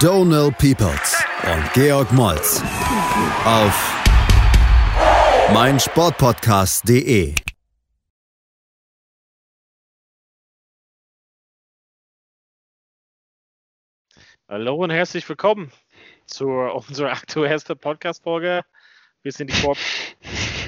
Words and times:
Donal 0.00 0.50
Peoples 0.52 1.22
und 1.44 1.72
Georg 1.74 2.10
Moltz 2.12 2.62
auf 3.44 4.02
meinsportpodcast.de. 5.52 7.34
Hallo 14.48 14.76
und 14.76 14.88
herzlich 14.88 15.28
willkommen 15.28 15.70
zu 16.24 16.48
unserer 16.48 17.12
aktuellsten 17.12 17.76
Podcast-Folge. 17.76 18.62
Wir 19.22 19.32
sind 19.32 19.50
die 19.50 19.54
Vor 19.54 19.76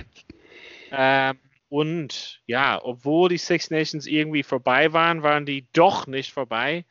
ähm, 0.91 1.39
und 1.71 2.43
ja, 2.45 2.79
obwohl 2.85 3.31
die 3.31 3.39
Six 3.39 3.71
Nations 3.71 4.07
irgendwie 4.07 4.43
vorbei 4.43 4.93
waren, 4.93 5.23
waren 5.23 5.47
die 5.47 5.67
doch 5.73 6.07
nicht 6.07 6.35
vorbei. 6.35 6.85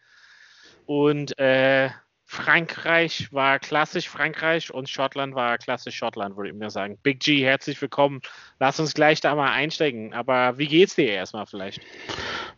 Und 0.87 1.37
äh, 1.37 1.91
Frankreich 2.31 3.27
war 3.33 3.59
klassisch 3.59 4.07
Frankreich 4.07 4.73
und 4.73 4.87
Schottland 4.87 5.35
war 5.35 5.57
klassisch 5.57 5.97
Schottland, 5.97 6.37
würde 6.37 6.51
ich 6.51 6.55
mir 6.55 6.69
sagen. 6.69 6.97
Big 7.03 7.19
G, 7.19 7.43
herzlich 7.43 7.81
willkommen. 7.81 8.21
Lass 8.57 8.79
uns 8.79 8.93
gleich 8.93 9.19
da 9.19 9.35
mal 9.35 9.51
einsteigen. 9.51 10.13
Aber 10.13 10.57
wie 10.57 10.67
geht's 10.67 10.95
dir 10.95 11.09
erstmal 11.09 11.45
vielleicht? 11.45 11.81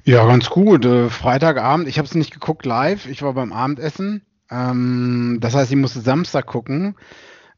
Ja, 0.04 0.28
ganz 0.28 0.52
gut. 0.52 0.86
Äh, 0.86 1.10
Freitagabend, 1.10 1.88
ich 1.88 1.98
habe 1.98 2.06
es 2.06 2.14
nicht 2.14 2.32
geguckt 2.32 2.68
live, 2.68 3.08
ich 3.08 3.24
war 3.24 3.34
beim 3.34 3.52
Abendessen. 3.52 4.24
Ähm, 4.52 5.40
das 5.42 5.56
heißt, 5.56 5.72
ich 5.72 5.78
musste 5.78 6.02
Samstag 6.02 6.46
gucken. 6.46 6.96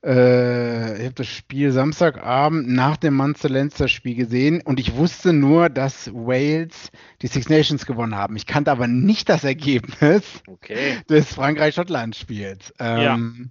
Äh, 0.06 0.98
ich 1.00 1.06
habe 1.06 1.16
das 1.16 1.28
Spiel 1.28 1.72
Samstagabend 1.72 2.70
nach 2.70 2.96
dem 2.98 3.16
Munster-Leinster-Spiel 3.16 4.16
gesehen 4.16 4.62
und 4.62 4.80
ich 4.80 4.96
wusste 4.96 5.34
nur, 5.34 5.70
dass 5.70 6.14
Wales 6.14 6.92
die 7.24 7.28
Six 7.28 7.50
Nations 7.50 7.88
gewonnen 7.88 8.16
haben. 8.16 8.36
Ich 8.36 8.46
kannte 8.46 8.72
aber 8.72 8.88
nicht 8.88 9.30
das 9.30 9.44
Ergebnis 9.44 10.44
Okay. 10.48 11.00
des 11.10 11.34
Frankreich-Schottland-Spiels. 11.34 12.74
Ähm, 12.80 13.50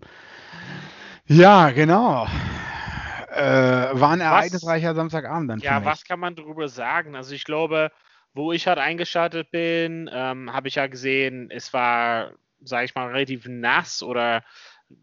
ja. 1.27 1.71
genau. 1.71 2.29
Äh, 3.35 3.41
war 3.99 4.11
ein 4.11 4.21
ereignisreicher 4.21 4.95
Samstagabend 4.95 5.51
dann. 5.51 5.59
Ja, 5.59 5.85
was 5.85 6.05
kann 6.05 6.21
man 6.21 6.37
darüber 6.37 6.69
sagen? 6.69 7.17
Also 7.17 7.35
ich 7.35 7.45
glaube, 7.45 7.91
wo 8.33 8.53
ich 8.53 8.69
halt 8.69 8.79
eingeschaltet 8.79 9.51
bin, 9.51 10.09
ähm, 10.13 10.53
habe 10.53 10.69
ich 10.69 10.77
ja 10.77 10.87
gesehen, 10.87 11.51
es 11.51 11.73
war, 11.73 12.33
sage 12.63 12.85
ich 12.85 12.95
mal, 12.95 13.09
relativ 13.09 13.47
nass 13.49 14.05
oder 14.05 14.45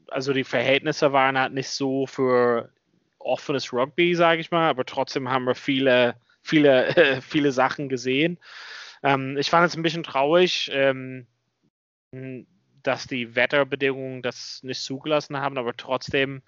also 0.07 0.33
die 0.33 0.43
Verhältnisse 0.43 1.13
waren 1.13 1.37
halt 1.37 1.53
nicht 1.53 1.69
so 1.69 2.05
für 2.05 2.69
offenes 3.19 3.71
Rugby, 3.71 4.15
sage 4.15 4.41
ich 4.41 4.51
mal, 4.51 4.69
aber 4.69 4.85
trotzdem 4.85 5.29
haben 5.29 5.45
wir 5.45 5.55
viele, 5.55 6.15
viele, 6.41 7.21
viele 7.21 7.51
Sachen 7.51 7.89
gesehen. 7.89 8.37
Ähm, 9.03 9.37
ich 9.37 9.49
fand 9.49 9.67
es 9.67 9.75
ein 9.75 9.83
bisschen 9.83 10.03
traurig, 10.03 10.69
ähm, 10.73 11.27
dass 12.83 13.07
die 13.07 13.35
Wetterbedingungen 13.35 14.21
das 14.21 14.61
nicht 14.63 14.81
zugelassen 14.81 15.37
haben, 15.37 15.57
aber 15.57 15.75
trotzdem, 15.75 16.41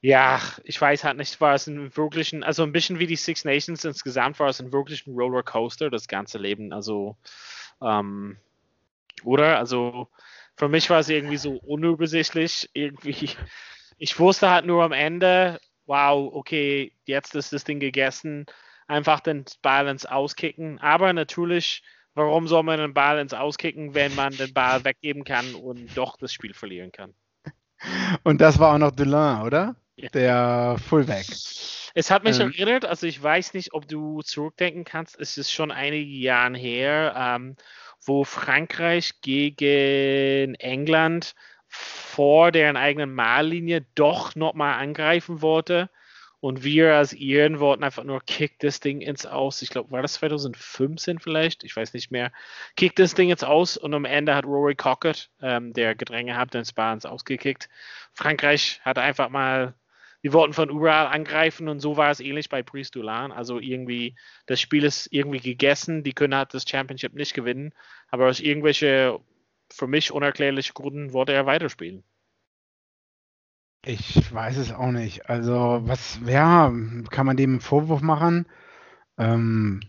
ja, 0.00 0.40
ich 0.64 0.80
weiß 0.80 1.04
halt 1.04 1.16
nicht, 1.16 1.40
war 1.40 1.54
es 1.54 1.66
ein 1.66 1.96
wirklichen, 1.96 2.42
also 2.42 2.62
ein 2.62 2.72
bisschen 2.72 2.98
wie 2.98 3.06
die 3.06 3.16
Six 3.16 3.44
Nations 3.44 3.84
insgesamt 3.84 4.38
war 4.38 4.48
es 4.48 4.60
ein 4.60 4.72
wirklichen 4.72 5.14
Rollercoaster, 5.14 5.90
das 5.90 6.08
ganze 6.08 6.38
Leben. 6.38 6.72
Also, 6.72 7.16
ähm, 7.80 8.36
oder? 9.24 9.58
Also, 9.58 10.08
für 10.56 10.68
mich 10.68 10.90
war 10.90 11.00
es 11.00 11.08
irgendwie 11.08 11.36
so 11.36 11.52
unübersichtlich. 11.56 12.70
Irgendwie, 12.74 13.30
ich 13.98 14.18
wusste 14.18 14.50
halt 14.50 14.66
nur 14.66 14.84
am 14.84 14.92
Ende, 14.92 15.60
wow, 15.86 16.32
okay, 16.32 16.92
jetzt 17.06 17.34
ist 17.34 17.52
das 17.52 17.64
Ding 17.64 17.80
gegessen. 17.80 18.46
Einfach 18.86 19.20
den 19.20 19.44
Ball 19.62 19.88
ins 19.88 20.06
Auskicken. 20.06 20.78
Aber 20.78 21.12
natürlich, 21.12 21.82
warum 22.14 22.46
soll 22.48 22.62
man 22.62 22.78
den 22.78 22.94
Ball 22.94 23.18
ins 23.18 23.34
Auskicken, 23.34 23.94
wenn 23.94 24.14
man 24.14 24.36
den 24.36 24.52
Ball 24.52 24.84
weggeben 24.84 25.24
kann 25.24 25.54
und 25.54 25.96
doch 25.96 26.16
das 26.16 26.32
Spiel 26.32 26.54
verlieren 26.54 26.92
kann? 26.92 27.14
Und 28.22 28.40
das 28.40 28.58
war 28.58 28.74
auch 28.74 28.78
noch 28.78 28.92
Dulin, 28.92 29.42
oder? 29.42 29.76
Ja. 29.96 30.08
Der 30.10 30.76
Fullback. 30.88 31.26
Es 31.96 32.10
hat 32.10 32.24
mich 32.24 32.40
Ähm. 32.40 32.52
erinnert, 32.52 32.84
also 32.84 33.06
ich 33.06 33.22
weiß 33.22 33.54
nicht, 33.54 33.72
ob 33.72 33.86
du 33.86 34.22
zurückdenken 34.22 34.84
kannst, 34.84 35.18
es 35.18 35.38
ist 35.38 35.52
schon 35.52 35.70
einige 35.70 36.10
Jahre 36.10 36.56
her, 36.56 37.14
ähm, 37.16 37.56
wo 38.04 38.24
Frankreich 38.24 39.20
gegen 39.20 40.54
England 40.56 41.34
vor 41.68 42.52
deren 42.52 42.76
eigenen 42.76 43.14
Mahllinie 43.14 43.84
doch 43.94 44.36
nochmal 44.36 44.80
angreifen 44.80 45.42
wollte. 45.42 45.90
Und 46.40 46.62
wir 46.62 46.94
als 46.94 47.14
Iren 47.14 47.58
wollten 47.58 47.82
einfach 47.84 48.04
nur 48.04 48.20
kick 48.20 48.58
das 48.58 48.78
Ding 48.78 49.00
ins 49.00 49.24
Aus. 49.24 49.62
Ich 49.62 49.70
glaube, 49.70 49.90
war 49.90 50.02
das 50.02 50.14
2015 50.14 51.18
vielleicht? 51.18 51.64
Ich 51.64 51.74
weiß 51.74 51.94
nicht 51.94 52.10
mehr. 52.10 52.32
Kick 52.76 52.94
das 52.96 53.14
Ding 53.14 53.30
ins 53.30 53.42
Aus 53.42 53.78
und 53.78 53.94
am 53.94 54.04
Ende 54.04 54.34
hat 54.34 54.44
Rory 54.44 54.74
Cockett, 54.74 55.30
ähm, 55.40 55.72
der 55.72 55.94
Gedränge 55.94 56.36
hat, 56.36 56.52
den 56.52 56.66
Spa 56.66 56.92
ins 56.92 57.06
Ausgekickt. 57.06 57.70
Frankreich 58.12 58.80
hat 58.84 58.98
einfach 58.98 59.30
mal 59.30 59.74
die 60.24 60.32
wollten 60.32 60.54
von 60.54 60.70
überall 60.70 61.08
angreifen 61.08 61.68
und 61.68 61.80
so 61.80 61.96
war 61.96 62.10
es 62.10 62.20
ähnlich 62.20 62.48
bei 62.50 62.64
Priest 62.64 62.96
Dulan. 62.96 63.32
Also 63.32 63.60
irgendwie, 63.60 64.16
das 64.46 64.60
Spiel 64.60 64.84
ist 64.84 65.08
irgendwie 65.12 65.40
gegessen, 65.40 66.02
die 66.04 66.14
können 66.14 66.34
halt 66.36 66.54
das 66.54 66.68
Championship 66.68 67.14
nicht 67.14 67.34
gewinnen, 67.34 67.72
aber 68.10 68.28
aus 68.28 68.40
irgendwelche 68.40 69.20
für 69.72 69.86
mich 69.88 70.12
unerklärlichen 70.12 70.74
Gründen 70.74 71.12
wollte 71.12 71.32
er 71.32 71.46
weiterspielen. 71.46 72.04
Ich 73.86 74.32
weiß 74.32 74.56
es 74.58 74.72
auch 74.72 74.90
nicht. 74.92 75.28
Also, 75.28 75.80
was, 75.84 76.18
ja, 76.26 76.72
kann 77.10 77.26
man 77.26 77.36
dem 77.36 77.52
einen 77.52 77.60
Vorwurf 77.60 78.00
machen? 78.00 78.46
Ähm, 79.18 79.80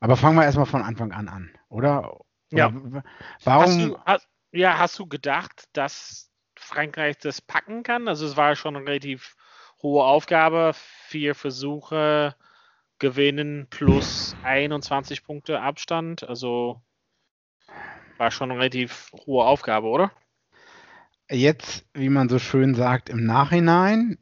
aber 0.00 0.16
fangen 0.16 0.36
wir 0.36 0.44
erstmal 0.44 0.66
von 0.66 0.82
Anfang 0.82 1.12
an 1.12 1.28
an, 1.28 1.50
oder? 1.68 2.20
Ja. 2.50 2.68
Oder 2.68 2.74
w- 2.74 3.02
Hast 3.46 3.46
Warum? 3.46 3.80
du, 3.80 3.98
hast, 4.04 4.28
ja, 4.52 4.78
hast 4.78 4.98
du 4.98 5.06
gedacht, 5.06 5.64
dass 5.72 6.30
Frankreich 6.56 7.18
das 7.18 7.40
packen 7.40 7.82
kann? 7.82 8.08
Also 8.08 8.26
es 8.26 8.36
war 8.36 8.56
schon 8.56 8.76
relativ 8.76 9.36
hohe 9.82 10.04
Aufgabe, 10.04 10.72
vier 10.74 11.34
Versuche 11.34 12.34
gewinnen 12.98 13.66
plus 13.70 14.36
21 14.44 15.24
Punkte 15.24 15.60
Abstand. 15.60 16.28
Also 16.28 16.80
war 18.18 18.30
schon 18.30 18.50
eine 18.50 18.60
relativ 18.60 19.10
hohe 19.26 19.44
Aufgabe, 19.44 19.88
oder? 19.88 20.12
Jetzt, 21.30 21.86
wie 21.94 22.08
man 22.08 22.28
so 22.28 22.38
schön 22.38 22.74
sagt, 22.74 23.08
im 23.08 23.24
Nachhinein 23.24 24.18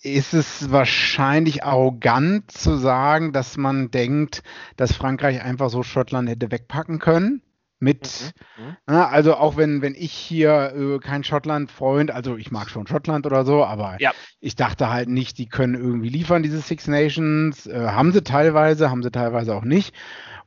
ist 0.00 0.34
es 0.34 0.70
wahrscheinlich 0.70 1.64
arrogant 1.64 2.50
zu 2.50 2.76
sagen, 2.76 3.32
dass 3.32 3.56
man 3.56 3.90
denkt, 3.90 4.42
dass 4.76 4.92
Frankreich 4.92 5.42
einfach 5.42 5.70
so 5.70 5.82
Schottland 5.82 6.28
hätte 6.28 6.50
wegpacken 6.50 6.98
können. 6.98 7.42
Mit, 7.84 8.32
Mhm. 8.56 8.76
na, 8.86 9.08
also 9.08 9.34
auch 9.34 9.56
wenn, 9.56 9.82
wenn 9.82 9.94
ich 9.94 10.12
hier 10.12 10.72
äh, 10.74 10.98
kein 10.98 11.22
Schottland-Freund, 11.24 12.10
also 12.10 12.36
ich 12.36 12.50
mag 12.50 12.70
schon 12.70 12.86
Schottland 12.86 13.26
oder 13.26 13.44
so, 13.44 13.64
aber 13.64 13.96
Ja. 14.00 14.12
ich 14.40 14.56
dachte 14.56 14.90
halt 14.90 15.08
nicht, 15.08 15.38
die 15.38 15.46
können 15.48 15.74
irgendwie 15.74 16.08
liefern, 16.08 16.42
diese 16.42 16.60
Six 16.60 16.86
Nations. 16.88 17.66
Äh, 17.66 17.88
haben 17.88 18.12
sie 18.12 18.22
teilweise, 18.22 18.90
haben 18.90 19.02
sie 19.02 19.10
teilweise 19.10 19.54
auch 19.54 19.64
nicht. 19.64 19.94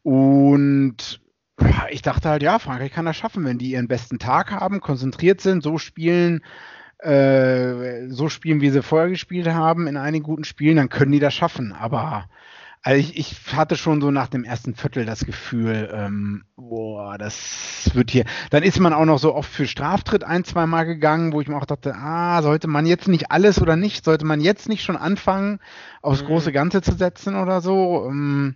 Und 0.03 1.21
ich 1.89 2.01
dachte 2.01 2.29
halt, 2.29 2.43
ja, 2.43 2.59
Frankreich 2.59 2.91
kann 2.91 3.05
das 3.05 3.17
schaffen, 3.17 3.43
wenn 3.45 3.57
die 3.57 3.71
ihren 3.71 3.87
besten 3.87 4.19
Tag 4.19 4.51
haben, 4.51 4.79
konzentriert 4.79 5.41
sind, 5.41 5.63
so 5.63 5.77
spielen, 5.77 6.41
äh, 6.99 8.07
so 8.09 8.29
spielen, 8.29 8.61
wie 8.61 8.69
sie 8.69 8.83
vorher 8.83 9.09
gespielt 9.09 9.47
haben, 9.47 9.87
in 9.87 9.97
einigen 9.97 10.23
guten 10.23 10.43
Spielen, 10.43 10.77
dann 10.77 10.89
können 10.89 11.11
die 11.11 11.19
das 11.19 11.33
schaffen. 11.33 11.73
Aber 11.73 12.29
also 12.87 12.99
ich, 13.01 13.17
ich 13.17 13.53
hatte 13.53 13.75
schon 13.75 13.99
so 13.99 14.11
nach 14.11 14.29
dem 14.29 14.45
ersten 14.45 14.73
Viertel 14.73 15.05
das 15.05 15.25
Gefühl, 15.25 15.89
ähm, 15.93 16.45
boah, 16.55 17.17
das 17.17 17.91
wird 17.93 18.11
hier. 18.11 18.23
Dann 18.49 18.63
ist 18.63 18.79
man 18.79 18.93
auch 18.93 19.03
noch 19.03 19.19
so 19.19 19.35
oft 19.35 19.51
für 19.51 19.67
Straftritt 19.67 20.23
ein, 20.23 20.45
zweimal 20.45 20.85
gegangen, 20.85 21.33
wo 21.33 21.41
ich 21.41 21.49
mir 21.49 21.57
auch 21.57 21.65
dachte, 21.65 21.93
ah, 21.95 22.41
sollte 22.41 22.69
man 22.69 22.85
jetzt 22.85 23.09
nicht 23.09 23.29
alles 23.29 23.61
oder 23.61 23.75
nicht? 23.75 24.05
Sollte 24.05 24.23
man 24.23 24.39
jetzt 24.39 24.69
nicht 24.69 24.85
schon 24.85 24.95
anfangen, 24.95 25.59
aufs 26.01 26.21
Mhm. 26.21 26.27
große 26.27 26.53
Ganze 26.53 26.81
zu 26.81 26.93
setzen 26.93 27.35
oder 27.35 27.59
so? 27.59 28.05
Ähm, 28.07 28.55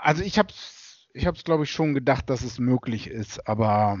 also 0.00 0.22
ich 0.22 0.38
habe 0.38 0.50
es, 0.50 1.08
ich 1.12 1.26
hab's, 1.26 1.42
glaube 1.42 1.64
ich, 1.64 1.72
schon 1.72 1.92
gedacht, 1.92 2.30
dass 2.30 2.42
es 2.42 2.60
möglich 2.60 3.08
ist, 3.08 3.48
aber 3.48 3.98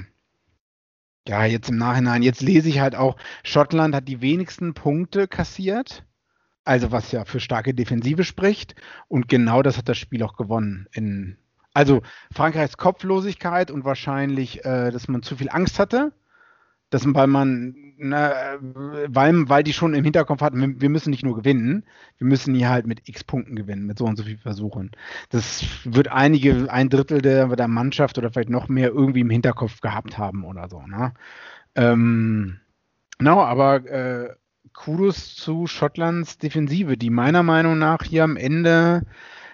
ja, 1.26 1.44
jetzt 1.44 1.70
im 1.70 1.76
Nachhinein, 1.76 2.22
jetzt 2.22 2.40
lese 2.40 2.68
ich 2.68 2.78
halt 2.78 2.94
auch, 2.94 3.16
Schottland 3.42 3.96
hat 3.96 4.06
die 4.06 4.20
wenigsten 4.20 4.74
Punkte 4.74 5.26
kassiert, 5.26 6.04
also 6.64 6.92
was 6.92 7.12
ja 7.12 7.24
für 7.24 7.40
starke 7.40 7.74
Defensive 7.74 8.24
spricht, 8.24 8.74
und 9.08 9.28
genau 9.28 9.62
das 9.62 9.78
hat 9.78 9.88
das 9.88 9.98
Spiel 9.98 10.22
auch 10.22 10.36
gewonnen. 10.36 10.86
In, 10.92 11.36
also 11.74 12.02
Frankreichs 12.32 12.76
Kopflosigkeit 12.76 13.70
und 13.70 13.84
wahrscheinlich, 13.84 14.64
äh, 14.64 14.90
dass 14.90 15.08
man 15.08 15.22
zu 15.22 15.36
viel 15.36 15.48
Angst 15.50 15.78
hatte, 15.78 16.12
Das, 16.90 17.06
weil 17.06 17.26
man, 17.26 17.74
na, 17.96 18.34
weil, 18.60 19.48
weil 19.48 19.62
die 19.62 19.72
schon 19.72 19.94
im 19.94 20.04
Hinterkopf 20.04 20.42
hatten, 20.42 20.80
wir 20.80 20.90
müssen 20.90 21.10
nicht 21.10 21.24
nur 21.24 21.34
gewinnen, 21.36 21.84
wir 22.18 22.26
müssen 22.26 22.54
hier 22.54 22.68
halt 22.68 22.86
mit 22.86 23.08
x 23.08 23.24
Punkten 23.24 23.56
gewinnen, 23.56 23.86
mit 23.86 23.98
so 23.98 24.04
und 24.04 24.16
so 24.16 24.24
viel 24.24 24.36
Versuchen. 24.36 24.90
Das 25.30 25.64
wird 25.84 26.08
einige, 26.08 26.70
ein 26.70 26.90
Drittel 26.90 27.22
der, 27.22 27.48
der 27.56 27.68
Mannschaft 27.68 28.18
oder 28.18 28.30
vielleicht 28.30 28.50
noch 28.50 28.68
mehr 28.68 28.90
irgendwie 28.90 29.20
im 29.20 29.30
Hinterkopf 29.30 29.80
gehabt 29.80 30.18
haben 30.18 30.44
oder 30.44 30.68
so. 30.68 30.82
Ne? 30.86 31.14
Ähm, 31.76 32.60
no, 33.18 33.40
aber 33.42 33.76
äh, 33.86 34.34
Kudos 34.74 35.36
zu 35.36 35.66
Schottlands 35.66 36.38
Defensive, 36.38 36.96
die 36.96 37.10
meiner 37.10 37.42
Meinung 37.42 37.78
nach 37.78 38.02
hier 38.02 38.24
am 38.24 38.36
Ende 38.36 39.04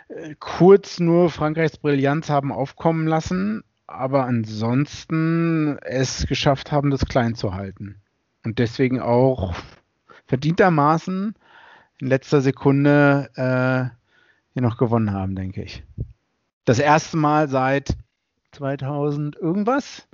äh, 0.08 0.34
kurz 0.38 1.00
nur 1.00 1.30
Frankreichs 1.30 1.78
Brillanz 1.78 2.30
haben 2.30 2.52
aufkommen 2.52 3.06
lassen, 3.06 3.64
aber 3.86 4.24
ansonsten 4.24 5.78
es 5.82 6.26
geschafft 6.26 6.72
haben, 6.72 6.90
das 6.90 7.06
klein 7.06 7.34
zu 7.34 7.54
halten. 7.54 7.96
Und 8.44 8.58
deswegen 8.58 9.00
auch 9.00 9.54
verdientermaßen 10.26 11.34
in 11.98 12.06
letzter 12.06 12.40
Sekunde 12.40 13.30
äh, 13.34 13.94
hier 14.52 14.62
noch 14.62 14.78
gewonnen 14.78 15.12
haben, 15.12 15.34
denke 15.34 15.62
ich. 15.62 15.82
Das 16.64 16.78
erste 16.78 17.16
Mal 17.16 17.48
seit 17.48 17.96
2000 18.52 19.36
irgendwas. 19.36 20.06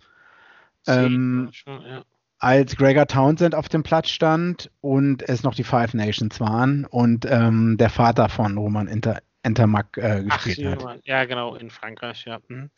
Ähm, 0.87 1.49
schon, 1.53 1.83
ja 1.83 2.05
als 2.45 2.77
Gregor 2.77 3.07
Townsend 3.07 3.55
auf 3.55 3.71
dem 3.71 3.83
Platz 3.83 4.11
stand 4.11 4.71
und 4.83 5.27
es 5.27 5.45
noch 5.45 5.55
die 5.55 5.65
Five 5.65 5.95
Nations 5.95 6.39
waren 6.41 6.85
und 6.85 7.25
ähm, 7.25 7.79
der 7.79 7.89
Vater 7.89 8.29
von 8.29 8.59
Roman 8.59 8.87
Inter 8.87 9.23
Entermack 9.43 9.97
äh, 9.97 10.23
gespielt 10.25 10.79
Ach, 10.83 10.85
hat. 10.85 11.01
Ja, 11.07 11.25
genau, 11.25 11.55
in 11.55 11.71
Frankreich, 11.71 12.27
ja. 12.27 12.41
Mhm. 12.49 12.71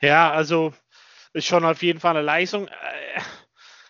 Ja, 0.00 0.30
also 0.30 0.72
ist 1.34 1.46
schon 1.46 1.66
auf 1.66 1.82
jeden 1.82 2.00
Fall 2.00 2.16
eine 2.16 2.24
Leistung. 2.24 2.68
Äh, 2.68 3.20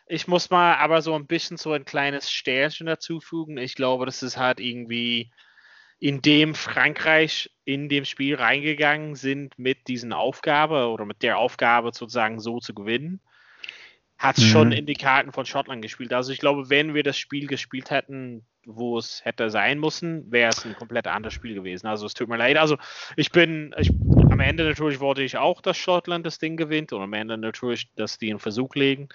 ich 0.06 0.26
muss 0.26 0.50
mal 0.50 0.74
aber 0.74 1.00
so 1.00 1.14
ein 1.14 1.28
bisschen 1.28 1.56
so 1.56 1.72
ein 1.72 1.84
kleines 1.84 2.30
Sternchen 2.30 2.86
dazufügen. 2.86 3.56
Ich 3.56 3.76
glaube, 3.76 4.06
das 4.06 4.24
ist 4.24 4.36
halt 4.36 4.58
irgendwie, 4.58 5.30
in 6.00 6.22
dem 6.22 6.56
Frankreich 6.56 7.50
in 7.64 7.88
dem 7.88 8.04
Spiel 8.04 8.34
reingegangen 8.34 9.14
sind 9.14 9.56
mit 9.60 9.86
diesen 9.86 10.12
Aufgabe 10.12 10.88
oder 10.88 11.04
mit 11.04 11.22
der 11.22 11.38
Aufgabe 11.38 11.92
sozusagen 11.92 12.40
so 12.40 12.58
zu 12.58 12.74
gewinnen 12.74 13.20
hat 14.20 14.36
mhm. 14.36 14.42
schon 14.42 14.72
in 14.72 14.84
die 14.84 14.94
Karten 14.94 15.32
von 15.32 15.46
Schottland 15.46 15.80
gespielt. 15.80 16.12
Also 16.12 16.30
ich 16.30 16.38
glaube, 16.38 16.68
wenn 16.68 16.92
wir 16.92 17.02
das 17.02 17.16
Spiel 17.16 17.46
gespielt 17.46 17.90
hätten, 17.90 18.44
wo 18.66 18.98
es 18.98 19.24
hätte 19.24 19.48
sein 19.48 19.80
müssen, 19.80 20.30
wäre 20.30 20.50
es 20.50 20.62
ein 20.66 20.76
komplett 20.76 21.06
anderes 21.06 21.32
Spiel 21.32 21.54
gewesen. 21.54 21.86
Also 21.86 22.04
es 22.04 22.12
tut 22.12 22.28
mir 22.28 22.36
leid. 22.36 22.58
Also 22.58 22.76
ich 23.16 23.32
bin, 23.32 23.74
ich, 23.78 23.90
am 24.30 24.40
Ende 24.40 24.64
natürlich 24.64 25.00
wollte 25.00 25.22
ich 25.22 25.38
auch, 25.38 25.62
dass 25.62 25.78
Schottland 25.78 26.26
das 26.26 26.38
Ding 26.38 26.58
gewinnt 26.58 26.92
und 26.92 27.00
am 27.00 27.14
Ende 27.14 27.38
natürlich, 27.38 27.90
dass 27.94 28.18
die 28.18 28.28
einen 28.28 28.38
Versuch 28.38 28.74
legen. 28.74 29.08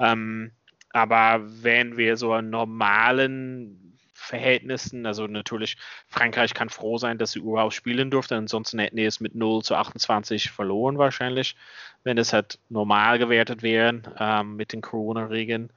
Ähm, 0.00 0.52
aber 0.90 1.42
wenn 1.44 1.98
wir 1.98 2.16
so 2.16 2.32
einen 2.32 2.48
normalen 2.48 3.95
Verhältnissen. 4.26 5.06
Also 5.06 5.26
natürlich, 5.26 5.76
Frankreich 6.08 6.52
kann 6.52 6.68
froh 6.68 6.98
sein, 6.98 7.18
dass 7.18 7.32
sie 7.32 7.38
überhaupt 7.38 7.74
spielen 7.74 8.10
durfte. 8.10 8.36
Ansonsten 8.36 8.78
hätten 8.78 8.96
die 8.96 9.04
es 9.04 9.20
mit 9.20 9.34
0 9.34 9.62
zu 9.62 9.74
28 9.74 10.50
verloren 10.50 10.98
wahrscheinlich, 10.98 11.56
wenn 12.02 12.18
es 12.18 12.32
halt 12.32 12.58
normal 12.68 13.18
gewertet 13.18 13.62
wären 13.62 14.06
ähm, 14.18 14.56
mit 14.56 14.72
den 14.72 14.82
Corona-Regeln. 14.82 15.72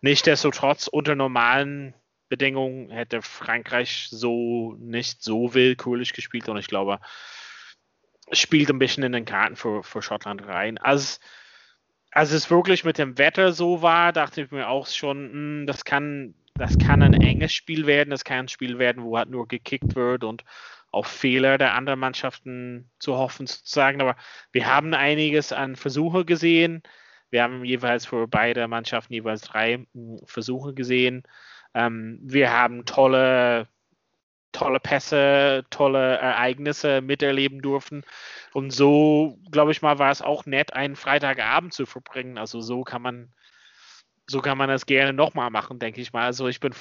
Nichtsdestotrotz, 0.00 0.86
unter 0.88 1.14
normalen 1.14 1.94
Bedingungen 2.28 2.90
hätte 2.90 3.22
Frankreich 3.22 4.08
so 4.10 4.74
nicht 4.78 5.22
so 5.22 5.54
willkürlich 5.54 6.12
gespielt 6.12 6.48
und 6.48 6.56
ich 6.56 6.66
glaube, 6.66 6.98
es 8.28 8.38
spielt 8.38 8.70
ein 8.70 8.78
bisschen 8.78 9.04
in 9.04 9.12
den 9.12 9.24
Karten 9.24 9.54
für, 9.54 9.84
für 9.84 10.02
Schottland 10.02 10.46
rein. 10.46 10.78
Als, 10.78 11.20
als 12.10 12.32
es 12.32 12.50
wirklich 12.50 12.84
mit 12.84 12.98
dem 12.98 13.18
Wetter 13.18 13.52
so 13.52 13.82
war, 13.82 14.12
dachte 14.12 14.42
ich 14.42 14.50
mir 14.50 14.68
auch 14.68 14.88
schon, 14.88 15.26
mh, 15.26 15.32
hm, 15.32 15.66
das 15.66 15.84
kann 15.84 16.34
das 16.58 16.78
kann 16.78 17.02
ein 17.02 17.14
enges 17.14 17.52
Spiel 17.52 17.86
werden, 17.86 18.10
das 18.10 18.24
kann 18.24 18.40
ein 18.40 18.48
Spiel 18.48 18.78
werden, 18.78 19.04
wo 19.04 19.16
halt 19.18 19.30
nur 19.30 19.48
gekickt 19.48 19.94
wird 19.94 20.24
und 20.24 20.44
auf 20.90 21.06
Fehler 21.06 21.58
der 21.58 21.74
anderen 21.74 22.00
Mannschaften 22.00 22.90
zu 22.98 23.16
hoffen 23.16 23.46
sozusagen. 23.46 24.00
Aber 24.00 24.16
wir 24.52 24.66
haben 24.66 24.94
einiges 24.94 25.52
an 25.52 25.76
Versuche 25.76 26.24
gesehen. 26.24 26.82
Wir 27.30 27.42
haben 27.42 27.64
jeweils 27.64 28.06
für 28.06 28.26
beide 28.28 28.68
Mannschaften 28.68 29.12
jeweils 29.12 29.42
drei 29.42 29.86
hm, 29.92 30.18
Versuche 30.24 30.74
gesehen. 30.74 31.24
Ähm, 31.74 32.18
wir 32.22 32.52
haben 32.52 32.86
tolle, 32.86 33.68
tolle 34.52 34.80
Pässe, 34.80 35.66
tolle 35.70 36.16
Ereignisse 36.16 37.02
miterleben 37.02 37.60
dürfen. 37.60 38.04
Und 38.54 38.70
so, 38.70 39.38
glaube 39.50 39.72
ich 39.72 39.82
mal, 39.82 39.98
war 39.98 40.10
es 40.10 40.22
auch 40.22 40.46
nett, 40.46 40.72
einen 40.72 40.96
Freitagabend 40.96 41.74
zu 41.74 41.84
verbringen. 41.84 42.38
Also 42.38 42.60
so 42.62 42.84
kann 42.84 43.02
man 43.02 43.34
so 44.26 44.40
kann 44.40 44.58
man 44.58 44.68
das 44.68 44.86
gerne 44.86 45.12
nochmal 45.12 45.50
machen, 45.50 45.78
denke 45.78 46.00
ich 46.00 46.12
mal. 46.12 46.24
Also 46.24 46.48
ich 46.48 46.60
bin 46.60 46.74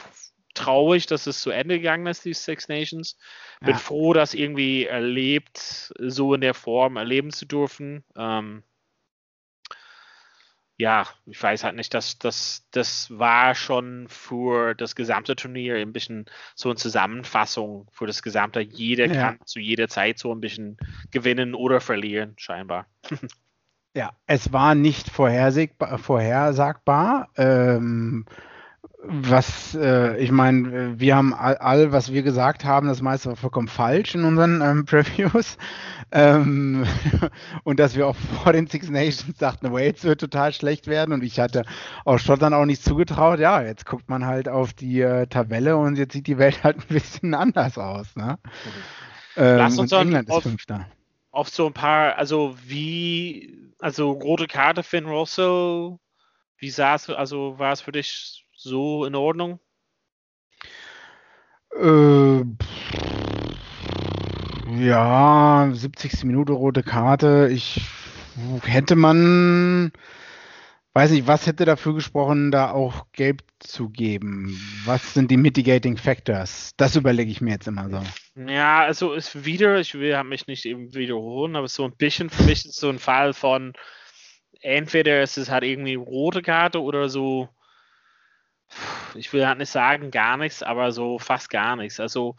traurig, 0.53 1.06
dass 1.06 1.27
es 1.27 1.42
zu 1.42 1.51
Ende 1.51 1.77
gegangen 1.77 2.07
ist, 2.07 2.25
die 2.25 2.33
Six 2.33 2.68
Nations. 2.68 3.18
Bin 3.59 3.71
ja. 3.71 3.77
froh, 3.77 4.13
das 4.13 4.33
irgendwie 4.33 4.86
erlebt, 4.86 5.94
so 6.00 6.33
in 6.33 6.42
der 6.42 6.53
Form 6.53 6.97
erleben 6.97 7.31
zu 7.31 7.45
dürfen. 7.45 8.03
Ähm, 8.15 8.63
ja, 10.77 11.07
ich 11.25 11.42
weiß 11.42 11.63
halt 11.63 11.75
nicht, 11.75 11.94
dass 11.94 12.18
das, 12.19 12.68
das 12.71 13.09
war 13.18 13.56
schon 13.56 14.07
für 14.09 14.74
das 14.74 14.95
gesamte 14.95 15.36
Turnier 15.36 15.75
ein 15.75 15.94
bisschen 15.94 16.25
so 16.53 16.69
eine 16.69 16.75
Zusammenfassung 16.75 17.88
für 17.92 18.07
das 18.07 18.21
gesamte. 18.21 18.59
Jeder 18.59 19.06
ja. 19.06 19.13
kann 19.13 19.39
zu 19.45 19.59
jeder 19.59 19.88
Zeit 19.88 20.19
so 20.19 20.33
ein 20.33 20.42
bisschen 20.42 20.77
gewinnen 21.12 21.53
oder 21.53 21.80
verlieren, 21.80 22.33
scheinbar. 22.38 22.88
Ja, 23.95 24.12
es 24.27 24.51
war 24.51 24.75
nicht 24.75 25.09
vorhersagbar. 25.09 27.30
Ähm, 27.38 28.25
was, 29.07 29.74
äh, 29.75 30.18
ich 30.18 30.31
meine, 30.31 31.00
wir 31.00 31.15
haben 31.15 31.33
all, 31.33 31.56
all, 31.57 31.92
was 31.94 32.12
wir 32.12 32.21
gesagt 32.21 32.65
haben, 32.65 32.88
das 32.88 33.01
meiste 33.01 33.30
war 33.30 33.38
vollkommen 33.38 33.69
falsch 33.69 34.15
in 34.15 34.25
unseren 34.25 34.62
ähm, 34.62 34.86
Previews. 34.86 35.57
Ähm, 36.12 36.86
und 37.63 37.80
dass 37.80 37.95
wir 37.95 38.07
auch 38.07 38.18
vor 38.44 38.51
den 38.51 38.68
Six 38.68 38.89
Nations 38.89 39.38
dachten, 39.38 39.71
Wales 39.71 40.03
wird 40.03 40.19
total 40.19 40.51
schlecht 40.51 40.88
werden. 40.88 41.13
Und 41.13 41.24
ich 41.24 41.39
hatte 41.39 41.63
auch 42.03 42.18
Schottland 42.18 42.53
auch 42.53 42.65
nicht 42.65 42.83
zugetraut. 42.83 43.39
Ja, 43.39 43.62
jetzt 43.62 43.86
guckt 43.86 44.09
man 44.09 44.25
halt 44.25 44.50
auf 44.50 44.74
die 44.74 45.00
äh, 45.00 45.27
Tabelle 45.27 45.77
und 45.77 45.97
jetzt 45.97 46.12
sieht 46.12 46.27
die 46.27 46.38
Welt 46.38 46.65
halt 46.65 46.80
ein 46.80 46.94
bisschen 46.94 47.33
anders 47.33 47.77
aus. 47.77 48.13
Ne? 48.18 48.39
Mhm. 49.36 49.42
Lass 49.42 49.77
uns 49.77 49.94
England 49.94 50.27
ist 50.27 50.44
Fünfter 50.44 50.86
auf 51.35 51.49
so 51.49 51.67
ein 51.67 51.73
paar, 51.73 52.17
also 52.17 52.55
wie, 52.65 53.71
also 53.79 54.11
rote 54.11 54.47
Karte 54.47 54.83
Finn 54.83 55.05
Russell, 55.05 55.97
wie 56.57 56.69
sah 56.69 56.95
es, 56.95 57.09
also 57.09 57.59
war 57.59 57.73
es 57.73 57.81
für 57.81 57.91
dich 57.91 58.45
so 58.55 59.05
in 59.05 59.15
Ordnung? 59.15 59.59
Äh, 61.77 62.44
ja, 64.80 65.69
70. 65.71 66.23
Minute 66.23 66.54
rote 66.54 66.83
Karte. 66.83 67.49
Ich 67.51 67.81
hätte 68.63 68.95
man 68.95 69.92
weiß 70.95 71.11
nicht, 71.11 71.28
was 71.28 71.45
hätte 71.45 71.66
dafür 71.66 71.94
gesprochen, 71.94 72.52
da 72.52 72.71
auch 72.71 73.07
gelb 73.11 73.44
zu 73.59 73.90
geben? 73.90 74.57
Was 74.85 75.14
sind 75.14 75.30
die 75.30 75.37
Mitigating 75.37 75.97
Factors? 75.97 76.71
Das 76.78 76.95
überlege 76.95 77.30
ich 77.30 77.42
mir 77.42 77.52
jetzt 77.52 77.68
immer 77.68 77.90
so. 77.90 78.02
Ja, 78.47 78.81
also 78.83 79.14
ist 79.14 79.44
wieder, 79.44 79.80
ich 79.80 79.94
will 79.94 80.23
mich 80.23 80.47
nicht 80.47 80.66
eben 80.66 80.94
wiederholen, 80.95 81.57
aber 81.57 81.68
so 81.68 81.83
ein 81.83 81.97
bisschen 81.97 82.30
für 82.30 82.44
mich 82.44 82.66
ist 82.66 82.80
so 82.80 82.90
ein 82.90 82.99
Fall 82.99 83.33
von 83.33 83.73
entweder 84.61 85.21
ist 85.21 85.37
es 85.37 85.52
halt 85.52 85.66
irgendwie 85.66 85.95
rote 85.95 86.42
Karte 86.42 86.81
oder 86.81 87.09
so, 87.09 87.49
ich 89.16 89.31
will 89.33 89.45
halt 89.45 89.59
nicht 89.59 89.69
sagen 89.69 90.11
gar 90.11 90.37
nichts, 90.37 90.64
aber 90.64 90.94
so 90.94 91.19
fast 91.19 91.49
gar 91.49 91.75
nichts. 91.75 91.99
Also 91.99 92.37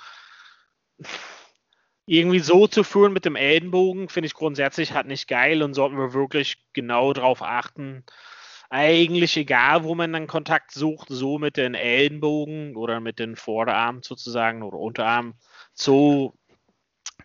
irgendwie 2.06 2.38
so 2.40 2.66
zu 2.66 2.84
führen 2.84 3.12
mit 3.12 3.26
dem 3.26 3.36
Ellenbogen 3.36 4.08
finde 4.08 4.28
ich 4.28 4.34
grundsätzlich 4.34 4.92
halt 4.92 5.06
nicht 5.06 5.28
geil 5.28 5.62
und 5.62 5.74
sollten 5.74 5.98
wir 5.98 6.14
wirklich 6.14 6.56
genau 6.72 7.12
darauf 7.12 7.42
achten, 7.42 8.04
eigentlich 8.70 9.36
egal, 9.36 9.84
wo 9.84 9.94
man 9.94 10.12
dann 10.12 10.26
Kontakt 10.26 10.72
sucht, 10.72 11.08
so 11.10 11.38
mit 11.38 11.56
den 11.56 11.74
Ellenbogen 11.74 12.76
oder 12.76 13.00
mit 13.00 13.18
den 13.18 13.36
Vorderarmen 13.36 14.02
sozusagen 14.02 14.62
oder 14.62 14.78
Unterarm 14.78 15.34
so 15.74 16.34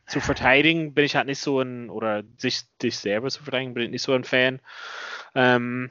zu 0.07 0.19
verteidigen, 0.19 0.93
bin 0.93 1.05
ich 1.05 1.15
halt 1.15 1.27
nicht 1.27 1.39
so 1.39 1.62
ein, 1.62 1.89
oder 1.89 2.24
sich, 2.38 2.62
sich 2.81 2.98
selber 2.98 3.29
zu 3.29 3.43
verteidigen, 3.43 3.74
bin 3.74 3.83
ich 3.83 3.91
nicht 3.91 4.01
so 4.01 4.13
ein 4.13 4.24
Fan. 4.24 4.60
Ähm, 5.36 5.89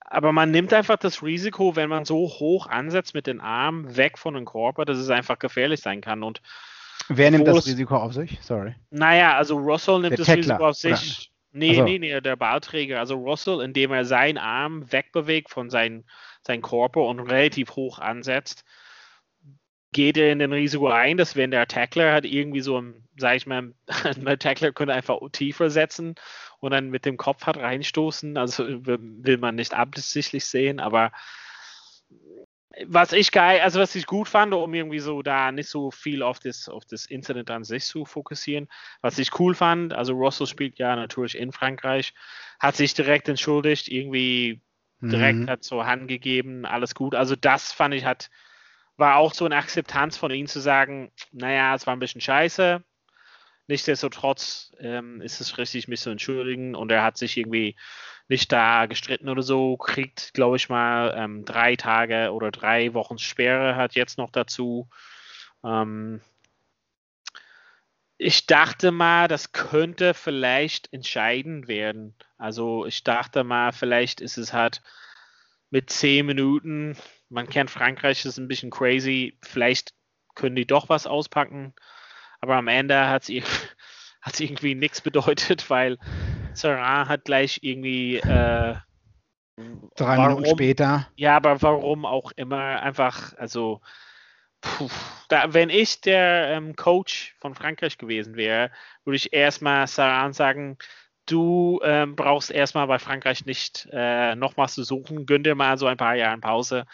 aber 0.00 0.32
man 0.32 0.50
nimmt 0.50 0.72
einfach 0.72 0.96
das 0.96 1.22
Risiko, 1.22 1.76
wenn 1.76 1.88
man 1.88 2.04
so 2.04 2.16
hoch 2.16 2.66
ansetzt 2.66 3.14
mit 3.14 3.26
den 3.26 3.40
Armen 3.40 3.96
weg 3.96 4.18
von 4.18 4.34
dem 4.34 4.44
Körper, 4.44 4.84
dass 4.84 4.98
es 4.98 5.08
einfach 5.08 5.38
gefährlich 5.38 5.80
sein 5.80 6.00
kann. 6.00 6.22
Und 6.22 6.42
Wer 7.08 7.30
nimmt 7.30 7.46
das 7.46 7.66
Risiko 7.66 7.96
auf 7.96 8.14
sich? 8.14 8.38
Sorry. 8.42 8.74
Naja, 8.90 9.36
also 9.36 9.56
Russell 9.56 10.00
nimmt 10.00 10.18
das 10.18 10.28
Risiko 10.28 10.68
auf 10.68 10.76
sich. 10.76 11.30
Nee, 11.52 11.70
also. 11.70 11.84
nee, 11.84 11.98
nee, 11.98 12.20
der 12.20 12.36
Ballträger, 12.36 13.00
also 13.00 13.16
Russell, 13.16 13.60
indem 13.60 13.92
er 13.92 14.04
seinen 14.04 14.38
Arm 14.38 14.90
wegbewegt 14.92 15.50
von 15.50 15.70
seinem 15.70 16.04
sein 16.46 16.62
Körper 16.62 17.02
und 17.02 17.20
relativ 17.20 17.70
hoch 17.76 17.98
ansetzt, 17.98 18.64
geht 19.92 20.16
er 20.16 20.30
in 20.30 20.38
den 20.38 20.52
Risiko 20.52 20.88
ein, 20.88 21.16
dass 21.16 21.36
wenn 21.36 21.50
der 21.50 21.66
Tackler 21.66 22.12
hat 22.12 22.24
irgendwie 22.24 22.60
so 22.60 22.80
ein, 22.80 23.08
sag 23.16 23.36
ich 23.36 23.46
mal, 23.46 23.74
der 24.16 24.38
Tackler 24.38 24.72
könnte 24.72 24.94
einfach 24.94 25.18
tiefer 25.32 25.70
setzen 25.70 26.14
und 26.60 26.70
dann 26.70 26.90
mit 26.90 27.04
dem 27.04 27.16
Kopf 27.16 27.46
hat 27.46 27.56
reinstoßen. 27.56 28.36
Also 28.36 28.64
will 28.86 29.38
man 29.38 29.56
nicht 29.56 29.74
absichtlich 29.74 30.44
sehen, 30.44 30.78
aber 30.78 31.10
was 32.86 33.12
ich 33.12 33.32
geil, 33.32 33.60
also 33.60 33.80
was 33.80 33.94
ich 33.94 34.06
gut 34.06 34.28
fand, 34.28 34.54
um 34.54 34.72
irgendwie 34.72 35.00
so 35.00 35.22
da 35.22 35.50
nicht 35.50 35.68
so 35.68 35.90
viel 35.90 36.22
auf 36.22 36.38
das, 36.38 36.68
auf 36.68 36.84
das 36.84 37.06
Incident 37.06 37.50
an 37.50 37.64
sich 37.64 37.84
zu 37.84 38.04
fokussieren, 38.04 38.68
was 39.00 39.18
ich 39.18 39.38
cool 39.40 39.54
fand, 39.54 39.92
also 39.92 40.12
Russell 40.14 40.46
spielt 40.46 40.78
ja 40.78 40.94
natürlich 40.94 41.36
in 41.36 41.52
Frankreich, 41.52 42.14
hat 42.60 42.76
sich 42.76 42.94
direkt 42.94 43.28
entschuldigt, 43.28 43.88
irgendwie 43.88 44.62
direkt 45.00 45.38
mhm. 45.38 45.50
hat 45.50 45.64
so 45.64 45.84
Hand 45.84 46.08
gegeben, 46.08 46.66
alles 46.66 46.94
gut. 46.94 47.14
Also 47.14 47.34
das 47.34 47.72
fand 47.72 47.94
ich 47.94 48.04
hat, 48.04 48.30
war 48.96 49.16
auch 49.16 49.34
so 49.34 49.46
eine 49.46 49.56
Akzeptanz 49.56 50.16
von 50.16 50.30
ihm 50.30 50.46
zu 50.46 50.60
sagen, 50.60 51.10
naja, 51.32 51.74
es 51.74 51.86
war 51.86 51.96
ein 51.96 52.00
bisschen 52.00 52.20
scheiße. 52.20 52.84
Nichtsdestotrotz 53.70 54.72
ähm, 54.80 55.20
ist 55.20 55.40
es 55.40 55.56
richtig, 55.56 55.86
mich 55.86 56.00
zu 56.00 56.10
entschuldigen 56.10 56.74
und 56.74 56.90
er 56.90 57.04
hat 57.04 57.16
sich 57.16 57.36
irgendwie 57.36 57.76
nicht 58.26 58.50
da 58.50 58.86
gestritten 58.86 59.28
oder 59.28 59.42
so, 59.42 59.76
kriegt, 59.76 60.34
glaube 60.34 60.56
ich 60.56 60.68
mal, 60.68 61.14
ähm, 61.16 61.44
drei 61.44 61.76
Tage 61.76 62.32
oder 62.32 62.50
drei 62.50 62.94
Wochen 62.94 63.18
Sperre, 63.18 63.76
hat 63.76 63.94
jetzt 63.94 64.18
noch 64.18 64.30
dazu. 64.32 64.88
Ähm, 65.62 66.20
ich 68.18 68.46
dachte 68.46 68.90
mal, 68.90 69.28
das 69.28 69.52
könnte 69.52 70.14
vielleicht 70.14 70.92
entscheidend 70.92 71.68
werden. 71.68 72.16
Also 72.38 72.86
ich 72.86 73.04
dachte 73.04 73.44
mal, 73.44 73.70
vielleicht 73.70 74.20
ist 74.20 74.36
es 74.36 74.52
halt 74.52 74.82
mit 75.70 75.90
zehn 75.90 76.26
Minuten, 76.26 76.96
man 77.28 77.48
kennt 77.48 77.70
Frankreich, 77.70 78.24
das 78.24 78.32
ist 78.32 78.38
ein 78.38 78.48
bisschen 78.48 78.70
crazy, 78.70 79.38
vielleicht 79.42 79.94
können 80.34 80.56
die 80.56 80.66
doch 80.66 80.88
was 80.88 81.06
auspacken. 81.06 81.72
Aber 82.40 82.56
am 82.56 82.68
Ende 82.68 83.08
hat 83.08 83.28
es 83.28 83.30
irgendwie 84.40 84.74
nichts 84.74 85.00
bedeutet, 85.00 85.68
weil 85.70 85.98
Sarah 86.54 87.08
hat 87.08 87.24
gleich 87.24 87.60
irgendwie 87.62 88.16
äh, 88.16 88.76
drei 89.96 90.16
warum, 90.16 90.40
Minuten 90.40 90.46
später. 90.46 91.08
Ja, 91.16 91.36
aber 91.36 91.60
warum 91.62 92.04
auch 92.04 92.32
immer 92.32 92.82
einfach, 92.82 93.34
also 93.36 93.80
puh, 94.60 94.88
da, 95.28 95.52
wenn 95.52 95.70
ich 95.70 96.00
der 96.00 96.48
ähm, 96.50 96.76
Coach 96.76 97.36
von 97.40 97.54
Frankreich 97.54 97.98
gewesen 97.98 98.36
wäre, 98.36 98.70
würde 99.04 99.16
ich 99.16 99.32
erstmal 99.32 99.86
Sarah 99.86 100.32
sagen, 100.32 100.78
du 101.26 101.80
ähm, 101.84 102.16
brauchst 102.16 102.50
erstmal 102.50 102.86
bei 102.86 102.98
Frankreich 102.98 103.46
nicht 103.46 103.88
äh, 103.92 104.34
nochmals 104.34 104.74
zu 104.74 104.82
suchen, 104.82 105.26
gönn 105.26 105.44
dir 105.44 105.54
mal 105.54 105.78
so 105.78 105.86
ein 105.86 105.96
paar 105.96 106.14
Jahre 106.14 106.38
Pause. 106.38 106.86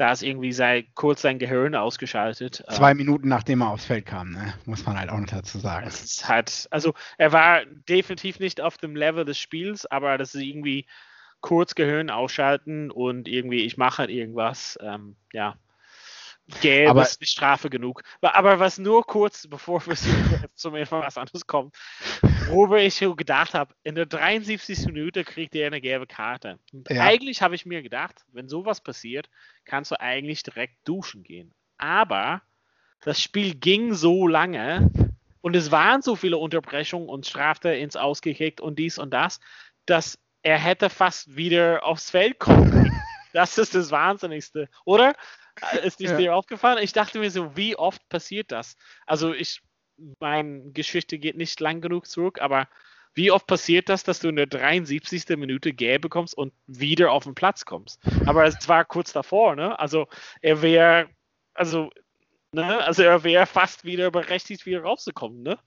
Da 0.00 0.12
ist 0.12 0.22
irgendwie 0.22 0.54
sei, 0.54 0.86
kurz 0.94 1.20
sein 1.20 1.38
Gehirn 1.38 1.74
ausgeschaltet. 1.74 2.64
Zwei 2.70 2.92
ähm, 2.92 2.96
Minuten 2.96 3.28
nachdem 3.28 3.60
er 3.60 3.68
aufs 3.68 3.84
Feld 3.84 4.06
kam, 4.06 4.30
ne? 4.30 4.54
muss 4.64 4.86
man 4.86 4.98
halt 4.98 5.10
auch 5.10 5.18
noch 5.18 5.26
dazu 5.26 5.58
sagen. 5.58 5.86
Es 5.86 6.26
hat, 6.26 6.66
also 6.70 6.94
er 7.18 7.32
war 7.32 7.66
definitiv 7.66 8.40
nicht 8.40 8.62
auf 8.62 8.78
dem 8.78 8.96
Level 8.96 9.26
des 9.26 9.36
Spiels, 9.36 9.84
aber 9.84 10.16
das 10.16 10.34
ist 10.34 10.40
irgendwie 10.40 10.86
kurz 11.42 11.74
Gehirn 11.74 12.08
ausschalten 12.08 12.90
und 12.90 13.28
irgendwie 13.28 13.66
ich 13.66 13.76
mache 13.76 13.98
halt 13.98 14.08
irgendwas. 14.08 14.78
Ähm, 14.80 15.16
ja, 15.34 15.58
Gelb 16.60 16.90
aber, 16.90 17.02
ist 17.02 17.20
nicht 17.20 17.30
Strafe 17.30 17.70
genug. 17.70 18.02
Aber 18.20 18.58
was 18.58 18.78
nur 18.78 19.04
kurz, 19.04 19.46
bevor 19.46 19.84
wir 19.86 19.96
zum 20.54 20.74
etwas 20.74 21.16
anderes 21.16 21.46
kommen, 21.46 21.70
worüber 22.46 22.80
ich 22.80 22.94
so 22.94 23.14
gedacht 23.14 23.54
habe, 23.54 23.74
in 23.82 23.94
der 23.94 24.06
73. 24.06 24.86
Minute 24.86 25.24
kriegt 25.24 25.54
er 25.54 25.66
eine 25.66 25.80
gelbe 25.80 26.06
Karte. 26.06 26.58
Ja. 26.88 27.02
Eigentlich 27.02 27.42
habe 27.42 27.54
ich 27.54 27.66
mir 27.66 27.82
gedacht, 27.82 28.24
wenn 28.32 28.48
sowas 28.48 28.80
passiert, 28.80 29.28
kannst 29.64 29.90
du 29.90 30.00
eigentlich 30.00 30.42
direkt 30.42 30.76
duschen 30.86 31.22
gehen. 31.22 31.52
Aber 31.78 32.42
das 33.00 33.20
Spiel 33.20 33.54
ging 33.54 33.94
so 33.94 34.26
lange 34.26 34.90
und 35.40 35.56
es 35.56 35.70
waren 35.70 36.02
so 36.02 36.16
viele 36.16 36.36
Unterbrechungen 36.36 37.08
und 37.08 37.26
Strafte 37.26 37.70
ins 37.70 37.96
Ausgekickt 37.96 38.60
und 38.60 38.78
dies 38.78 38.98
und 38.98 39.10
das, 39.10 39.40
dass 39.86 40.18
er 40.42 40.58
hätte 40.58 40.90
fast 40.90 41.36
wieder 41.36 41.84
aufs 41.84 42.10
Feld 42.10 42.38
kommen. 42.38 42.90
Das 43.32 43.58
ist 43.58 43.76
das 43.76 43.92
Wahnsinnigste, 43.92 44.68
oder? 44.84 45.14
Ist 45.82 46.00
nicht 46.00 46.10
ja. 46.10 46.16
dir 46.16 46.34
aufgefallen? 46.34 46.82
Ich 46.82 46.92
dachte 46.92 47.18
mir 47.18 47.30
so, 47.30 47.56
wie 47.56 47.76
oft 47.76 48.08
passiert 48.08 48.52
das? 48.52 48.76
Also 49.06 49.32
ich, 49.32 49.60
meine 50.20 50.70
Geschichte 50.72 51.18
geht 51.18 51.36
nicht 51.36 51.60
lang 51.60 51.80
genug 51.80 52.06
zurück, 52.06 52.40
aber 52.40 52.68
wie 53.14 53.30
oft 53.30 53.46
passiert 53.46 53.88
das, 53.88 54.04
dass 54.04 54.20
du 54.20 54.28
in 54.28 54.36
der 54.36 54.46
73. 54.46 55.36
Minute 55.36 55.72
gelb 55.72 56.02
bekommst 56.02 56.36
und 56.36 56.52
wieder 56.66 57.12
auf 57.12 57.24
den 57.24 57.34
Platz 57.34 57.64
kommst? 57.64 58.00
Aber 58.26 58.44
es 58.44 58.68
war 58.68 58.84
kurz 58.84 59.12
davor, 59.12 59.56
ne? 59.56 59.78
Also 59.78 60.06
er 60.40 60.62
wäre, 60.62 61.08
also, 61.54 61.90
ne? 62.52 62.78
Also 62.84 63.02
er 63.02 63.24
wäre 63.24 63.46
fast 63.46 63.84
wieder 63.84 64.10
berechtigt, 64.10 64.64
wieder 64.64 64.82
rauszukommen, 64.82 65.42
ne? 65.42 65.58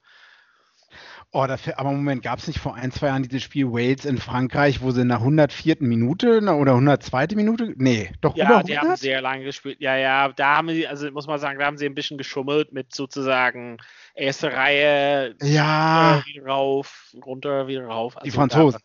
Oh, 1.35 1.47
dafür, 1.47 1.79
aber 1.79 1.91
Moment, 1.91 2.21
gab 2.21 2.37
es 2.37 2.47
nicht 2.47 2.59
vor 2.59 2.75
ein, 2.75 2.91
zwei 2.91 3.07
Jahren 3.07 3.23
dieses 3.23 3.41
Spiel 3.41 3.71
Wales 3.71 4.05
in 4.05 4.19
Frankreich, 4.19 4.81
wo 4.83 4.91
sie 4.91 5.03
der 5.03 5.17
104. 5.17 5.77
Minute 5.79 6.37
oder 6.37 6.73
102. 6.73 7.29
Minute? 7.33 7.73
Nee, 7.75 8.11
doch 8.21 8.35
ja, 8.35 8.45
über 8.45 8.57
100? 8.57 8.69
die 8.69 8.77
haben 8.77 8.95
sehr 8.97 9.19
lange 9.19 9.43
gespielt. 9.43 9.77
Ja, 9.79 9.97
ja, 9.97 10.29
da 10.29 10.57
haben 10.57 10.69
sie, 10.69 10.85
also 10.85 11.09
muss 11.09 11.25
man 11.25 11.39
sagen, 11.39 11.57
da 11.57 11.65
haben 11.65 11.79
sie 11.79 11.87
ein 11.87 11.95
bisschen 11.95 12.19
geschummelt 12.19 12.71
mit 12.71 12.93
sozusagen 12.93 13.77
erste 14.13 14.53
Reihe, 14.53 15.35
ja. 15.41 16.21
wieder 16.27 16.45
rauf, 16.45 17.11
runter, 17.25 17.65
wieder 17.65 17.87
rauf. 17.87 18.15
Also 18.15 18.25
die 18.25 18.31
Franzosen. 18.31 18.81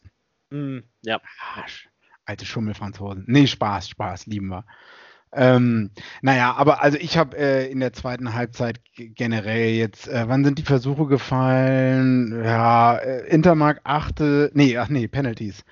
Da, 0.49 0.57
mh, 0.57 0.83
ja. 1.03 1.21
Arsch. 1.55 1.91
Alte 2.25 2.47
Schummelfranzosen. 2.47 3.25
Nee, 3.27 3.47
Spaß, 3.47 3.91
Spaß, 3.91 4.25
lieben 4.25 4.49
wir. 4.49 4.65
Ähm, 5.33 5.91
naja, 6.23 6.55
aber 6.55 6.83
also 6.83 6.97
ich 6.99 7.19
habe 7.19 7.37
äh, 7.37 7.71
in 7.71 7.81
der 7.81 7.93
zweiten 7.93 8.35
Halbzeit 8.35 8.81
generell 8.95 9.71
jetzt, 9.71 10.09
äh, 10.09 10.25
wann 10.27 10.45
sind 10.45 10.59
die 10.59 10.65
Versuche 10.65 11.07
gefallen? 11.07 12.43
Ja, 12.45 12.97
äh, 12.97 13.29
Intermark 13.29 13.81
achte, 13.85 14.51
nee, 14.55 14.77
ach 14.79 14.89
nee, 14.89 15.09
Penalties. 15.09 15.65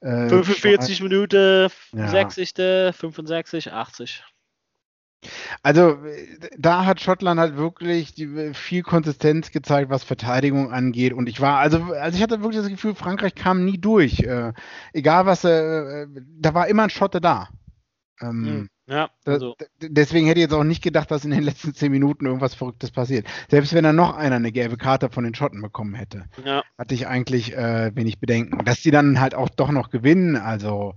45 0.00 1.00
äh, 1.00 1.02
Minuten, 1.02 1.70
ja. 1.92 2.08
60., 2.08 2.52
65, 2.94 3.72
80. 3.72 4.24
Also 5.62 5.98
da 6.58 6.84
hat 6.84 7.00
Schottland 7.00 7.40
halt 7.40 7.56
wirklich 7.56 8.14
die, 8.14 8.52
viel 8.52 8.82
Konsistenz 8.82 9.50
gezeigt, 9.50 9.90
was 9.90 10.04
Verteidigung 10.04 10.70
angeht. 10.72 11.12
Und 11.12 11.28
ich 11.28 11.40
war, 11.40 11.58
also, 11.58 11.78
also 11.94 12.16
ich 12.16 12.22
hatte 12.22 12.42
wirklich 12.42 12.60
das 12.60 12.70
Gefühl, 12.70 12.94
Frankreich 12.94 13.34
kam 13.34 13.64
nie 13.64 13.78
durch. 13.78 14.20
Äh, 14.20 14.52
egal 14.92 15.26
was, 15.26 15.44
äh, 15.44 16.06
da 16.38 16.54
war 16.54 16.68
immer 16.68 16.84
ein 16.84 16.90
Schotte 16.90 17.22
da. 17.22 17.48
Ähm, 18.20 18.46
hm. 18.46 18.68
Ja, 18.86 19.10
also. 19.24 19.56
Deswegen 19.80 20.26
hätte 20.26 20.40
ich 20.40 20.44
jetzt 20.44 20.52
auch 20.52 20.64
nicht 20.64 20.82
gedacht, 20.82 21.10
dass 21.10 21.24
in 21.24 21.30
den 21.30 21.42
letzten 21.42 21.74
zehn 21.74 21.90
Minuten 21.90 22.26
irgendwas 22.26 22.54
Verrücktes 22.54 22.90
passiert. 22.90 23.26
Selbst 23.48 23.72
wenn 23.72 23.84
dann 23.84 23.96
noch 23.96 24.14
einer 24.14 24.36
eine 24.36 24.52
gelbe 24.52 24.76
Karte 24.76 25.08
von 25.08 25.24
den 25.24 25.34
Schotten 25.34 25.62
bekommen 25.62 25.94
hätte, 25.94 26.26
ja. 26.44 26.62
hatte 26.76 26.94
ich 26.94 27.06
eigentlich 27.06 27.54
äh, 27.54 27.92
wenig 27.94 28.20
Bedenken. 28.20 28.62
Dass 28.64 28.82
die 28.82 28.90
dann 28.90 29.20
halt 29.20 29.34
auch 29.34 29.48
doch 29.48 29.70
noch 29.70 29.88
gewinnen, 29.90 30.36
also 30.36 30.94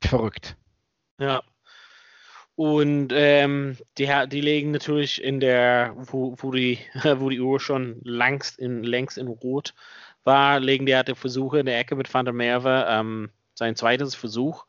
verrückt. 0.00 0.56
Ja. 1.18 1.42
Und 2.54 3.12
ähm, 3.12 3.76
die, 3.98 4.08
die 4.28 4.40
legen 4.40 4.70
natürlich 4.70 5.22
in 5.22 5.40
der, 5.40 5.92
wo, 5.96 6.36
wo, 6.38 6.52
die, 6.52 6.78
wo 7.16 7.28
die 7.28 7.40
Uhr 7.40 7.58
schon 7.58 8.00
längst 8.04 8.58
in, 8.58 8.84
längst 8.84 9.18
in 9.18 9.26
Rot 9.26 9.74
war, 10.22 10.60
legen 10.60 10.86
die 10.86 10.94
halt 10.94 11.14
Versuche 11.18 11.58
in 11.58 11.66
der 11.66 11.78
Ecke 11.78 11.96
mit 11.96 12.12
Van 12.12 12.24
der 12.24 12.34
Merwe, 12.34 12.86
ähm, 12.88 13.30
sein 13.54 13.74
zweites 13.74 14.14
Versuch 14.14 14.64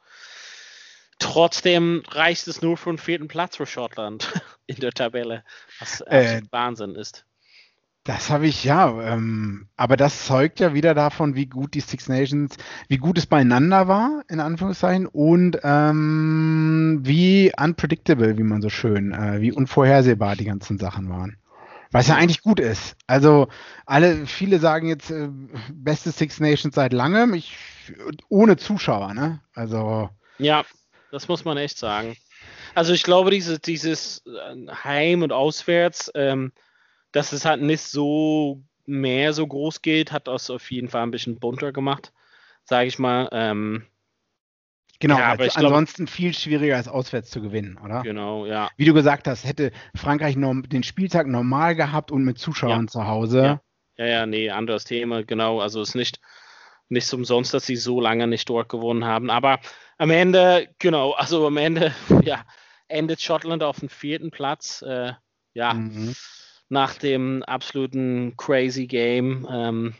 Trotzdem 1.19 2.03
reicht 2.09 2.47
es 2.47 2.61
nur 2.61 2.77
für 2.77 2.91
den 2.91 2.97
vierten 2.97 3.27
Platz 3.27 3.55
für 3.57 3.65
Schottland 3.65 4.31
in 4.67 4.77
der 4.77 4.91
Tabelle, 4.91 5.43
was 5.79 6.01
äh, 6.01 6.41
Wahnsinn 6.51 6.95
ist. 6.95 7.25
Das 8.07 8.29
habe 8.29 8.47
ich 8.47 8.63
ja, 8.63 9.01
ähm, 9.01 9.67
aber 9.75 9.97
das 9.97 10.27
zeugt 10.27 10.61
ja 10.61 10.73
wieder 10.73 10.93
davon, 10.93 11.35
wie 11.35 11.47
gut 11.47 11.73
die 11.73 11.81
Six 11.81 12.07
Nations, 12.07 12.55
wie 12.87 12.99
gut 12.99 13.17
es 13.17 13.25
beieinander 13.25 13.89
war, 13.89 14.23
in 14.29 14.39
Anführungszeichen, 14.39 15.07
und 15.07 15.59
ähm, 15.61 16.99
wie 17.03 17.51
unpredictable, 17.61 18.37
wie 18.37 18.43
man 18.43 18.61
so 18.61 18.69
schön, 18.69 19.11
äh, 19.11 19.41
wie 19.41 19.51
unvorhersehbar 19.51 20.37
die 20.37 20.45
ganzen 20.45 20.77
Sachen 20.77 21.09
waren. 21.09 21.35
Was 21.91 22.07
ja 22.07 22.15
eigentlich 22.15 22.41
gut 22.41 22.61
ist. 22.61 22.95
Also 23.07 23.49
alle, 23.85 24.25
viele 24.25 24.59
sagen 24.59 24.87
jetzt 24.87 25.11
äh, 25.11 25.27
beste 25.73 26.11
Six 26.11 26.39
Nations 26.39 26.75
seit 26.75 26.93
langem, 26.93 27.33
ich 27.33 27.57
ohne 28.29 28.55
Zuschauer, 28.55 29.15
ne? 29.15 29.41
Also 29.53 30.09
ja, 30.37 30.63
das 31.11 31.27
muss 31.27 31.45
man 31.45 31.57
echt 31.57 31.77
sagen. 31.77 32.15
Also 32.75 32.93
ich 32.93 33.03
glaube, 33.03 33.31
diese, 33.31 33.59
dieses 33.59 34.23
äh, 34.25 34.67
Heim 34.83 35.23
und 35.23 35.31
Auswärts, 35.31 36.11
ähm, 36.15 36.51
dass 37.11 37.31
es 37.31 37.45
halt 37.45 37.61
nicht 37.61 37.81
so 37.81 38.61
mehr 38.85 39.33
so 39.33 39.45
groß 39.45 39.81
geht, 39.81 40.11
hat 40.11 40.27
das 40.27 40.49
auf 40.49 40.69
jeden 40.71 40.89
Fall 40.89 41.03
ein 41.03 41.11
bisschen 41.11 41.39
bunter 41.39 41.71
gemacht, 41.71 42.13
sage 42.63 42.87
ich 42.87 42.99
mal. 42.99 43.29
Ähm, 43.31 43.85
Genau, 44.99 45.19
ja, 45.19 45.33
aber 45.33 45.43
also 45.43 45.59
ansonsten 45.59 46.05
glaub, 46.05 46.15
viel 46.15 46.33
schwieriger 46.33 46.75
als 46.75 46.87
auswärts 46.87 47.29
zu 47.29 47.41
gewinnen, 47.41 47.77
oder? 47.83 48.01
Genau, 48.01 48.47
ja. 48.47 48.69
Wie 48.77 48.85
du 48.85 48.93
gesagt 48.93 49.27
hast, 49.27 49.45
hätte 49.45 49.71
Frankreich 49.93 50.35
den 50.35 50.83
Spieltag 50.83 51.27
normal 51.27 51.75
gehabt 51.75 52.11
und 52.11 52.23
mit 52.23 52.39
Zuschauern 52.39 52.85
ja. 52.85 52.87
zu 52.87 53.05
Hause. 53.05 53.37
Ja. 53.43 53.61
ja, 53.97 54.05
ja, 54.05 54.25
nee, 54.25 54.49
anderes 54.49 54.85
Thema, 54.85 55.23
genau. 55.23 55.61
Also 55.61 55.81
es 55.81 55.89
ist 55.89 55.95
nicht, 55.95 56.19
nicht 56.89 57.11
umsonst, 57.13 57.53
dass 57.53 57.65
sie 57.65 57.75
so 57.75 57.99
lange 57.99 58.27
nicht 58.27 58.49
dort 58.49 58.69
gewonnen 58.69 59.05
haben. 59.05 59.29
Aber 59.29 59.59
am 59.97 60.09
Ende, 60.09 60.69
genau, 60.79 61.11
also 61.11 61.47
am 61.47 61.57
Ende, 61.57 61.93
ja, 62.23 62.45
endet 62.87 63.21
Schottland 63.21 63.63
auf 63.63 63.79
dem 63.79 63.89
vierten 63.89 64.31
Platz. 64.31 64.81
Äh, 64.81 65.13
ja, 65.53 65.73
mhm. 65.73 66.13
nach 66.69 66.95
dem 66.95 67.43
absoluten 67.43 68.35
crazy 68.37 68.85
Game 68.87 69.47
ähm, 69.51 69.95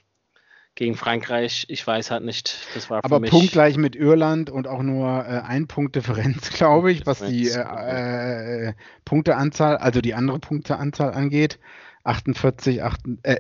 gegen 0.76 0.96
Frankreich, 0.96 1.66
ich 1.70 1.86
weiß 1.86 2.12
halt 2.12 2.24
nicht. 2.24 2.56
Das 2.76 2.90
war 2.92 3.04
Aber 3.04 3.20
mich, 3.20 3.32
punktgleich 3.32 3.78
mit 3.78 3.96
Irland 3.96 4.52
und 4.52 4.68
auch 4.68 4.84
nur 4.84 5.08
äh, 5.26 5.42
ein 5.42 5.68
Punkt 5.68 5.96
Differenz, 5.96 6.50
glaube 6.54 6.92
ich, 6.92 7.06
was 7.08 7.20
die 7.20 7.50
äh, 7.50 8.68
äh, 8.70 8.74
Punkteanzahl, 9.04 9.78
also 9.78 10.02
die 10.02 10.14
andere 10.14 10.40
Punkteanzahl 10.40 11.14
angeht. 11.14 11.60
48, 12.04 12.84
8, 12.84 13.00
äh, 13.24 13.38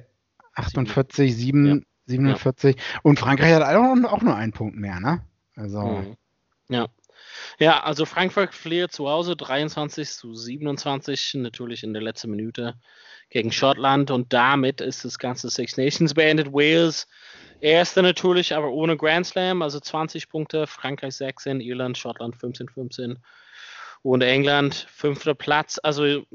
48, 0.55 1.35
7, 1.35 1.65
ja. 1.67 1.75
47. 2.07 2.75
Ja. 2.75 2.99
Und 3.03 3.19
Frankreich 3.19 3.53
hat 3.53 3.63
auch, 3.63 4.11
auch, 4.11 4.21
nur 4.21 4.35
einen 4.35 4.51
Punkt 4.51 4.77
mehr, 4.77 4.99
ne? 4.99 5.21
Also. 5.55 5.81
Mhm. 5.81 6.17
Ja. 6.69 6.87
Ja, 7.59 7.83
also 7.83 8.05
Frankreich 8.05 8.51
verliert 8.51 8.91
zu 8.91 9.09
Hause 9.09 9.35
23 9.35 10.09
zu 10.09 10.35
27, 10.35 11.35
natürlich 11.35 11.83
in 11.83 11.93
der 11.93 12.01
letzten 12.01 12.31
Minute 12.31 12.75
gegen 13.29 13.51
Schottland 13.51 14.11
und 14.11 14.31
damit 14.31 14.81
ist 14.81 15.03
das 15.03 15.19
ganze 15.19 15.49
Six 15.49 15.77
Nations 15.77 16.13
beendet. 16.13 16.53
Wales 16.53 17.07
erste 17.59 18.01
natürlich, 18.01 18.55
aber 18.55 18.69
ohne 18.69 18.97
Grand 18.97 19.25
Slam, 19.25 19.61
also 19.61 19.79
20 19.79 20.29
Punkte, 20.29 20.67
Frankreich 20.67 21.15
16, 21.15 21.59
Irland, 21.59 21.97
Schottland 21.97 22.35
15, 22.35 22.69
15 22.69 23.19
und 24.01 24.21
England 24.21 24.87
fünfter 24.89 25.35
Platz. 25.35 25.79
Also 25.81 26.05
ich 26.05 26.25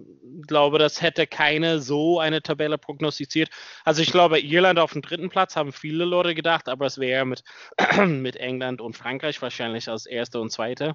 glaube, 0.46 0.78
das 0.78 1.00
hätte 1.00 1.26
keine 1.26 1.80
so 1.80 2.20
eine 2.20 2.42
Tabelle 2.42 2.78
prognostiziert. 2.78 3.50
Also 3.84 4.02
ich 4.02 4.10
glaube, 4.10 4.40
Irland 4.40 4.78
auf 4.78 4.92
dem 4.92 5.02
dritten 5.02 5.30
Platz 5.30 5.56
haben 5.56 5.72
viele 5.72 6.04
Leute 6.04 6.34
gedacht, 6.34 6.68
aber 6.68 6.86
es 6.86 6.98
wäre 6.98 7.24
mit, 7.24 7.44
mit 8.06 8.36
England 8.36 8.80
und 8.80 8.96
Frankreich 8.96 9.40
wahrscheinlich 9.42 9.88
als 9.88 10.06
erste 10.06 10.40
und 10.40 10.50
zweite. 10.50 10.94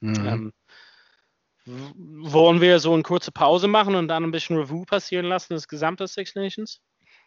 Mhm. 0.00 0.26
Ähm, 0.26 0.52
wollen 1.66 2.60
wir 2.60 2.78
so 2.78 2.94
eine 2.94 3.02
kurze 3.02 3.30
Pause 3.30 3.68
machen 3.68 3.94
und 3.94 4.08
dann 4.08 4.24
ein 4.24 4.30
bisschen 4.30 4.56
Review 4.56 4.84
passieren 4.84 5.26
lassen, 5.26 5.54
das 5.54 5.68
gesamte 5.68 6.06
Six 6.06 6.34
Nations? 6.34 6.80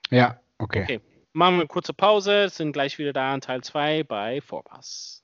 Ja, 0.09 0.39
okay. 0.57 0.83
Okay, 0.83 1.01
machen 1.33 1.55
wir 1.55 1.61
eine 1.61 1.67
kurze 1.67 1.93
Pause, 1.93 2.49
sind 2.49 2.71
gleich 2.73 2.97
wieder 2.97 3.13
da 3.13 3.33
in 3.35 3.41
Teil 3.41 3.61
2 3.61 4.03
bei 4.03 4.41
Vorpass. 4.41 5.23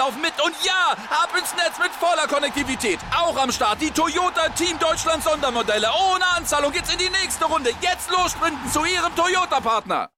laufen 0.00 0.22
mit 0.22 0.32
und 0.42 0.54
ja, 0.64 0.96
ab 1.10 1.28
ins 1.38 1.54
Netz 1.56 1.78
mit 1.78 1.90
voller 1.90 2.26
Konnektivität. 2.26 2.98
Auch 3.14 3.36
am 3.36 3.52
Start 3.52 3.82
die 3.82 3.90
Toyota 3.90 4.48
Team 4.48 4.78
Deutschland 4.78 5.22
Sondermodelle. 5.22 5.88
Ohne 5.88 6.26
Anzahlung 6.38 6.72
geht's 6.72 6.90
in 6.90 6.98
die 6.98 7.10
nächste 7.10 7.44
Runde. 7.44 7.68
Jetzt 7.82 8.10
los 8.10 8.32
sprinten 8.32 8.66
zu 8.70 8.80
Ihrem 8.86 9.14
Toyota-Partner. 9.14 10.08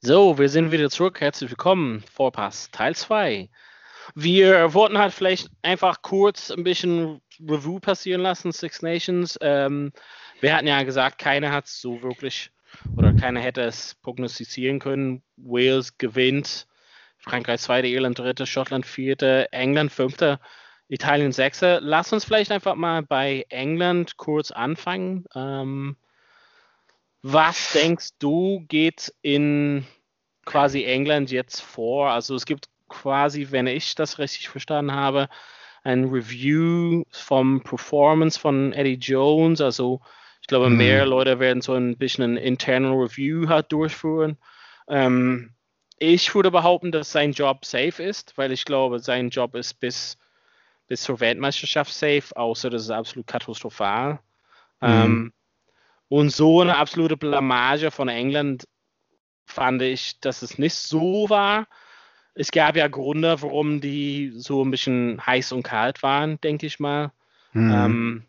So, 0.00 0.38
wir 0.38 0.48
sind 0.48 0.72
wieder 0.72 0.90
zurück. 0.90 1.20
Herzlich 1.20 1.50
willkommen. 1.50 2.02
Vorpass, 2.12 2.68
Teil 2.72 2.96
2. 2.96 3.48
Wir 4.16 4.74
wollten 4.74 4.98
halt 4.98 5.14
vielleicht 5.14 5.50
einfach 5.62 6.02
kurz 6.02 6.50
ein 6.50 6.64
bisschen 6.64 7.20
Review 7.38 7.78
passieren 7.78 8.22
lassen, 8.22 8.50
Six 8.50 8.82
Nations. 8.82 9.38
Ähm, 9.40 9.92
wir 10.40 10.54
hatten 10.54 10.66
ja 10.66 10.82
gesagt, 10.82 11.18
keiner 11.18 11.52
hat 11.52 11.66
es 11.66 11.80
so 11.80 12.02
wirklich 12.02 12.50
oder 12.96 13.12
keiner 13.12 13.40
hätte 13.40 13.62
es 13.62 13.94
prognostizieren 13.96 14.78
können. 14.78 15.22
Wales 15.36 15.98
gewinnt, 15.98 16.66
Frankreich 17.18 17.60
zweite, 17.60 17.88
Irland 17.88 18.18
dritte, 18.18 18.46
Schottland 18.46 18.86
vierte, 18.86 19.52
England 19.52 19.92
fünfte, 19.92 20.40
Italien 20.88 21.32
sechste. 21.32 21.78
Lass 21.82 22.12
uns 22.12 22.24
vielleicht 22.24 22.50
einfach 22.50 22.74
mal 22.74 23.02
bei 23.02 23.46
England 23.48 24.16
kurz 24.16 24.50
anfangen. 24.50 25.24
Ähm, 25.34 25.96
was 27.22 27.72
denkst 27.72 28.10
du, 28.18 28.64
geht 28.68 29.12
in 29.20 29.86
quasi 30.46 30.84
England 30.84 31.30
jetzt 31.30 31.60
vor? 31.60 32.10
Also 32.10 32.34
es 32.34 32.46
gibt 32.46 32.68
quasi, 32.88 33.48
wenn 33.50 33.66
ich 33.66 33.94
das 33.94 34.18
richtig 34.18 34.48
verstanden 34.48 34.92
habe, 34.92 35.28
ein 35.82 36.04
Review 36.04 37.04
vom 37.10 37.62
Performance 37.62 38.38
von 38.38 38.72
Eddie 38.72 38.98
Jones. 38.98 39.60
Also 39.60 40.00
glaube, 40.50 40.68
mhm. 40.68 40.76
mehr 40.76 41.06
Leute 41.06 41.38
werden 41.38 41.62
so 41.62 41.72
ein 41.74 41.96
bisschen 41.96 42.34
ein 42.34 42.36
internal 42.36 42.92
Review 42.92 43.48
halt 43.48 43.72
durchführen. 43.72 44.36
Ähm, 44.88 45.54
ich 45.98 46.34
würde 46.34 46.50
behaupten, 46.50 46.92
dass 46.92 47.12
sein 47.12 47.32
Job 47.32 47.64
safe 47.64 48.02
ist, 48.02 48.36
weil 48.36 48.52
ich 48.52 48.64
glaube, 48.64 48.98
sein 48.98 49.30
Job 49.30 49.54
ist 49.54 49.74
bis, 49.74 50.18
bis 50.88 51.02
zur 51.02 51.20
Weltmeisterschaft 51.20 51.92
safe, 51.92 52.24
außer 52.34 52.68
das 52.68 52.82
ist 52.82 52.90
absolut 52.90 53.26
katastrophal. 53.26 54.14
Mhm. 54.80 54.88
Ähm, 54.88 55.32
und 56.08 56.30
so 56.30 56.60
eine 56.60 56.76
absolute 56.76 57.16
Blamage 57.16 57.90
von 57.90 58.08
England 58.08 58.66
fand 59.46 59.82
ich, 59.82 60.18
dass 60.20 60.42
es 60.42 60.58
nicht 60.58 60.74
so 60.74 61.30
war. 61.30 61.68
Es 62.34 62.50
gab 62.50 62.76
ja 62.76 62.88
Gründe, 62.88 63.40
warum 63.42 63.80
die 63.80 64.32
so 64.34 64.64
ein 64.64 64.70
bisschen 64.70 65.24
heiß 65.24 65.52
und 65.52 65.62
kalt 65.62 66.02
waren, 66.02 66.40
denke 66.40 66.66
ich 66.66 66.80
mal. 66.80 67.12
Mhm. 67.52 67.72
Ähm, 67.72 68.26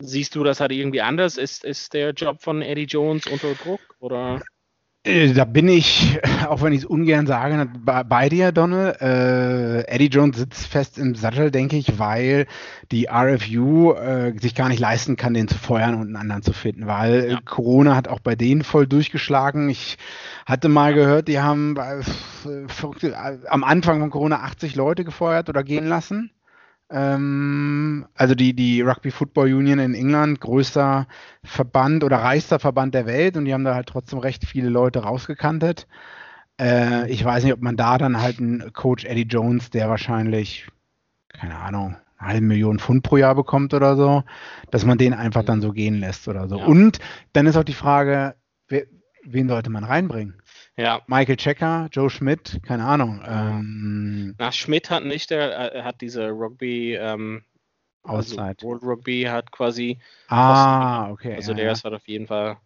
Siehst 0.00 0.34
du 0.34 0.44
das 0.44 0.60
halt 0.60 0.72
irgendwie 0.72 1.02
anders? 1.02 1.36
Ist, 1.36 1.64
ist 1.64 1.92
der 1.94 2.12
Job 2.12 2.40
von 2.40 2.62
Eddie 2.62 2.84
Jones 2.84 3.26
unter 3.26 3.54
Druck? 3.54 3.80
Oder? 4.00 4.40
Äh, 5.02 5.32
da 5.32 5.46
bin 5.46 5.68
ich, 5.68 6.18
auch 6.48 6.62
wenn 6.62 6.72
ich 6.72 6.80
es 6.80 6.84
ungern 6.84 7.26
sage, 7.26 7.70
bei 7.84 8.28
dir, 8.28 8.52
Donald. 8.52 9.00
Äh, 9.00 9.82
Eddie 9.88 10.08
Jones 10.08 10.36
sitzt 10.36 10.66
fest 10.66 10.98
im 10.98 11.14
Sattel, 11.14 11.50
denke 11.50 11.76
ich, 11.76 11.98
weil 11.98 12.46
die 12.92 13.08
RFU 13.08 13.92
äh, 13.92 14.34
sich 14.38 14.54
gar 14.54 14.68
nicht 14.68 14.80
leisten 14.80 15.16
kann, 15.16 15.32
den 15.32 15.48
zu 15.48 15.56
feuern 15.56 15.94
und 15.94 16.08
einen 16.08 16.16
anderen 16.16 16.42
zu 16.42 16.52
finden, 16.52 16.86
weil 16.86 17.30
ja. 17.30 17.40
Corona 17.44 17.96
hat 17.96 18.08
auch 18.08 18.20
bei 18.20 18.36
denen 18.36 18.62
voll 18.62 18.86
durchgeschlagen. 18.86 19.70
Ich 19.70 19.96
hatte 20.44 20.68
mal 20.68 20.92
gehört, 20.92 21.28
die 21.28 21.40
haben 21.40 21.76
äh, 21.76 23.12
am 23.48 23.64
Anfang 23.64 24.00
von 24.00 24.10
Corona 24.10 24.40
80 24.40 24.74
Leute 24.74 25.04
gefeuert 25.04 25.48
oder 25.48 25.62
gehen 25.62 25.86
lassen. 25.86 26.30
Ähm, 26.90 28.06
also 28.14 28.34
die, 28.34 28.54
die 28.54 28.82
Rugby 28.82 29.10
Football 29.10 29.52
Union 29.52 29.78
in 29.78 29.94
England, 29.94 30.40
größter 30.40 31.06
Verband 31.44 32.02
oder 32.02 32.18
reichster 32.18 32.58
Verband 32.58 32.94
der 32.94 33.06
Welt 33.06 33.36
und 33.36 33.44
die 33.44 33.54
haben 33.54 33.64
da 33.64 33.74
halt 33.74 33.88
trotzdem 33.88 34.18
recht 34.18 34.44
viele 34.44 34.68
Leute 34.68 35.00
rausgekantet. 35.00 35.86
Äh, 36.60 37.08
ich 37.10 37.24
weiß 37.24 37.44
nicht, 37.44 37.52
ob 37.52 37.62
man 37.62 37.76
da 37.76 37.96
dann 37.96 38.20
halt 38.20 38.38
einen 38.38 38.72
Coach 38.72 39.04
Eddie 39.04 39.22
Jones, 39.22 39.70
der 39.70 39.88
wahrscheinlich, 39.88 40.68
keine 41.28 41.56
Ahnung, 41.56 41.96
eine 42.18 42.28
halbe 42.28 42.46
Million 42.46 42.78
Pfund 42.80 43.04
pro 43.04 43.16
Jahr 43.16 43.36
bekommt 43.36 43.72
oder 43.72 43.96
so, 43.96 44.24
dass 44.70 44.84
man 44.84 44.98
den 44.98 45.14
einfach 45.14 45.44
dann 45.44 45.60
so 45.60 45.72
gehen 45.72 46.00
lässt 46.00 46.26
oder 46.26 46.48
so. 46.48 46.58
Ja. 46.58 46.64
Und 46.66 46.98
dann 47.32 47.46
ist 47.46 47.56
auch 47.56 47.64
die 47.64 47.72
Frage, 47.72 48.34
wer, 48.68 48.82
wen 49.24 49.48
sollte 49.48 49.70
man 49.70 49.84
reinbringen? 49.84 50.42
Ja. 50.80 51.02
Michael 51.08 51.36
Checker, 51.36 51.88
Joe 51.92 52.08
Schmidt, 52.08 52.58
keine 52.66 52.86
Ahnung. 52.86 53.22
Ähm, 53.26 54.34
Na, 54.38 54.50
Schmidt 54.50 54.88
hat 54.88 55.04
nicht, 55.04 55.28
der 55.28 55.74
äh, 55.74 55.82
hat 55.82 56.00
diese 56.00 56.30
Rugby 56.30 56.94
ähm, 56.94 57.44
Auszeit. 58.02 58.62
Also 58.62 58.66
World 58.66 58.82
Rugby 58.82 59.24
hat 59.24 59.52
quasi. 59.52 59.98
Ah, 60.28 61.10
okay. 61.10 61.34
Also 61.34 61.52
ja, 61.52 61.58
der 61.58 61.72
ist 61.72 61.84
halt 61.84 61.92
auf 61.92 62.08
jeden 62.08 62.26
Fall 62.26 62.56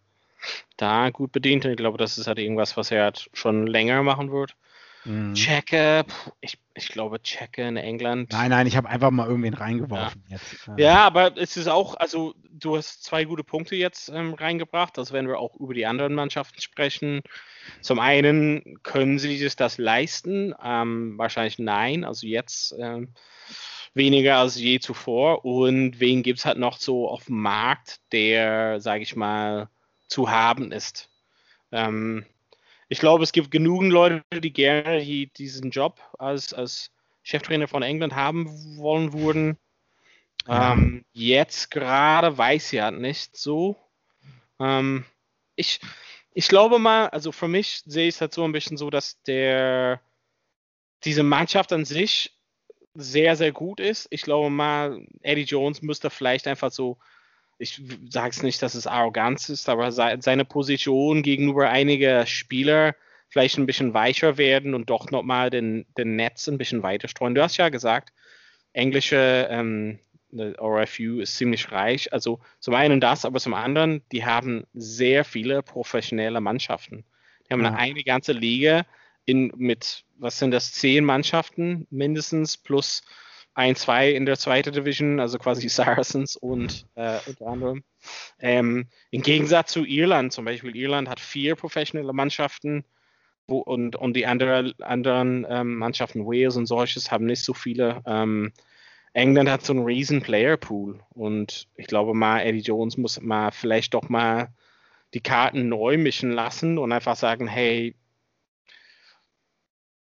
da 0.77 1.09
gut 1.09 1.33
bedient. 1.33 1.65
Ich 1.65 1.75
glaube, 1.75 1.97
das 1.97 2.17
ist 2.17 2.27
halt 2.27 2.39
irgendwas, 2.39 2.77
was 2.77 2.89
er 2.89 3.03
halt 3.03 3.29
schon 3.33 3.67
länger 3.67 4.01
machen 4.01 4.31
wird. 4.31 4.55
Mhm. 5.05 5.35
Checke, 5.35 6.03
ich, 6.41 6.57
ich 6.73 6.89
glaube 6.89 7.21
Checke 7.21 7.61
in 7.67 7.77
England. 7.77 8.31
Nein, 8.31 8.49
nein, 8.49 8.67
ich 8.67 8.75
habe 8.75 8.89
einfach 8.89 9.11
mal 9.11 9.27
irgendwen 9.27 9.53
reingeworfen 9.53 10.23
ja. 10.27 10.37
jetzt. 10.37 10.69
Ja, 10.77 11.05
aber 11.05 11.37
es 11.37 11.57
ist 11.57 11.67
auch, 11.67 11.95
also 11.95 12.33
du 12.49 12.75
hast 12.75 13.03
zwei 13.03 13.25
gute 13.25 13.43
Punkte 13.43 13.75
jetzt 13.75 14.09
ähm, 14.09 14.33
reingebracht, 14.33 14.97
also 14.97 15.13
wenn 15.13 15.27
wir 15.27 15.39
auch 15.39 15.55
über 15.55 15.73
die 15.73 15.85
anderen 15.85 16.15
Mannschaften 16.15 16.59
sprechen. 16.59 17.21
Zum 17.81 17.99
einen 17.99 18.79
können 18.83 19.19
sie 19.19 19.37
sich 19.37 19.55
das 19.55 19.77
leisten, 19.77 20.53
ähm, 20.63 21.17
wahrscheinlich 21.17 21.59
nein, 21.59 22.03
also 22.03 22.25
jetzt 22.25 22.75
ähm, 22.79 23.13
weniger 23.93 24.37
als 24.37 24.59
je 24.59 24.79
zuvor. 24.79 25.45
Und 25.45 25.99
wen 25.99 26.23
gibt 26.23 26.39
es 26.39 26.45
halt 26.45 26.57
noch 26.57 26.77
so 26.77 27.09
auf 27.09 27.25
dem 27.25 27.41
Markt, 27.41 27.99
der, 28.11 28.79
sage 28.81 29.03
ich 29.03 29.15
mal, 29.15 29.69
zu 30.07 30.29
haben 30.29 30.71
ist. 30.71 31.09
Ähm, 31.71 32.25
ich 32.87 32.99
glaube, 32.99 33.23
es 33.23 33.31
gibt 33.31 33.51
genügend 33.51 33.91
Leute, 33.91 34.23
die 34.33 34.53
gerne 34.53 35.03
diesen 35.37 35.71
Job 35.71 36.01
als, 36.17 36.53
als 36.53 36.91
Cheftrainer 37.23 37.67
von 37.67 37.83
England 37.83 38.15
haben 38.15 38.77
wollen 38.77 39.13
würden. 39.13 39.57
Ja. 40.47 40.73
Ähm, 40.73 41.03
jetzt 41.11 41.71
gerade 41.71 42.37
weiß 42.37 42.73
ich 42.73 42.81
halt 42.81 42.99
nicht 42.99 43.35
so. 43.35 43.75
Ähm, 44.59 45.05
ich, 45.55 45.79
ich 46.33 46.47
glaube 46.47 46.77
mal, 46.77 47.07
also 47.09 47.31
für 47.31 47.47
mich 47.47 47.81
sehe 47.85 48.07
ich 48.07 48.15
es 48.15 48.21
halt 48.21 48.33
so 48.33 48.43
ein 48.43 48.51
bisschen 48.51 48.77
so, 48.77 48.89
dass 48.89 49.21
der 49.23 50.01
diese 51.03 51.23
Mannschaft 51.23 51.73
an 51.73 51.85
sich 51.85 52.37
sehr, 52.93 53.35
sehr 53.35 53.51
gut 53.51 53.79
ist. 53.79 54.07
Ich 54.11 54.21
glaube 54.21 54.49
mal, 54.49 55.05
Eddie 55.21 55.43
Jones 55.43 55.81
müsste 55.81 56.09
vielleicht 56.09 56.47
einfach 56.47 56.71
so, 56.71 56.97
ich 57.57 57.81
sage 58.09 58.29
es 58.29 58.43
nicht, 58.43 58.61
dass 58.61 58.75
es 58.75 58.87
Arroganz 58.87 59.49
ist, 59.49 59.69
aber 59.69 59.91
seine 59.91 60.45
Position 60.45 61.23
gegenüber 61.23 61.69
einiger 61.69 62.25
Spieler 62.25 62.95
vielleicht 63.29 63.57
ein 63.57 63.65
bisschen 63.65 63.93
weicher 63.93 64.37
werden 64.37 64.73
und 64.73 64.89
doch 64.89 65.11
nochmal 65.11 65.49
den, 65.49 65.85
den 65.97 66.15
Netz 66.15 66.47
ein 66.47 66.57
bisschen 66.57 66.83
weiter 66.83 67.07
streuen. 67.07 67.35
Du 67.35 67.41
hast 67.41 67.57
ja 67.57 67.69
gesagt, 67.69 68.13
englische 68.73 69.47
ähm, 69.49 69.99
RFU 70.33 71.19
ist 71.19 71.37
ziemlich 71.37 71.71
reich. 71.71 72.11
Also 72.11 72.39
zum 72.59 72.73
einen 72.73 72.99
das, 72.99 73.25
aber 73.25 73.39
zum 73.39 73.53
anderen, 73.53 74.03
die 74.11 74.25
haben 74.25 74.65
sehr 74.73 75.23
viele 75.23 75.63
professionelle 75.63 76.41
Mannschaften. 76.41 77.05
Die 77.47 77.53
haben 77.53 77.61
ja. 77.61 77.69
eine, 77.69 77.77
eine 77.77 78.03
ganze 78.03 78.33
Liga 78.33 78.85
in, 79.25 79.51
mit, 79.55 80.03
was 80.17 80.39
sind 80.39 80.51
das, 80.51 80.73
zehn 80.73 81.05
Mannschaften 81.05 81.87
mindestens, 81.89 82.57
plus 82.57 83.03
ein, 83.55 83.75
zwei 83.75 84.11
in 84.11 84.25
der 84.25 84.37
zweiten 84.37 84.73
Division, 84.73 85.19
also 85.19 85.39
quasi 85.39 85.69
Saracens 85.69 86.35
und 86.35 86.85
äh, 86.95 87.19
unter 87.25 87.47
anderem. 87.47 87.83
Ähm, 88.39 88.87
Im 89.11 89.21
Gegensatz 89.21 89.71
zu 89.71 89.85
Irland 89.85 90.33
zum 90.33 90.45
Beispiel, 90.45 90.75
Irland 90.75 91.09
hat 91.09 91.19
vier 91.19 91.55
professionelle 91.55 92.13
Mannschaften 92.13 92.85
wo, 93.47 93.59
und, 93.59 93.95
und 93.95 94.15
die 94.15 94.25
andere, 94.25 94.73
anderen 94.81 95.45
ähm, 95.49 95.75
Mannschaften, 95.75 96.25
Wales 96.25 96.57
und 96.57 96.65
solches, 96.65 97.11
haben 97.11 97.25
nicht 97.25 97.43
so 97.43 97.53
viele. 97.53 98.01
Ähm, 98.05 98.51
England 99.13 99.49
hat 99.49 99.63
so 99.63 99.71
einen 99.71 99.85
riesen 99.85 100.21
Player 100.21 100.57
Pool 100.57 100.99
und 101.13 101.67
ich 101.75 101.87
glaube 101.87 102.13
mal, 102.13 102.41
Eddie 102.41 102.59
Jones 102.59 102.97
muss 102.97 103.21
mal 103.21 103.51
vielleicht 103.51 103.93
doch 103.93 104.09
mal 104.09 104.49
die 105.13 105.21
Karten 105.21 105.69
neu 105.69 105.97
mischen 105.97 106.31
lassen 106.31 106.77
und 106.77 106.91
einfach 106.91 107.15
sagen, 107.15 107.47
hey, 107.47 107.95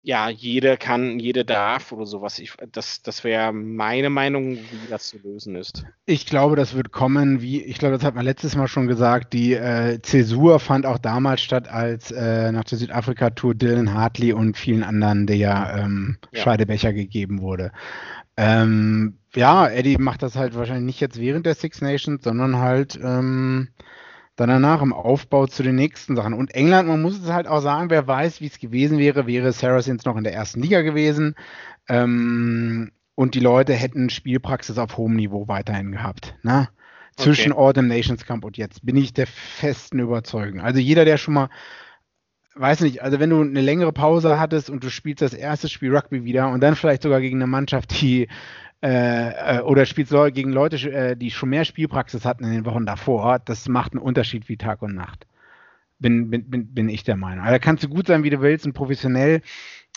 ja, 0.07 0.29
jeder 0.29 0.77
kann, 0.77 1.19
jeder 1.19 1.43
darf 1.43 1.91
oder 1.91 2.05
sowas. 2.05 2.39
Ich, 2.39 2.53
das 2.71 3.01
das 3.01 3.25
wäre 3.25 3.51
meine 3.51 4.09
Meinung, 4.09 4.53
wie 4.53 4.89
das 4.89 5.09
zu 5.09 5.17
lösen 5.17 5.57
ist. 5.57 5.83
Ich 6.05 6.25
glaube, 6.25 6.55
das 6.55 6.75
wird 6.75 6.93
kommen, 6.93 7.41
wie, 7.41 7.61
ich 7.61 7.77
glaube, 7.77 7.95
das 7.95 8.05
hat 8.05 8.15
man 8.15 8.23
letztes 8.23 8.55
Mal 8.55 8.69
schon 8.69 8.87
gesagt, 8.87 9.33
die 9.33 9.53
äh, 9.53 10.01
Zäsur 10.01 10.61
fand 10.61 10.85
auch 10.85 10.97
damals 10.97 11.41
statt, 11.41 11.67
als 11.67 12.09
äh, 12.11 12.53
nach 12.53 12.63
der 12.63 12.77
Südafrika-Tour 12.77 13.53
Dylan 13.53 13.93
Hartley 13.93 14.31
und 14.31 14.55
vielen 14.55 14.83
anderen 14.83 15.27
der 15.27 15.75
ähm, 15.77 16.17
ja. 16.31 16.41
Scheidebecher 16.41 16.93
gegeben 16.93 17.41
wurde. 17.41 17.73
Ähm, 18.37 19.17
ja, 19.35 19.67
Eddie 19.67 19.97
macht 19.97 20.23
das 20.23 20.37
halt 20.37 20.55
wahrscheinlich 20.55 20.85
nicht 20.85 21.01
jetzt 21.01 21.19
während 21.19 21.45
der 21.45 21.55
Six 21.55 21.81
Nations, 21.81 22.23
sondern 22.23 22.59
halt 22.59 22.97
ähm, 23.03 23.67
dann 24.37 24.49
danach 24.49 24.81
im 24.81 24.93
Aufbau 24.93 25.47
zu 25.47 25.63
den 25.63 25.75
nächsten 25.75 26.15
Sachen. 26.15 26.33
Und 26.33 26.53
England, 26.53 26.87
man 26.87 27.01
muss 27.01 27.19
es 27.19 27.29
halt 27.29 27.47
auch 27.47 27.59
sagen, 27.59 27.89
wer 27.89 28.07
weiß, 28.07 28.39
wie 28.39 28.45
es 28.45 28.59
gewesen 28.59 28.99
wäre, 28.99 29.27
wäre 29.27 29.51
Saracens 29.51 30.05
noch 30.05 30.15
in 30.15 30.23
der 30.23 30.33
ersten 30.33 30.61
Liga 30.61 30.81
gewesen. 30.81 31.35
Ähm, 31.89 32.91
und 33.15 33.33
die 33.33 33.39
Leute 33.39 33.73
hätten 33.73 34.11
Spielpraxis 34.11 34.77
auf 34.77 34.95
hohem 34.95 35.15
Niveau 35.15 35.47
weiterhin 35.47 35.91
gehabt. 35.91 36.35
Ne? 36.43 36.69
Zwischen 37.15 37.51
okay. 37.51 37.61
Autumn 37.61 37.87
Nations 37.87 38.25
Camp 38.25 38.45
und 38.45 38.57
jetzt 38.57 38.85
bin 38.85 38.95
ich 38.95 39.11
der 39.11 39.25
festen 39.25 39.97
Überzeugung. 39.97 40.61
Also 40.61 40.79
jeder, 40.79 41.03
der 41.03 41.17
schon 41.17 41.33
mal 41.33 41.49
weiß 42.59 42.81
nicht, 42.81 43.01
also 43.01 43.19
wenn 43.19 43.29
du 43.29 43.41
eine 43.41 43.61
längere 43.61 43.93
Pause 43.93 44.39
hattest 44.39 44.69
und 44.69 44.83
du 44.83 44.89
spielst 44.89 45.21
das 45.21 45.33
erste 45.33 45.69
Spiel 45.69 45.95
Rugby 45.95 46.25
wieder 46.25 46.49
und 46.49 46.61
dann 46.61 46.75
vielleicht 46.75 47.03
sogar 47.03 47.21
gegen 47.21 47.37
eine 47.37 47.47
Mannschaft, 47.47 48.01
die 48.01 48.27
äh, 48.81 49.57
äh 49.57 49.61
oder 49.61 49.85
spielst 49.85 50.13
gegen 50.33 50.51
Leute, 50.51 50.77
äh, 50.91 51.15
die 51.15 51.31
schon 51.31 51.49
mehr 51.49 51.65
Spielpraxis 51.65 52.25
hatten 52.25 52.43
in 52.43 52.51
den 52.51 52.65
Wochen 52.65 52.85
davor, 52.85 53.39
das 53.39 53.67
macht 53.67 53.93
einen 53.93 54.01
Unterschied 54.01 54.49
wie 54.49 54.57
Tag 54.57 54.81
und 54.81 54.95
Nacht. 54.95 55.27
Bin, 55.99 56.29
bin, 56.29 56.49
bin, 56.49 56.73
bin 56.73 56.89
ich 56.89 57.03
der 57.03 57.17
Meinung. 57.17 57.39
Also 57.39 57.53
da 57.53 57.59
kannst 57.59 57.83
du 57.83 57.89
gut 57.89 58.07
sein, 58.07 58.23
wie 58.23 58.29
du 58.29 58.41
willst 58.41 58.65
und 58.65 58.73
professionell. 58.73 59.41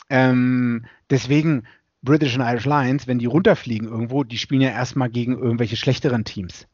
Ähm, 0.09 0.87
deswegen 1.11 1.65
British 2.03 2.39
and 2.39 2.49
Irish 2.49 2.65
Lions, 2.65 3.07
wenn 3.07 3.19
die 3.19 3.27
runterfliegen 3.27 3.89
irgendwo, 3.89 4.25
die 4.25 4.39
spielen 4.39 4.63
ja 4.63 4.71
erstmal 4.71 5.11
gegen 5.11 5.39
irgendwelche 5.39 5.77
schlechteren 5.77 6.25
Teams. 6.25 6.67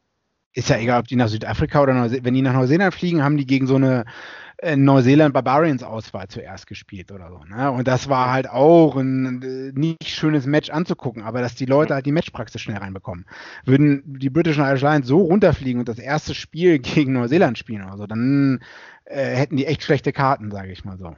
Ist 0.52 0.70
ja 0.70 0.78
egal, 0.78 1.00
ob 1.00 1.08
die 1.08 1.16
nach 1.16 1.28
Südafrika 1.28 1.82
oder 1.82 1.92
Neuse 1.92 2.24
wenn 2.24 2.34
die 2.34 2.42
nach 2.42 2.54
Neuseeland 2.54 2.94
fliegen, 2.94 3.22
haben 3.22 3.36
die 3.36 3.46
gegen 3.46 3.66
so 3.66 3.74
eine 3.74 4.04
Neuseeland 4.62 5.34
Barbarians 5.34 5.82
Auswahl 5.82 6.28
zuerst 6.28 6.66
gespielt 6.66 7.12
oder 7.12 7.28
so. 7.28 7.44
Ne? 7.44 7.70
Und 7.70 7.86
das 7.86 8.08
war 8.08 8.32
halt 8.32 8.48
auch 8.48 8.96
ein 8.96 9.42
äh, 9.42 9.78
nicht 9.78 10.08
schönes 10.08 10.46
Match 10.46 10.70
anzugucken, 10.70 11.22
aber 11.22 11.40
dass 11.40 11.54
die 11.54 11.66
Leute 11.66 11.94
halt 11.94 12.06
die 12.06 12.12
Matchpraxis 12.12 12.62
schnell 12.62 12.78
reinbekommen. 12.78 13.26
Würden 13.64 14.02
die 14.18 14.30
British 14.30 14.58
Irish 14.58 14.80
Lions 14.80 15.06
so 15.06 15.18
runterfliegen 15.18 15.80
und 15.80 15.88
das 15.88 15.98
erste 15.98 16.34
Spiel 16.34 16.78
gegen 16.80 17.12
Neuseeland 17.12 17.58
spielen 17.58 17.84
oder 17.84 17.98
so, 17.98 18.06
dann 18.06 18.60
äh, 19.04 19.36
hätten 19.36 19.56
die 19.56 19.66
echt 19.66 19.82
schlechte 19.82 20.12
Karten, 20.12 20.50
sage 20.50 20.72
ich 20.72 20.84
mal 20.84 20.98
so. 20.98 21.14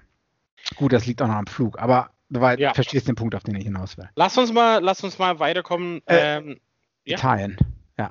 Gut, 0.75 0.93
das 0.93 1.07
liegt 1.07 1.23
auch 1.23 1.29
noch 1.29 1.35
am 1.37 1.47
Flug, 1.47 1.79
aber 1.79 2.11
du 2.31 2.41
ja. 2.41 2.75
verstehst 2.75 3.09
den 3.09 3.15
Punkt, 3.15 3.35
auf 3.35 3.45
den 3.45 3.55
ich 3.55 3.65
hinaus 3.65 3.97
will. 3.97 4.09
Lass 4.17 4.37
uns 4.37 4.53
mal, 4.53 4.83
lass 4.83 5.03
uns 5.05 5.19
mal 5.19 5.39
weiterkommen. 5.39 6.03
Äh, 6.07 6.39
ähm, 6.39 6.61
Italien, 7.05 7.57
ja. 7.97 8.11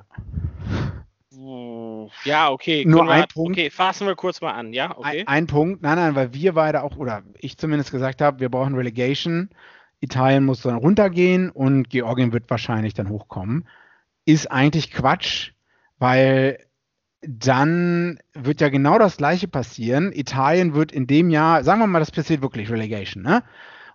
okay. 2.50 2.84
Nur 2.84 3.10
ein 3.10 3.24
Punkt. 3.32 3.58
Okay, 3.58 3.70
fassen 3.70 4.06
wir 4.06 4.14
kurz 4.16 4.40
mal 4.40 4.52
an, 4.52 4.72
ja? 4.72 4.96
Okay. 4.96 5.20
Ein, 5.20 5.28
ein, 5.28 5.46
Punkt, 5.46 5.82
nein, 5.82 5.96
nein, 5.96 6.14
weil 6.14 6.32
wir 6.32 6.54
beide 6.54 6.82
auch, 6.82 6.96
oder 6.96 7.22
ich 7.38 7.58
zumindest 7.58 7.90
gesagt 7.90 8.20
habe, 8.20 8.40
wir 8.40 8.48
brauchen 8.48 8.74
Relegation. 8.74 9.50
Italien 10.00 10.44
muss 10.44 10.62
dann 10.62 10.76
runtergehen 10.76 11.50
und 11.50 11.90
Georgien 11.90 12.32
wird 12.32 12.48
wahrscheinlich 12.50 12.94
dann 12.94 13.08
hochkommen. 13.08 13.66
Ist 14.24 14.50
eigentlich 14.50 14.92
Quatsch, 14.92 15.52
weil 15.98 16.58
dann 17.20 18.20
wird 18.34 18.60
ja 18.60 18.68
genau 18.68 18.98
das 18.98 19.16
gleiche 19.16 19.48
passieren. 19.48 20.12
Italien 20.12 20.74
wird 20.74 20.92
in 20.92 21.06
dem 21.06 21.30
Jahr, 21.30 21.64
sagen 21.64 21.80
wir 21.80 21.86
mal, 21.86 21.98
das 21.98 22.12
passiert 22.12 22.42
wirklich 22.42 22.70
Relegation, 22.70 23.22
ne? 23.22 23.42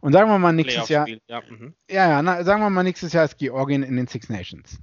Und 0.02 0.12
sagen 0.12 0.30
wir 0.30 0.38
mal 0.38 0.52
nächstes 0.52 0.90
Jahr. 0.90 1.08
Ja, 1.08 1.42
mhm. 1.50 1.74
ja, 1.90 2.10
ja 2.10 2.22
na, 2.22 2.44
sagen 2.44 2.62
wir 2.62 2.70
mal 2.70 2.84
nächstes 2.84 3.14
Jahr 3.14 3.24
ist 3.24 3.38
Georgien 3.38 3.84
in 3.84 3.96
den 3.96 4.08
Six 4.08 4.28
Nations. 4.28 4.80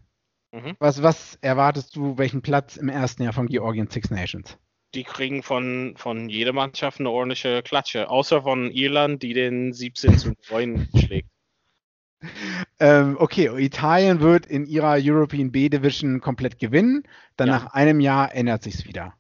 Mhm. 0.53 0.77
Was, 0.79 1.03
was 1.03 1.39
erwartest 1.43 1.95
du, 1.95 2.19
welchen 2.19 2.43
Platz 2.43 2.77
im 2.77 2.89
ersten 2.89 3.23
Jahr 3.23 3.33
von 3.33 3.47
Georgien 3.47 3.89
Six 3.89 4.11
Nations? 4.11 4.59
Die 4.95 5.05
kriegen 5.05 5.43
von, 5.43 5.95
von 5.97 6.29
jeder 6.29 6.53
Mannschaft 6.53 6.99
eine 6.99 7.11
ordentliche 7.11 7.63
Klatsche, 7.63 8.11
außer 8.11 8.43
von 8.43 8.71
Irland, 8.73 9.23
die 9.23 9.35
den 9.35 9.73
17 9.73 10.19
zu 10.19 10.33
9 10.51 10.89
schlägt. 10.97 11.29
Ähm, 12.79 13.17
okay, 13.19 13.49
Italien 13.63 14.21
wird 14.21 14.45
in 14.45 14.67
ihrer 14.67 14.99
European 14.99 15.51
B 15.53 15.71
Division 15.71 16.21
komplett 16.21 16.59
gewinnen. 16.59 17.05
Dann 17.37 17.49
ja. 17.49 17.55
nach 17.61 17.73
einem 17.73 17.99
Jahr 17.99 18.35
ändert 18.35 18.63
sich 18.63 18.75
es 18.75 18.85
wieder. 18.85 19.15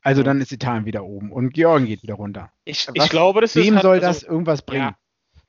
Also 0.00 0.22
dann 0.22 0.40
ist 0.40 0.52
Italien 0.52 0.86
wieder 0.86 1.04
oben 1.04 1.32
und 1.32 1.52
Georgien 1.52 1.86
geht 1.88 2.02
wieder 2.02 2.14
runter. 2.14 2.50
Ich, 2.64 2.88
ich 2.94 3.08
glaube, 3.10 3.42
das 3.42 3.54
wem 3.56 3.62
ist. 3.62 3.70
Wem 3.72 3.80
soll 3.80 3.94
also, 3.96 4.06
das 4.06 4.22
irgendwas 4.22 4.62
bringen? 4.62 4.84
Ja. 4.84 4.96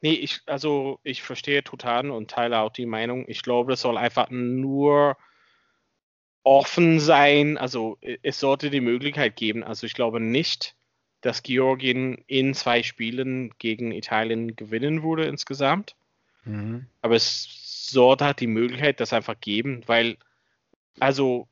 Nee, 0.02 0.13
ich, 0.13 0.41
also 0.47 1.00
ich 1.04 1.23
verstehe 1.23 1.63
total 1.63 2.10
und 2.10 2.30
teile 2.30 2.60
auch 2.60 2.71
die 2.71 2.86
Meinung. 2.86 3.26
Ich 3.28 3.41
glaube, 3.41 3.71
das 3.71 3.82
soll 3.82 3.97
einfach 3.97 4.30
nur 4.30 5.15
offen 6.47 7.01
sein. 7.01 7.57
Also 7.57 7.97
es 8.23 8.39
sollte 8.39 8.69
die 8.69 8.79
Möglichkeit 8.79 9.36
geben. 9.36 9.63
Also 9.65 9.86
ich 9.86 9.93
glaube 9.93 10.21
nicht, 10.21 10.75
dass 11.19 11.43
Georgien 11.43 12.23
in 12.25 12.53
zwei 12.53 12.83
Spielen 12.83 13.53
gegen 13.60 13.91
Italien 13.91 14.55
gewinnen 14.55 15.03
würde 15.03 15.25
insgesamt. 15.25 15.97
Mhm. 16.45 16.88
Aber 17.01 17.15
es 17.15 17.89
sollte 17.89 18.23
halt 18.23 18.39
die 18.39 18.47
Möglichkeit 18.47 19.01
das 19.01 19.12
einfach 19.12 19.38
geben, 19.41 19.83
weil 19.88 20.17
also 20.99 21.49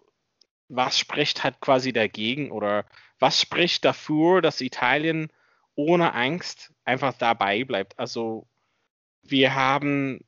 was 0.69 0.97
spricht 0.97 1.43
halt 1.43 1.59
quasi 1.59 1.91
dagegen 1.91 2.49
oder 2.51 2.85
was 3.19 3.41
spricht 3.41 3.83
dafür, 3.83 4.41
dass 4.41 4.61
Italien 4.61 5.27
ohne 5.75 6.13
Angst 6.13 6.71
einfach 6.85 7.13
dabei 7.17 7.65
bleibt? 7.65 7.99
Also 7.99 8.47
wir 9.23 9.55
haben 9.55 10.21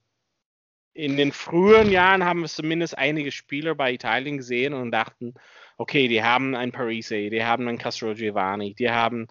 in 0.98 1.16
den 1.16 1.32
früheren 1.32 1.92
Jahren 1.92 2.26
haben 2.26 2.42
wir 2.42 2.48
zumindest 2.48 2.98
einige 2.98 3.32
Spieler 3.32 3.76
bei 3.76 3.94
Italien 3.94 4.38
gesehen 4.38 4.74
und 4.74 4.92
dachten, 4.92 5.36
okay, 5.78 6.08
die 6.08 6.24
haben 6.24 6.56
einen 6.56 6.72
Parise, 6.72 7.30
die 7.30 7.46
haben 7.46 7.68
einen 7.68 7.78
Castro 7.78 8.16
Giovanni, 8.16 8.74
die 8.74 8.90
haben 8.90 9.28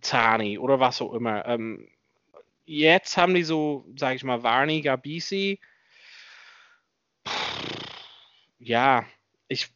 Zani 0.00 0.58
oder 0.58 0.80
was 0.80 1.00
auch 1.00 1.14
immer. 1.14 1.46
Ähm, 1.46 1.88
jetzt 2.64 3.16
haben 3.16 3.34
die 3.34 3.44
so, 3.44 3.86
sage 3.96 4.16
ich 4.16 4.24
mal, 4.24 4.42
Varni, 4.42 4.80
Gabisi. 4.80 5.60
Ja, 8.58 9.06
ich, 9.46 9.68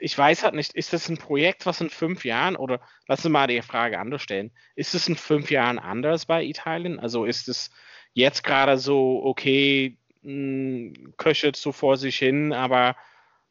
ich 0.00 0.18
weiß 0.18 0.42
halt 0.42 0.54
nicht, 0.54 0.74
ist 0.74 0.92
das 0.92 1.08
ein 1.08 1.16
Projekt, 1.16 1.64
was 1.64 1.80
in 1.80 1.90
fünf 1.90 2.24
Jahren, 2.24 2.56
oder 2.56 2.80
lass 3.06 3.24
uns 3.24 3.32
mal 3.32 3.46
die 3.46 3.62
Frage 3.62 4.00
anders 4.00 4.22
stellen, 4.22 4.50
ist 4.74 4.96
es 4.96 5.06
in 5.06 5.14
fünf 5.14 5.52
Jahren 5.52 5.78
anders 5.78 6.26
bei 6.26 6.42
Italien? 6.42 6.98
Also 6.98 7.24
ist 7.24 7.46
es 7.46 7.70
jetzt 8.16 8.42
gerade 8.42 8.78
so, 8.78 9.22
okay, 9.24 9.98
hm, 10.22 11.12
köchelt 11.18 11.54
so 11.56 11.70
vor 11.70 11.98
sich 11.98 12.16
hin, 12.16 12.52
aber 12.54 12.96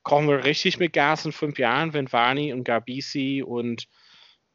kommen 0.01 0.27
wir 0.27 0.43
richtig 0.43 0.79
mit 0.79 0.91
Gas 0.91 1.25
in 1.25 1.31
fünf 1.31 1.59
Jahren, 1.59 1.93
wenn 1.93 2.11
Vani 2.11 2.51
und 2.51 2.63
Gabisi 2.63 3.43
und 3.45 3.87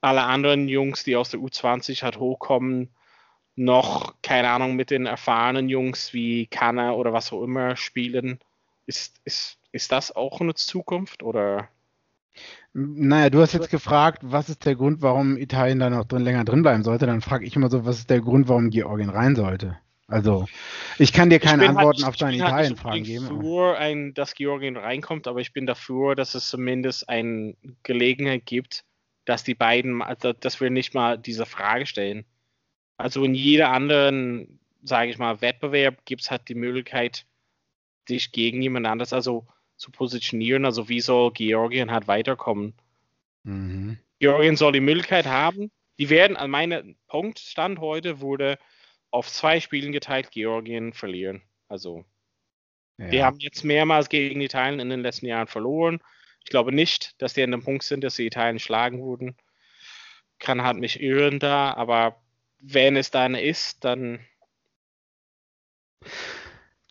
alle 0.00 0.24
anderen 0.24 0.68
Jungs, 0.68 1.04
die 1.04 1.14
aus 1.14 1.30
der 1.30 1.40
U20 1.40 2.02
halt 2.02 2.18
hochkommen, 2.18 2.90
noch, 3.54 4.14
keine 4.22 4.50
Ahnung, 4.50 4.74
mit 4.74 4.90
den 4.90 5.06
erfahrenen 5.06 5.68
Jungs 5.68 6.12
wie 6.12 6.46
Kanner 6.46 6.96
oder 6.96 7.12
was 7.12 7.32
auch 7.32 7.42
immer 7.42 7.76
spielen. 7.76 8.40
Ist, 8.86 9.20
ist, 9.24 9.58
ist 9.70 9.92
das 9.92 10.14
auch 10.14 10.40
eine 10.40 10.54
Zukunft 10.54 11.22
oder? 11.22 11.68
Naja, 12.72 13.30
du 13.30 13.40
hast 13.40 13.52
jetzt 13.52 13.70
gefragt, 13.70 14.22
was 14.22 14.48
ist 14.48 14.64
der 14.64 14.74
Grund, 14.74 15.02
warum 15.02 15.36
Italien 15.36 15.78
da 15.78 15.90
noch 15.90 16.04
drin, 16.04 16.22
länger 16.22 16.44
drin 16.44 16.62
bleiben 16.62 16.82
sollte. 16.82 17.06
Dann 17.06 17.20
frage 17.20 17.44
ich 17.44 17.54
immer 17.54 17.70
so, 17.70 17.84
was 17.84 17.98
ist 17.98 18.10
der 18.10 18.20
Grund, 18.20 18.48
warum 18.48 18.70
Georgien 18.70 19.10
rein 19.10 19.36
sollte? 19.36 19.78
Also, 20.10 20.46
ich 20.98 21.12
kann 21.12 21.30
dir 21.30 21.38
keine 21.38 21.62
Ich 21.64 21.68
bin 21.68 21.76
Antworten 21.78 22.02
halt- 22.02 22.08
auf 22.08 22.16
deine 22.16 22.32
ich 22.32 22.38
bin 22.38 22.46
halt 22.46 22.54
Italien-Fragen 22.66 23.02
geben. 23.04 23.26
aber- 23.26 23.40
Für 23.42 23.78
ein, 23.78 24.14
dass 24.14 24.34
Georgien 24.34 24.76
reinkommt, 24.76 25.26
aber 25.28 25.40
ich 25.40 25.52
bin 25.52 25.66
dafür, 25.66 26.14
dass 26.14 26.34
es 26.34 26.48
zumindest 26.48 27.08
eine 27.08 27.54
Gelegenheit 27.84 28.44
gibt, 28.46 28.84
dass 29.24 29.44
die 29.44 29.54
beiden, 29.54 30.02
also 30.02 30.32
dass 30.32 30.60
wir 30.60 30.70
nicht 30.70 30.94
mal 30.94 31.16
diese 31.18 31.46
Frage 31.46 31.86
stellen. 31.86 32.24
Also 32.96 33.24
in 33.24 33.34
jeder 33.34 33.70
anderen, 33.70 34.58
sage 34.82 35.10
ich 35.10 35.18
mal, 35.18 35.40
Wettbewerb 35.40 36.04
gibt 36.04 36.22
es 36.22 36.30
halt 36.30 36.48
die 36.48 36.54
Möglichkeit, 36.54 37.24
dich 38.08 38.32
gegen 38.32 38.60
jemand 38.60 38.86
anderes 38.86 39.12
also 39.12 39.46
zu 39.76 39.90
positionieren. 39.90 40.64
Also 40.64 40.88
wie 40.88 41.00
soll 41.00 41.30
Georgien 41.32 41.90
halt 41.90 42.08
weiterkommen? 42.08 42.74
Mhm. 43.44 43.98
Georgien 44.18 44.56
soll 44.56 44.72
die 44.72 44.80
Möglichkeit 44.80 45.26
haben, 45.26 45.70
die 45.98 46.10
werden, 46.10 46.36
an 46.36 46.50
meinem 46.50 46.96
Punktstand 47.06 47.78
heute 47.78 48.20
wurde 48.20 48.58
auf 49.10 49.28
zwei 49.28 49.60
Spielen 49.60 49.92
geteilt, 49.92 50.30
Georgien 50.30 50.92
verlieren. 50.92 51.42
Also 51.68 52.04
die 52.98 53.16
Ja. 53.16 53.24
haben 53.26 53.38
jetzt 53.40 53.64
mehrmals 53.64 54.08
gegen 54.08 54.40
Italien 54.40 54.78
in 54.78 54.90
den 54.90 55.00
letzten 55.00 55.26
Jahren 55.26 55.46
verloren. 55.46 56.00
Ich 56.44 56.50
glaube 56.50 56.72
nicht, 56.72 57.20
dass 57.20 57.34
die 57.34 57.42
an 57.42 57.50
dem 57.50 57.62
Punkt 57.62 57.82
sind, 57.82 58.04
dass 58.04 58.16
sie 58.16 58.26
Italien 58.26 58.58
schlagen 58.58 59.02
würden. 59.02 59.36
Kann 60.38 60.62
halt 60.62 60.78
mich 60.78 61.00
irren 61.00 61.38
da, 61.38 61.72
aber 61.74 62.22
wenn 62.58 62.96
es 62.96 63.10
dann 63.10 63.34
ist, 63.34 63.84
dann. 63.84 64.24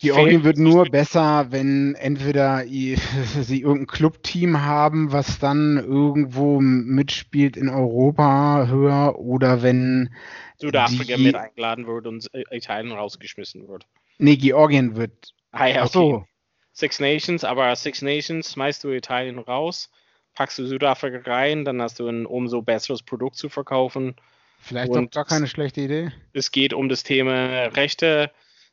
Georgien 0.00 0.40
fehlt- 0.42 0.44
wird 0.44 0.58
nur 0.58 0.84
besser, 0.86 1.46
wenn 1.50 1.94
entweder 1.94 2.64
sie 3.42 3.60
irgendein 3.60 3.86
Clubteam 3.86 4.62
haben, 4.62 5.12
was 5.12 5.38
dann 5.38 5.76
irgendwo 5.76 6.60
mitspielt 6.60 7.56
in 7.56 7.68
Europa 7.68 8.66
höher, 8.68 9.18
oder 9.18 9.62
wenn 9.62 10.10
Südafrika 10.58 11.16
die- 11.16 11.22
mit 11.24 11.34
eingeladen 11.34 11.86
wird 11.86 12.06
und 12.06 12.30
Italien 12.50 12.92
rausgeschmissen 12.92 13.68
wird. 13.68 13.86
nee, 14.18 14.36
Georgien 14.36 14.96
wird. 14.96 15.34
Ah, 15.52 15.66
ja, 15.66 15.76
Ach 15.82 15.86
okay. 15.86 15.92
so, 15.92 16.24
Six 16.72 17.00
Nations, 17.00 17.44
aber 17.44 17.74
Six 17.76 18.00
Nations 18.02 18.52
schmeißt 18.52 18.84
du 18.84 18.90
Italien 18.90 19.38
raus, 19.38 19.90
packst 20.34 20.58
du 20.58 20.66
Südafrika 20.66 21.28
rein, 21.30 21.64
dann 21.64 21.82
hast 21.82 21.98
du 21.98 22.08
ein 22.08 22.24
umso 22.26 22.62
besseres 22.62 23.02
Produkt 23.02 23.36
zu 23.36 23.48
verkaufen. 23.48 24.14
vielleicht 24.60 24.92
doch 24.92 24.96
Und- 24.98 25.12
gar 25.12 25.24
keine 25.24 25.46
schlechte 25.48 25.80
Idee. 25.82 26.12
es 26.32 26.52
geht 26.52 26.72
um 26.72 26.88
das 26.88 27.02
Thema 27.02 27.64
Rechte. 27.74 28.30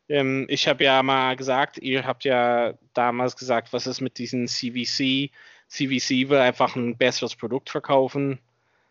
Ähm, 0.10 0.46
ich 0.50 0.68
habe 0.68 0.84
ja 0.84 1.04
mal 1.04 1.36
gesagt, 1.36 1.78
ihr 1.80 2.06
habt 2.06 2.24
ja 2.24 2.74
damals 2.94 3.36
gesagt, 3.36 3.74
was 3.74 3.88
ist 3.88 4.02
mit 4.02 4.18
diesen 4.18 4.48
CVC? 4.48 5.32
CVC 5.68 6.30
will 6.30 6.38
einfach 6.38 6.76
ein 6.76 6.98
besseres 6.98 7.36
Produkt 7.36 7.70
verkaufen, 7.70 8.40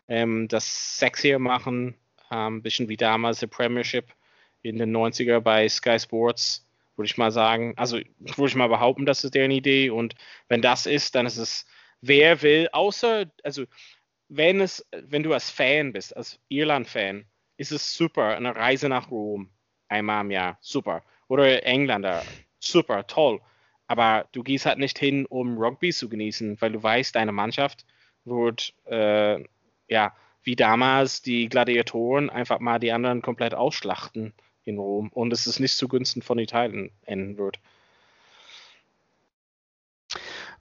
ähm, 0.07 0.47
das 0.47 0.97
sexier 0.99 1.39
machen, 1.39 1.95
ähm, 2.31 2.57
ein 2.57 2.61
bisschen 2.61 2.89
wie 2.89 2.97
damals 2.97 3.39
der 3.39 3.47
Premiership 3.47 4.13
in 4.61 4.77
den 4.77 4.95
90er 4.95 5.39
bei 5.39 5.67
Sky 5.69 5.99
Sports, 5.99 6.65
würde 6.95 7.07
ich 7.07 7.17
mal 7.17 7.31
sagen. 7.31 7.73
Also 7.77 7.97
würde 8.19 8.47
ich 8.47 8.55
mal 8.55 8.67
behaupten, 8.69 9.05
das 9.05 9.23
ist 9.23 9.35
deren 9.35 9.51
Idee. 9.51 9.89
Und 9.89 10.15
wenn 10.49 10.61
das 10.61 10.85
ist, 10.85 11.15
dann 11.15 11.25
ist 11.25 11.37
es, 11.37 11.65
wer 12.01 12.41
will, 12.41 12.69
außer, 12.71 13.25
also 13.43 13.65
wenn 14.29 14.61
es, 14.61 14.85
wenn 14.91 15.23
du 15.23 15.33
als 15.33 15.49
Fan 15.49 15.93
bist, 15.93 16.15
als 16.15 16.39
Irland-Fan, 16.49 17.25
ist 17.57 17.71
es 17.71 17.95
super, 17.95 18.35
eine 18.35 18.55
Reise 18.55 18.89
nach 18.89 19.09
Rom 19.09 19.49
einmal 19.89 20.21
im 20.21 20.31
Jahr, 20.31 20.57
super. 20.61 21.03
Oder 21.27 21.65
Engländer, 21.65 22.23
super, 22.59 23.05
toll. 23.07 23.39
Aber 23.87 24.27
du 24.31 24.43
gehst 24.43 24.65
halt 24.65 24.79
nicht 24.79 24.99
hin, 24.99 25.25
um 25.25 25.57
Rugby 25.57 25.91
zu 25.91 26.09
genießen, 26.09 26.57
weil 26.59 26.71
du 26.73 26.83
weißt, 26.83 27.15
deine 27.15 27.31
Mannschaft 27.31 27.85
wird, 28.25 28.73
äh, 28.85 29.43
ja, 29.87 30.13
wie 30.43 30.55
damals 30.55 31.21
die 31.21 31.49
Gladiatoren 31.49 32.29
einfach 32.29 32.59
mal 32.59 32.79
die 32.79 32.91
anderen 32.91 33.21
komplett 33.21 33.53
ausschlachten 33.53 34.33
in 34.63 34.77
Rom 34.77 35.09
und 35.09 35.31
es 35.31 35.47
ist 35.47 35.59
nicht 35.59 35.75
zugunsten 35.77 36.21
von 36.21 36.39
Italien 36.39 36.91
enden 37.05 37.37
wird. 37.37 37.59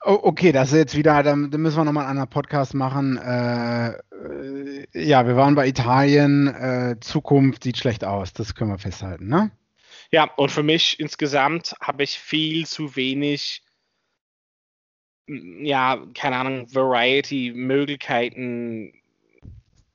Oh, 0.08 0.20
okay, 0.22 0.52
das 0.52 0.70
ist 0.70 0.78
jetzt 0.78 0.96
wieder, 0.96 1.20
da, 1.24 1.34
da 1.34 1.58
müssen 1.58 1.78
wir 1.78 1.84
nochmal 1.84 2.04
einen 2.04 2.10
anderen 2.12 2.30
Podcast 2.30 2.74
machen. 2.74 3.16
Äh, 3.16 3.88
äh, 3.90 4.86
ja, 4.92 5.26
wir 5.26 5.34
waren 5.34 5.56
bei 5.56 5.66
Italien. 5.66 6.46
Äh, 6.46 6.96
Zukunft 7.00 7.64
sieht 7.64 7.76
schlecht 7.76 8.04
aus, 8.04 8.32
das 8.32 8.54
können 8.54 8.70
wir 8.70 8.78
festhalten, 8.78 9.26
ne? 9.26 9.50
Ja, 10.12 10.30
und 10.36 10.52
für 10.52 10.62
mich 10.62 11.00
insgesamt 11.00 11.74
habe 11.80 12.04
ich 12.04 12.20
viel 12.20 12.66
zu 12.68 12.94
wenig, 12.94 13.64
ja, 15.26 16.00
keine 16.14 16.36
Ahnung, 16.36 16.72
Variety, 16.72 17.52
Möglichkeiten, 17.52 18.92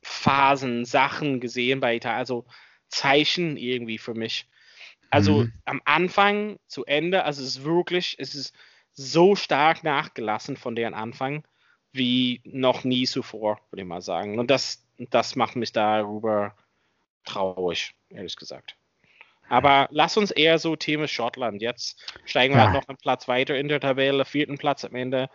Phasen, 0.04 0.84
Sachen 0.84 1.40
gesehen 1.40 1.80
bei 1.80 1.96
Italien, 1.96 2.20
also 2.20 2.46
Zeichen 2.90 3.56
irgendwie 3.56 3.98
für 3.98 4.14
mich. 4.14 4.50
Also 5.10 5.44
Mhm. 5.44 5.54
am 5.64 5.82
Anfang 5.86 6.58
zu 6.68 6.84
Ende, 6.84 7.24
also 7.24 7.42
es 7.42 7.56
ist 7.56 7.64
wirklich, 7.64 8.18
es 8.20 8.36
ist 8.36 8.54
so 9.02 9.36
stark 9.36 9.84
nachgelassen 9.84 10.58
von 10.58 10.76
deren 10.76 10.94
Anfang 10.94 11.44
wie 11.92 12.42
noch 12.46 12.84
nie 12.84 13.06
zuvor, 13.06 13.60
würde 13.70 13.82
ich 13.82 13.88
mal 13.88 14.02
sagen. 14.02 14.40
Und 14.40 14.50
das, 14.50 14.86
das 14.98 15.36
macht 15.36 15.56
mich 15.56 15.74
darüber 15.74 16.56
traurig, 17.26 17.94
ehrlich 18.10 18.36
gesagt. 18.36 18.76
Aber 19.50 19.90
lass 19.92 20.16
uns 20.16 20.32
eher 20.32 20.60
so 20.60 20.78
Thema 20.78 21.08
Schottland. 21.08 21.62
Jetzt 21.62 22.02
steigen 22.24 22.54
wir 22.54 22.60
Ja. 22.60 22.66
halt 22.66 22.76
noch 22.76 22.88
einen 22.88 22.98
Platz 22.98 23.28
weiter 23.28 23.58
in 23.58 23.68
der 23.68 23.82
Tabelle, 23.82 24.24
vierten 24.24 24.58
Platz 24.58 24.86
am 24.86 24.96
Ende. 24.96 25.30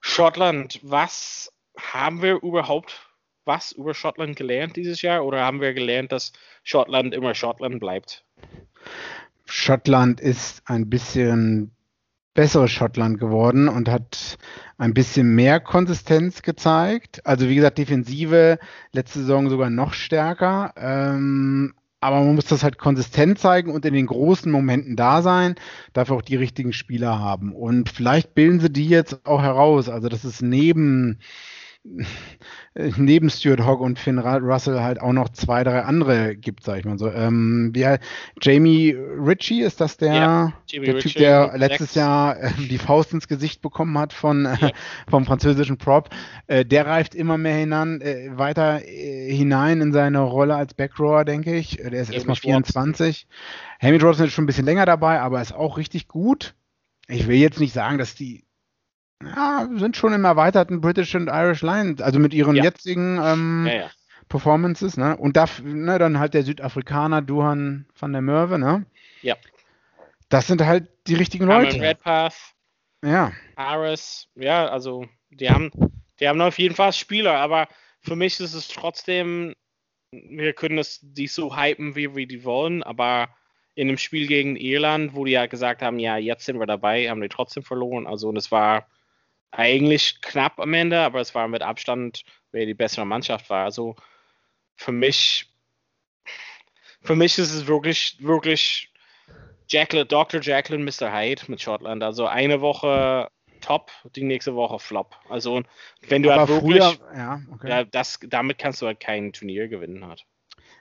Schottland, 0.00 0.80
was 0.82 1.52
haben 1.76 2.22
wir 2.22 2.42
überhaupt 2.42 3.08
was 3.44 3.72
über 3.72 3.94
Schottland 3.94 4.36
gelernt 4.36 4.76
dieses 4.76 5.00
Jahr? 5.02 5.24
Oder 5.24 5.44
haben 5.44 5.60
wir 5.60 5.72
gelernt, 5.72 6.10
dass 6.12 6.32
Schottland 6.64 7.14
immer 7.14 7.34
Schottland 7.34 7.78
bleibt? 7.80 8.24
Schottland 9.46 10.20
ist 10.20 10.62
ein 10.66 10.90
bisschen 10.90 11.70
besseres 12.38 12.70
Schottland 12.70 13.18
geworden 13.18 13.66
und 13.66 13.88
hat 13.88 14.38
ein 14.76 14.94
bisschen 14.94 15.34
mehr 15.34 15.58
Konsistenz 15.58 16.42
gezeigt. 16.42 17.20
Also 17.26 17.48
wie 17.48 17.56
gesagt, 17.56 17.78
Defensive 17.78 18.60
letzte 18.92 19.18
Saison 19.18 19.50
sogar 19.50 19.70
noch 19.70 19.92
stärker. 19.92 20.72
Ähm, 20.76 21.74
aber 21.98 22.20
man 22.20 22.36
muss 22.36 22.44
das 22.44 22.62
halt 22.62 22.78
konsistent 22.78 23.40
zeigen 23.40 23.72
und 23.72 23.84
in 23.84 23.92
den 23.92 24.06
großen 24.06 24.52
Momenten 24.52 24.94
da 24.94 25.20
sein, 25.20 25.56
dafür 25.94 26.14
auch 26.14 26.22
die 26.22 26.36
richtigen 26.36 26.72
Spieler 26.72 27.18
haben. 27.18 27.52
Und 27.52 27.88
vielleicht 27.88 28.36
bilden 28.36 28.60
sie 28.60 28.70
die 28.70 28.88
jetzt 28.88 29.26
auch 29.26 29.42
heraus. 29.42 29.88
Also 29.88 30.08
das 30.08 30.24
ist 30.24 30.40
neben 30.40 31.18
neben 32.96 33.30
Stuart 33.30 33.64
Hogg 33.64 33.80
und 33.82 33.98
Finn 33.98 34.18
Russell 34.18 34.80
halt 34.80 35.00
auch 35.00 35.12
noch 35.12 35.30
zwei, 35.30 35.64
drei 35.64 35.82
andere 35.82 36.36
gibt, 36.36 36.62
sag 36.64 36.78
ich 36.80 36.84
mal 36.84 36.98
so. 36.98 37.10
Ähm, 37.10 37.72
heißt- 37.74 37.98
Jamie 38.42 38.92
Ritchie, 38.94 39.62
ist 39.62 39.80
das 39.80 39.96
der, 39.96 40.12
Ja, 40.14 40.52
der 40.72 40.82
Typ, 40.84 40.94
Ritchie, 40.96 41.18
der 41.18 41.46
Nummer 41.46 41.58
letztes. 41.58 41.94
Jahr 41.94 42.38
äh, 42.40 42.50
die 42.58 42.78
Faust 42.78 43.12
ins 43.12 43.26
Gesicht 43.26 43.62
bekommen 43.62 43.96
hat 43.98 44.12
von, 44.12 44.44
äh, 44.46 44.56
Ja. 44.60 44.70
vom 45.08 45.24
französischen 45.24 45.78
Prop? 45.78 46.10
Äh, 46.46 46.64
der 46.64 46.86
reift 46.86 47.14
immer 47.14 47.38
mehr 47.38 47.56
hinan, 47.56 48.00
äh, 48.00 48.30
weiter 48.36 48.82
äh, 48.86 49.32
hinein 49.34 49.80
in 49.80 49.92
seine 49.92 50.20
Rolle 50.20 50.54
als 50.56 50.74
Backrower, 50.74 51.24
denke 51.24 51.54
ich. 51.56 51.78
Äh, 51.80 51.90
Der 51.90 52.02
ist 52.02 52.10
erstmal 52.12 52.36
Hamish 52.36 52.44
Watson. 52.44 52.94
24. 52.94 53.28
Hamish 53.80 54.02
Watson 54.02 54.26
ist 54.26 54.32
schon 54.32 54.44
ein 54.44 54.46
bisschen 54.46 54.66
länger 54.66 54.84
dabei, 54.86 55.20
aber 55.20 55.40
ist 55.40 55.54
auch 55.54 55.78
richtig 55.78 56.06
gut. 56.08 56.54
Ich 57.08 57.26
will 57.26 57.36
jetzt 57.38 57.60
nicht 57.60 57.72
sagen, 57.72 57.96
dass 57.98 58.14
die 58.14 58.44
ja, 59.22 59.68
sind 59.74 59.96
schon 59.96 60.12
im 60.12 60.24
erweiterten 60.24 60.80
British 60.80 61.14
und 61.14 61.28
Irish 61.28 61.62
Line, 61.62 61.96
also 62.00 62.18
mit 62.18 62.34
ihren 62.34 62.56
Ja. 62.56 62.64
jetzigen 62.64 63.18
ähm, 63.22 63.66
Ja, 63.66 63.74
ja. 63.74 63.90
Performances, 64.28 64.96
ne? 64.96 65.16
Und 65.16 65.36
da, 65.36 65.46
ne, 65.62 65.98
dann 65.98 66.18
halt 66.18 66.34
der 66.34 66.42
Südafrikaner 66.42 67.22
Duhan 67.22 67.86
van 67.98 68.12
der 68.12 68.22
Merwe, 68.22 68.58
ne? 68.58 68.84
Ja. 69.22 69.36
Das 70.28 70.46
sind 70.46 70.64
halt 70.64 70.88
die 71.06 71.14
richtigen 71.14 71.46
Cameron 71.46 71.64
Leute. 71.64 71.80
Redpath, 71.80 72.34
Ja. 73.02 73.32
Harris, 73.56 74.28
ja, 74.34 74.68
also 74.68 75.06
die 75.30 75.48
haben, 75.50 75.70
die 76.20 76.28
haben 76.28 76.40
auf 76.40 76.58
jeden 76.58 76.74
Fall 76.74 76.92
Spieler, 76.92 77.34
aber 77.34 77.68
für 78.00 78.16
mich 78.16 78.38
ist 78.38 78.54
es 78.54 78.68
trotzdem, 78.68 79.54
wir 80.12 80.52
können 80.52 80.78
es 80.78 81.00
die 81.02 81.26
so 81.26 81.56
hypen, 81.56 81.96
wie 81.96 82.14
wir 82.14 82.26
die 82.26 82.44
wollen, 82.44 82.82
aber 82.82 83.28
in 83.74 83.88
dem 83.88 83.98
Spiel 83.98 84.26
gegen 84.26 84.56
Irland, 84.56 85.14
wo 85.14 85.24
die 85.24 85.32
ja 85.32 85.46
gesagt 85.46 85.82
haben, 85.82 85.98
ja, 85.98 86.16
jetzt 86.16 86.44
sind 86.44 86.58
wir 86.58 86.66
dabei, 86.66 87.08
haben 87.08 87.20
die 87.20 87.28
trotzdem 87.28 87.62
verloren. 87.62 88.06
Also 88.06 88.28
und 88.28 88.36
es 88.36 88.50
war 88.50 88.86
eigentlich 89.50 90.20
knapp 90.20 90.60
am 90.60 90.74
Ende, 90.74 91.00
aber 91.00 91.20
es 91.20 91.34
war 91.34 91.48
mit 91.48 91.62
Abstand, 91.62 92.24
wer 92.52 92.66
die 92.66 92.74
bessere 92.74 93.06
Mannschaft 93.06 93.50
war. 93.50 93.64
Also 93.64 93.96
für 94.76 94.92
mich, 94.92 95.50
für 97.02 97.16
mich 97.16 97.38
ist 97.38 97.52
es 97.52 97.66
wirklich, 97.66 98.16
wirklich 98.20 98.92
Jacqueline, 99.68 100.06
Dr. 100.06 100.40
Jacqueline, 100.40 100.84
Mr. 100.84 101.12
Hyde 101.12 101.42
mit 101.48 101.60
Schottland. 101.60 102.02
Also 102.02 102.26
eine 102.26 102.60
Woche 102.60 103.30
top, 103.60 103.90
die 104.16 104.22
nächste 104.22 104.54
Woche 104.54 104.78
flop. 104.78 105.16
Also 105.28 105.62
wenn 106.08 106.22
du 106.22 106.30
Aber 106.30 106.40
halt 106.40 106.48
wirklich, 106.48 106.84
früher, 106.84 107.14
ja, 107.14 107.40
okay. 107.52 107.68
ja, 107.68 107.84
das, 107.84 108.18
damit 108.22 108.58
kannst 108.58 108.82
du 108.82 108.86
halt 108.86 109.00
kein 109.00 109.32
Turnier 109.32 109.68
gewinnen 109.68 110.06
halt. 110.06 110.24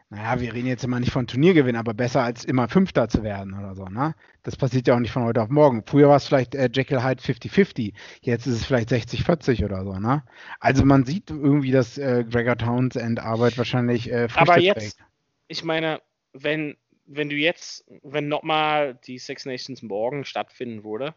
Naja, 0.09 0.39
wir 0.39 0.53
reden 0.53 0.67
jetzt 0.67 0.85
immer 0.85 1.01
nicht 1.01 1.11
von 1.11 1.27
Turniergewinn, 1.27 1.75
aber 1.75 1.93
besser 1.93 2.23
als 2.23 2.45
immer 2.45 2.69
Fünfter 2.69 3.09
zu 3.09 3.23
werden 3.23 3.53
oder 3.53 3.75
so, 3.75 3.85
ne? 3.85 4.15
Das 4.43 4.55
passiert 4.55 4.87
ja 4.87 4.95
auch 4.95 4.99
nicht 4.99 5.11
von 5.11 5.23
heute 5.23 5.41
auf 5.41 5.49
morgen. 5.49 5.83
Früher 5.85 6.07
war 6.07 6.15
es 6.15 6.27
vielleicht 6.27 6.55
äh, 6.55 6.69
Jekyll 6.71 7.03
Hyde 7.03 7.21
50-50, 7.21 7.93
jetzt 8.21 8.47
ist 8.47 8.53
es 8.53 8.65
vielleicht 8.65 8.89
60-40 8.89 9.65
oder 9.65 9.83
so, 9.83 9.93
ne? 9.99 10.23
Also 10.61 10.85
man 10.85 11.03
sieht 11.03 11.29
irgendwie, 11.29 11.71
dass 11.71 11.97
äh, 11.97 12.23
Gregor 12.29 12.57
Townsend 12.57 13.19
Arbeit 13.19 13.57
wahrscheinlich 13.57 14.09
äh, 14.09 14.29
Früchte 14.29 14.51
Aber 14.51 14.61
jetzt, 14.61 14.79
trägt. 14.79 15.09
ich 15.49 15.65
meine, 15.65 16.01
wenn 16.31 16.77
wenn 17.07 17.29
du 17.29 17.35
jetzt, 17.35 17.85
wenn 18.03 18.27
nochmal 18.27 18.99
die 19.07 19.17
Six 19.17 19.45
Nations 19.45 19.81
morgen 19.81 20.25
stattfinden 20.25 20.83
würde, 20.83 21.15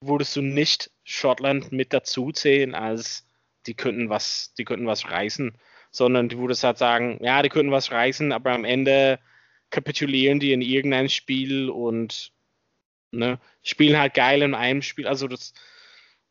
würdest 0.00 0.36
du 0.36 0.42
nicht 0.42 0.90
Schottland 1.02 1.72
mit 1.72 1.92
dazu 1.92 2.30
zählen, 2.32 2.74
als 2.74 3.26
die 3.66 3.74
könnten 3.74 4.08
was, 4.08 4.54
die 4.54 4.64
könnten 4.64 4.86
was 4.86 5.10
reißen, 5.10 5.58
sondern 5.94 6.28
du 6.28 6.38
würdest 6.38 6.64
halt 6.64 6.76
sagen, 6.76 7.18
ja, 7.22 7.40
die 7.42 7.48
könnten 7.48 7.70
was 7.70 7.92
reißen, 7.92 8.32
aber 8.32 8.50
am 8.50 8.64
Ende 8.64 9.20
kapitulieren 9.70 10.40
die 10.40 10.52
in 10.52 10.60
irgendeinem 10.60 11.08
Spiel 11.08 11.70
und 11.70 12.32
ne, 13.12 13.38
spielen 13.62 13.98
halt 13.98 14.14
geil 14.14 14.42
in 14.42 14.54
einem 14.54 14.82
Spiel. 14.82 15.06
Also 15.06 15.28
das, 15.28 15.54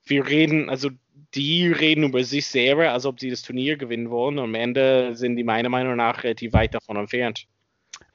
wir 0.05 0.27
reden, 0.27 0.69
also 0.69 0.89
die 1.33 1.67
reden 1.67 2.03
über 2.03 2.25
sich 2.25 2.45
selber, 2.45 2.91
als 2.91 3.05
ob 3.05 3.21
sie 3.21 3.29
das 3.29 3.41
Turnier 3.41 3.77
gewinnen 3.77 4.09
wollen. 4.09 4.37
Und 4.37 4.43
am 4.43 4.55
Ende 4.55 5.15
sind 5.15 5.37
die 5.37 5.45
meiner 5.45 5.69
Meinung 5.69 5.95
nach 5.95 6.23
relativ 6.23 6.51
weit 6.51 6.73
davon 6.73 6.97
entfernt. 6.97 7.47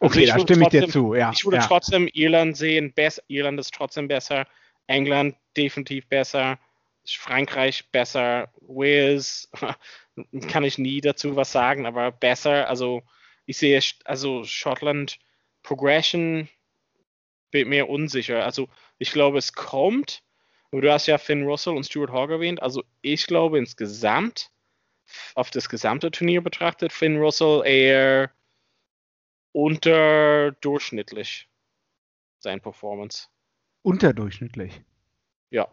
Also 0.01 0.19
okay, 0.19 0.27
da 0.27 0.39
stimme 0.39 0.65
trotzdem, 0.65 0.83
ich 0.83 0.87
dir 0.87 0.93
zu. 0.93 1.15
Ja, 1.15 1.33
ich 1.35 1.45
würde 1.45 1.57
ja. 1.57 1.67
trotzdem 1.67 2.09
Irland 2.13 2.59
sehen. 2.59 2.93
Irland 3.29 3.59
ist 3.59 3.73
trotzdem 3.73 4.07
besser. 4.07 4.47
England 4.87 5.35
definitiv 5.57 6.07
besser. 6.09 6.59
Frankreich 7.17 7.91
besser. 7.91 8.53
Wales 8.61 9.51
kann 10.49 10.65
ich 10.65 10.79
nie 10.79 11.01
dazu 11.01 11.37
was 11.37 11.53
sagen, 11.53 11.87
aber 11.87 12.11
besser. 12.13 12.69
Also 12.69 13.03
ich 13.47 13.59
sehe 13.59 13.81
also 14.05 14.45
Schottland 14.45 15.19
Progression 15.63 16.49
bin 17.51 17.69
mir 17.69 17.89
unsicher. 17.89 18.45
Also 18.45 18.69
ich 18.99 19.13
glaube, 19.13 19.39
es 19.39 19.53
kommt. 19.53 20.23
Du 20.71 20.93
hast 20.93 21.07
ja 21.07 21.17
Finn 21.19 21.45
Russell 21.45 21.77
und 21.77 21.85
Stuart 21.85 22.13
Hogg 22.13 22.31
erwähnt. 22.33 22.63
Also 22.63 22.85
ich 23.01 23.27
glaube 23.27 23.59
insgesamt, 23.59 24.51
auf 25.35 25.51
das 25.51 25.71
gesamte 25.71 26.11
Turnier 26.11 26.43
betrachtet, 26.43 26.93
Finn 26.93 27.17
Russell 27.17 27.63
eher 27.65 28.31
unterdurchschnittlich 29.53 31.49
sein 32.39 32.61
Performance. 32.61 33.29
Unterdurchschnittlich? 33.83 34.83
Ja. 35.51 35.69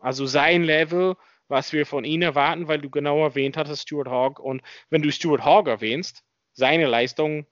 Also 0.00 0.26
sein 0.26 0.64
Level, 0.64 1.16
was 1.48 1.72
wir 1.72 1.86
von 1.86 2.04
ihm 2.04 2.22
erwarten, 2.22 2.68
weil 2.68 2.80
du 2.80 2.90
genau 2.90 3.22
erwähnt 3.22 3.56
hattest, 3.56 3.82
Stuart 3.82 4.08
Hogg. 4.08 4.40
Und 4.40 4.62
wenn 4.88 5.02
du 5.02 5.12
Stuart 5.12 5.44
Hogg 5.44 5.68
erwähnst, 5.68 6.24
seine 6.52 6.86
Leistung, 6.86 7.46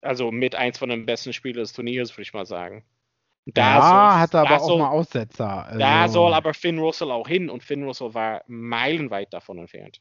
also 0.00 0.30
mit 0.30 0.54
eins 0.54 0.78
von 0.78 0.88
den 0.88 1.06
besten 1.06 1.32
Spielern 1.32 1.62
des 1.62 1.72
Turniers, 1.72 2.12
würde 2.12 2.22
ich 2.22 2.34
mal 2.34 2.46
sagen. 2.46 2.84
Da 3.46 3.76
ja, 3.76 3.82
soll, 3.82 4.20
hat 4.20 4.34
er 4.34 4.40
aber 4.40 4.62
auch 4.62 4.66
soll, 4.66 4.78
mal 4.78 4.88
Aussetzer. 4.88 5.66
Also. 5.66 5.78
Da 5.78 6.08
soll 6.08 6.32
aber 6.32 6.54
Finn 6.54 6.78
Russell 6.78 7.10
auch 7.10 7.28
hin 7.28 7.50
und 7.50 7.62
Finn 7.62 7.82
Russell 7.84 8.14
war 8.14 8.42
meilenweit 8.46 9.32
davon 9.34 9.58
entfernt. 9.58 10.00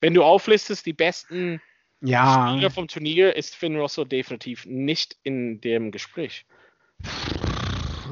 Wenn 0.00 0.14
du 0.14 0.22
auflistest, 0.22 0.86
die 0.86 0.92
besten 0.92 1.60
ja. 2.00 2.48
Spieler 2.48 2.70
vom 2.70 2.86
Turnier, 2.86 3.34
ist 3.34 3.56
Finn 3.56 3.76
Russell 3.76 4.06
definitiv 4.06 4.66
nicht 4.66 5.16
in 5.22 5.60
dem 5.60 5.90
Gespräch. 5.90 6.46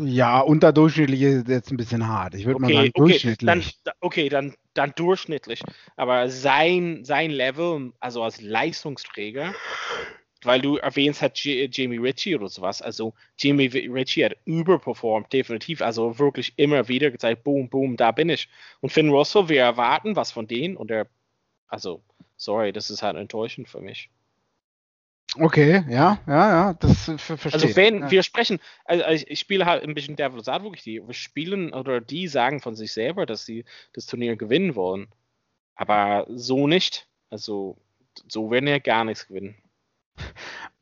Ja, 0.00 0.40
unterdurchschnittlich 0.40 1.22
ist 1.22 1.48
jetzt 1.48 1.70
ein 1.70 1.76
bisschen 1.76 2.07
hart. 2.07 2.35
Ich 2.35 2.46
würde 2.46 2.57
okay, 2.57 2.72
mal 2.72 2.83
sagen, 2.83 2.92
durchschnittlich. 2.94 3.50
Okay, 3.50 3.72
dann, 3.85 3.94
okay, 4.00 4.28
dann, 4.28 4.55
dann 4.74 4.92
durchschnittlich. 4.96 5.62
Aber 5.96 6.28
sein, 6.31 7.05
sein 7.05 7.31
Level, 7.31 7.92
also 8.00 8.22
als 8.22 8.40
Leistungsträger, 8.40 9.55
weil 10.42 10.61
du 10.61 10.76
erwähnst 10.76 11.22
hat 11.22 11.38
Jamie 11.38 11.98
Ritchie 11.98 12.37
oder 12.37 12.48
sowas. 12.48 12.83
Also 12.83 13.14
Jamie 13.38 13.66
Ritchie 13.66 14.24
hat 14.24 14.37
überperformt, 14.44 15.33
definitiv. 15.33 15.83
Also 15.83 16.18
wirklich 16.18 16.52
immer 16.57 16.88
wieder 16.88 17.11
gezeigt, 17.11 17.44
boom, 17.44 17.68
boom, 17.68 17.96
da 17.96 18.12
bin 18.12 18.28
ich. 18.28 18.48
Und 18.81 18.90
Finn 18.90 19.11
Russell, 19.11 19.48
wir 19.48 19.61
erwarten 19.62 20.16
was 20.16 20.33
von 20.33 20.46
denen 20.46 20.76
und 20.76 20.90
er, 20.90 21.07
also, 21.68 22.02
sorry, 22.37 22.72
das 22.72 22.90
ist 22.90 23.02
halt 23.02 23.16
enttäuschend 23.16 23.68
für 23.68 23.81
mich. 23.81 24.11
Okay, 25.38 25.85
ja, 25.88 26.18
ja, 26.27 26.51
ja, 26.51 26.75
das 26.75 27.11
verstehe 27.16 27.53
Also 27.55 27.77
wenn 27.77 28.01
ja. 28.01 28.11
wir 28.11 28.23
sprechen, 28.23 28.59
also 28.85 29.25
ich 29.27 29.40
spiele 29.40 29.64
halt 29.64 29.83
ein 29.83 29.95
bisschen 29.95 30.16
Devil's 30.16 30.49
Advocate, 30.49 30.85
die 30.85 31.03
spielen 31.11 31.73
oder 31.73 32.01
die 32.03 32.29
sagen 32.29 32.61
von 32.61 32.75
sich 32.75 32.92
selber, 32.92 33.25
dass 33.25 33.47
sie 33.47 33.64
das 33.95 34.07
Turnier 34.07 34.37
gewinnen 34.37 34.75
wollen. 34.75 35.09
Aber 35.75 36.27
so 36.29 36.66
nicht. 36.66 37.07
Also 37.31 37.79
so 38.29 38.51
werden 38.51 38.68
ja 38.68 38.79
gar 38.79 39.05
nichts 39.05 39.27
gewinnen. 39.27 39.55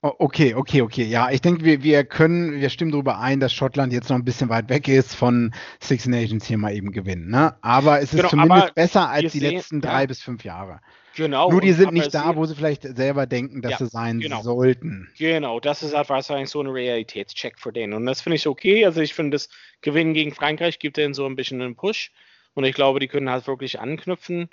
Okay, 0.03 0.55
okay, 0.55 0.81
okay. 0.81 1.05
Ja, 1.05 1.31
ich 1.31 1.43
denke, 1.43 1.65
wir, 1.65 1.83
wir 1.83 2.05
können, 2.05 2.61
wir 2.61 2.71
stimmen 2.71 2.91
darüber 2.91 3.19
ein, 3.19 3.39
dass 3.39 3.53
Schottland 3.53 3.93
jetzt 3.93 4.09
noch 4.09 4.17
ein 4.17 4.25
bisschen 4.25 4.49
weit 4.49 4.71
weg 4.71 4.89
ist 4.89 5.15
von 5.15 5.55
Six 5.79 6.07
Nations 6.07 6.47
hier 6.47 6.57
mal 6.57 6.75
eben 6.75 6.91
gewinnen. 6.91 7.31
Ne? 7.31 7.55
Aber 7.61 7.99
es 8.01 8.15
ist 8.15 8.17
genau, 8.17 8.31
zumindest 8.31 8.75
besser 8.75 9.11
als 9.11 9.33
die 9.33 9.41
sehen, 9.41 9.55
letzten 9.55 9.81
drei 9.83 10.01
ja. 10.01 10.07
bis 10.07 10.23
fünf 10.23 10.43
Jahre. 10.43 10.81
Genau. 11.17 11.51
Nur 11.51 11.61
die 11.61 11.73
sind 11.73 11.93
nicht 11.93 12.15
da, 12.15 12.37
wo 12.37 12.47
sie 12.47 12.55
vielleicht 12.55 12.83
selber 12.83 13.27
denken, 13.27 13.63
dass 13.63 13.73
ja, 13.73 13.79
sie 13.79 13.87
sein 13.87 14.21
genau. 14.21 14.43
sollten. 14.43 15.09
Genau, 15.19 15.61
das 15.61 15.83
ist 15.83 15.95
halt 15.95 16.09
wahrscheinlich 16.09 16.51
so 16.51 16.61
ein 16.61 16.69
Realitätscheck 16.69 17.59
für 17.59 17.73
den. 17.73 17.93
Und 17.93 18.07
das 18.07 18.21
finde 18.21 18.37
ich 18.37 18.47
okay. 18.47 18.85
Also 18.85 19.01
ich 19.01 19.15
finde, 19.15 19.35
das 19.35 19.49
Gewinnen 19.81 20.15
gegen 20.15 20.33
Frankreich 20.33 20.79
gibt 20.79 20.97
denen 20.97 21.15
so 21.15 21.27
ein 21.27 21.37
bisschen 21.37 21.61
einen 21.61 21.75
Push. 21.75 22.13
Und 22.55 22.65
ich 22.65 22.75
glaube, 22.75 23.01
die 23.01 23.09
können 23.09 23.31
halt 23.31 23.47
wirklich 23.47 23.81
anknüpfen 23.81 24.49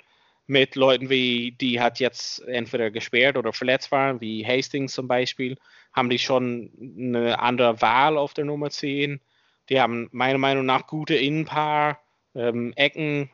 mit 0.46 0.76
Leuten 0.76 1.10
wie, 1.10 1.52
die 1.52 1.80
hat 1.80 2.00
jetzt 2.00 2.40
entweder 2.48 2.90
gesperrt 2.90 3.36
oder 3.36 3.52
verletzt 3.52 3.92
waren, 3.92 4.20
wie 4.20 4.46
Hastings 4.46 4.94
zum 4.94 5.06
Beispiel, 5.06 5.58
haben 5.92 6.08
die 6.08 6.18
schon 6.18 6.70
eine 6.98 7.38
andere 7.38 7.80
Wahl 7.82 8.16
auf 8.16 8.34
der 8.34 8.46
Nummer 8.46 8.70
10. 8.70 9.20
Die 9.68 9.80
haben 9.80 10.08
meiner 10.10 10.38
Meinung 10.38 10.64
nach 10.64 10.86
gute 10.86 11.14
Innenpaar, 11.14 12.00
ähm, 12.34 12.72
Ecken, 12.76 13.30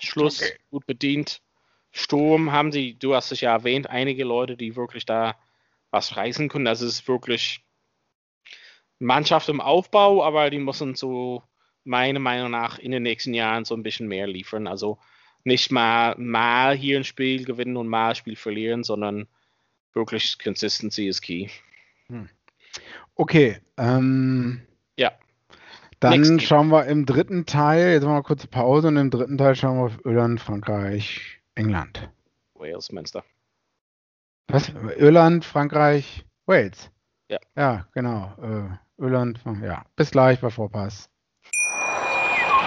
Schluss, 0.00 0.42
okay. 0.42 0.58
gut 0.70 0.86
bedient. 0.86 1.40
Sturm 1.96 2.50
haben 2.50 2.72
sie, 2.72 2.98
du 2.98 3.14
hast 3.14 3.30
es 3.30 3.40
ja 3.40 3.52
erwähnt, 3.52 3.88
einige 3.88 4.24
Leute, 4.24 4.56
die 4.56 4.74
wirklich 4.74 5.06
da 5.06 5.36
was 5.92 6.16
reißen 6.16 6.48
können. 6.48 6.64
Das 6.64 6.82
ist 6.82 7.06
wirklich 7.06 7.60
Mannschaft 8.98 9.48
im 9.48 9.60
Aufbau, 9.60 10.24
aber 10.24 10.50
die 10.50 10.58
müssen 10.58 10.96
so 10.96 11.44
meiner 11.84 12.18
Meinung 12.18 12.50
nach 12.50 12.80
in 12.80 12.90
den 12.90 13.04
nächsten 13.04 13.32
Jahren 13.32 13.64
so 13.64 13.76
ein 13.76 13.84
bisschen 13.84 14.08
mehr 14.08 14.26
liefern. 14.26 14.66
Also 14.66 14.98
nicht 15.44 15.70
mal, 15.70 16.16
mal 16.18 16.74
hier 16.76 16.96
ein 16.96 17.04
Spiel 17.04 17.44
gewinnen 17.44 17.76
und 17.76 17.86
mal 17.86 18.08
ein 18.08 18.14
Spiel 18.16 18.34
verlieren, 18.34 18.82
sondern 18.82 19.28
wirklich 19.92 20.36
Consistency 20.42 21.06
ist 21.06 21.22
key. 21.22 21.48
Hm. 22.08 22.28
Okay, 23.14 23.60
ähm, 23.76 24.62
ja. 24.98 25.12
Dann 26.00 26.40
schauen 26.40 26.70
wir 26.70 26.86
im 26.86 27.06
dritten 27.06 27.46
Teil, 27.46 27.92
jetzt 27.92 28.02
machen 28.02 28.16
wir 28.16 28.22
kurze 28.24 28.48
Pause 28.48 28.88
und 28.88 28.96
im 28.96 29.10
dritten 29.10 29.38
Teil 29.38 29.54
schauen 29.54 29.78
wir 29.78 29.84
auf 29.84 30.04
Irland, 30.04 30.40
Frankreich, 30.40 31.40
England. 31.54 32.10
Wales, 32.54 32.90
Münster. 32.92 33.24
Was? 34.48 34.68
Irland, 34.68 35.44
Frankreich, 35.44 36.24
Wales. 36.46 36.90
Ja. 37.28 37.38
Ja, 37.56 37.86
genau. 37.92 38.34
Äh, 38.40 39.02
Irland, 39.02 39.40
ja. 39.62 39.84
Bis 39.96 40.10
gleich 40.10 40.40
bei 40.40 40.50
Vorpass. 40.50 41.10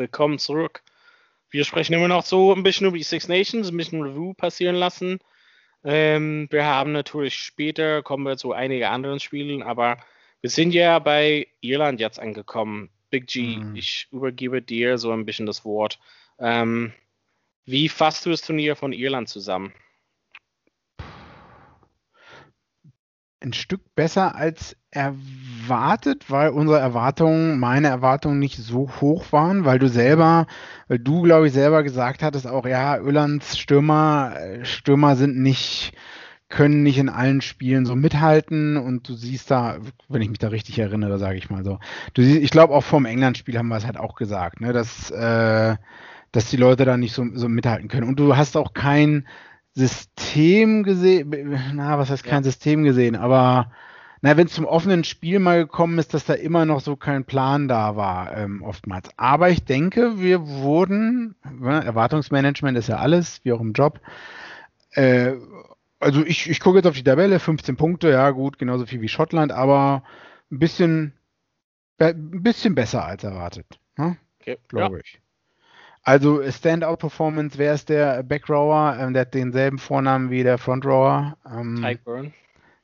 willkommen 0.00 0.38
zurück. 0.38 0.82
Wir 1.50 1.64
sprechen 1.64 1.92
immer 1.92 2.08
noch 2.08 2.24
so 2.24 2.54
ein 2.54 2.62
bisschen 2.62 2.86
über 2.86 2.96
die 2.96 3.04
Six 3.04 3.28
Nations, 3.28 3.68
ein 3.68 3.76
bisschen 3.76 4.00
Review 4.00 4.32
passieren 4.32 4.76
lassen. 4.76 5.18
Ähm, 5.84 6.48
wir 6.50 6.64
haben 6.64 6.92
natürlich 6.92 7.34
später, 7.34 8.02
kommen 8.02 8.24
wir 8.24 8.38
zu 8.38 8.52
einigen 8.52 8.86
anderen 8.86 9.20
Spielen, 9.20 9.62
aber 9.62 9.98
wir 10.40 10.48
sind 10.48 10.72
ja 10.72 10.98
bei 10.98 11.48
Irland 11.60 12.00
jetzt 12.00 12.18
angekommen. 12.18 12.88
Big 13.10 13.26
G, 13.26 13.58
mhm. 13.58 13.76
ich 13.76 14.08
übergebe 14.10 14.62
dir 14.62 14.96
so 14.96 15.12
ein 15.12 15.26
bisschen 15.26 15.44
das 15.44 15.66
Wort. 15.66 15.98
Ähm, 16.38 16.94
wie 17.66 17.90
fasst 17.90 18.24
du 18.24 18.30
das 18.30 18.40
Turnier 18.40 18.76
von 18.76 18.94
Irland 18.94 19.28
zusammen? 19.28 19.74
Ein 23.40 23.52
Stück 23.52 23.94
besser 23.94 24.34
als 24.34 24.76
erwartet, 24.90 26.30
weil 26.30 26.50
unsere 26.50 26.78
Erwartungen, 26.78 27.58
meine 27.58 27.88
Erwartungen 27.88 28.38
nicht 28.38 28.56
so 28.56 28.90
hoch 29.00 29.32
waren, 29.32 29.64
weil 29.64 29.78
du 29.78 29.88
selber, 29.88 30.46
weil 30.88 30.98
du, 30.98 31.22
glaube 31.22 31.46
ich, 31.46 31.52
selber 31.52 31.82
gesagt 31.82 32.22
hattest 32.22 32.46
auch, 32.46 32.66
ja, 32.66 32.96
Irlands 32.96 33.56
Stürmer, 33.56 34.36
Stürmer 34.62 35.16
sind 35.16 35.38
nicht, 35.38 35.92
können 36.48 36.82
nicht 36.82 36.98
in 36.98 37.08
allen 37.08 37.40
Spielen 37.40 37.86
so 37.86 37.94
mithalten 37.94 38.76
und 38.76 39.08
du 39.08 39.14
siehst 39.14 39.50
da, 39.50 39.78
wenn 40.08 40.22
ich 40.22 40.28
mich 40.28 40.38
da 40.38 40.48
richtig 40.48 40.78
erinnere, 40.78 41.18
sage 41.18 41.38
ich 41.38 41.48
mal 41.50 41.64
so. 41.64 41.78
Du 42.14 42.22
siehst, 42.22 42.42
ich 42.42 42.50
glaube 42.50 42.74
auch 42.74 42.84
vom 42.84 43.06
England-Spiel 43.06 43.56
haben 43.56 43.68
wir 43.68 43.76
es 43.76 43.86
halt 43.86 43.96
auch 43.96 44.16
gesagt, 44.16 44.60
ne, 44.60 44.72
dass, 44.72 45.10
äh, 45.12 45.76
dass 46.32 46.50
die 46.50 46.56
Leute 46.56 46.84
da 46.84 46.96
nicht 46.96 47.14
so, 47.14 47.24
so 47.34 47.48
mithalten 47.48 47.88
können. 47.88 48.08
Und 48.08 48.18
du 48.18 48.36
hast 48.36 48.56
auch 48.56 48.74
kein 48.74 49.26
System 49.74 50.82
gesehen, 50.82 51.30
na, 51.74 51.98
was 51.98 52.10
heißt 52.10 52.24
kein 52.24 52.42
System 52.44 52.82
gesehen, 52.82 53.16
aber 53.16 53.70
na, 54.22 54.36
wenn 54.36 54.46
es 54.46 54.52
zum 54.52 54.66
offenen 54.66 55.04
Spiel 55.04 55.38
mal 55.38 55.62
gekommen 55.62 55.98
ist, 55.98 56.12
dass 56.12 56.26
da 56.26 56.34
immer 56.34 56.66
noch 56.66 56.80
so 56.80 56.96
kein 56.96 57.24
Plan 57.24 57.68
da 57.68 57.96
war, 57.96 58.36
ähm, 58.36 58.62
oftmals. 58.62 59.08
Aber 59.16 59.48
ich 59.48 59.64
denke, 59.64 60.20
wir 60.20 60.46
wurden, 60.46 61.36
ne, 61.50 61.82
Erwartungsmanagement 61.84 62.76
ist 62.76 62.88
ja 62.88 62.96
alles, 62.96 63.42
wie 63.44 63.52
auch 63.52 63.60
im 63.60 63.72
Job. 63.72 64.00
Äh, 64.90 65.34
also 66.00 66.24
ich, 66.24 66.50
ich 66.50 66.60
gucke 66.60 66.78
jetzt 66.78 66.86
auf 66.86 66.96
die 66.96 67.04
Tabelle, 67.04 67.38
15 67.38 67.76
Punkte, 67.76 68.10
ja 68.10 68.30
gut, 68.30 68.58
genauso 68.58 68.84
viel 68.86 69.00
wie 69.00 69.08
Schottland, 69.08 69.52
aber 69.52 70.02
ein 70.50 70.58
bisschen, 70.58 71.14
ein 71.98 72.42
bisschen 72.42 72.74
besser 72.74 73.04
als 73.04 73.24
erwartet, 73.24 73.66
ne? 73.96 74.16
Okay. 74.40 74.58
glaube 74.68 74.96
Ja. 74.96 75.00
ich. 75.02 75.20
Also 76.02 76.42
Standout-Performance, 76.50 77.58
wer 77.58 77.74
ist 77.74 77.88
der 77.88 78.22
Backrower? 78.22 78.96
Ähm, 78.98 79.12
der 79.12 79.22
hat 79.22 79.34
denselben 79.34 79.78
Vornamen 79.78 80.30
wie 80.30 80.42
der 80.42 80.58
Frontrower. 80.58 81.36
Ähm, 81.46 81.76
Tyke 81.80 82.00
Burn. 82.04 82.34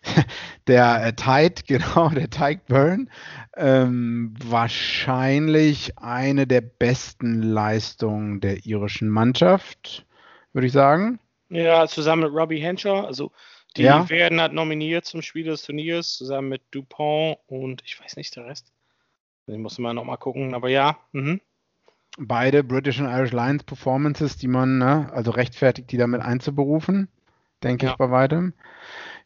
der 0.66 1.06
äh, 1.06 1.12
Tide, 1.14 1.62
genau, 1.66 2.10
der 2.10 2.28
Tyke 2.30 2.62
Burn. 2.68 3.10
Ähm, 3.56 4.34
wahrscheinlich 4.44 5.98
eine 5.98 6.46
der 6.46 6.60
besten 6.60 7.42
Leistungen 7.42 8.40
der 8.40 8.66
irischen 8.66 9.08
Mannschaft, 9.08 10.06
würde 10.52 10.66
ich 10.66 10.72
sagen. 10.72 11.18
Ja, 11.48 11.86
zusammen 11.86 12.24
mit 12.24 12.32
Robbie 12.32 12.60
Henshaw. 12.60 13.06
Also 13.06 13.32
die 13.76 13.82
Ja. 13.82 14.08
werden 14.08 14.40
halt 14.40 14.52
nominiert 14.52 15.04
zum 15.04 15.22
Spiel 15.22 15.44
des 15.44 15.62
Turniers, 15.62 16.16
zusammen 16.16 16.48
mit 16.48 16.62
Dupont 16.70 17.38
und 17.46 17.82
ich 17.84 18.00
weiß 18.00 18.16
nicht 18.16 18.34
der 18.36 18.46
Rest. 18.46 18.72
Ich 19.46 19.56
muss 19.58 19.78
mal 19.78 19.94
nochmal 19.94 20.18
gucken, 20.18 20.54
aber 20.54 20.68
ja. 20.68 20.98
Mhm. 21.12 21.40
Beide 22.18 22.64
British 22.64 22.98
und 23.00 23.06
Irish 23.06 23.32
Lions 23.32 23.64
Performances, 23.64 24.36
die 24.36 24.48
man, 24.48 24.78
ne, 24.78 25.10
also 25.12 25.30
rechtfertigt, 25.30 25.92
die 25.92 25.98
damit 25.98 26.22
einzuberufen, 26.22 27.08
denke 27.62 27.86
Ja. 27.86 27.92
ich 27.92 27.98
bei 27.98 28.10
weitem. 28.10 28.54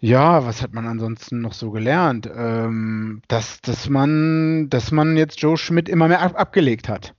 Ja, 0.01 0.45
was 0.47 0.63
hat 0.63 0.73
man 0.73 0.87
ansonsten 0.87 1.41
noch 1.41 1.53
so 1.53 1.71
gelernt? 1.71 2.29
Ähm, 2.35 3.23
dass, 3.29 3.61
dass 3.61 3.89
man, 3.89 4.69
dass 4.71 4.91
man 4.93 5.17
jetzt 5.17 5.41
Joe 5.41 5.57
Schmidt 5.57 5.89
immer 5.89 6.09
mehr 6.09 6.23
ab 6.23 6.39
abgelegt 6.39 6.89
hat. 6.89 7.15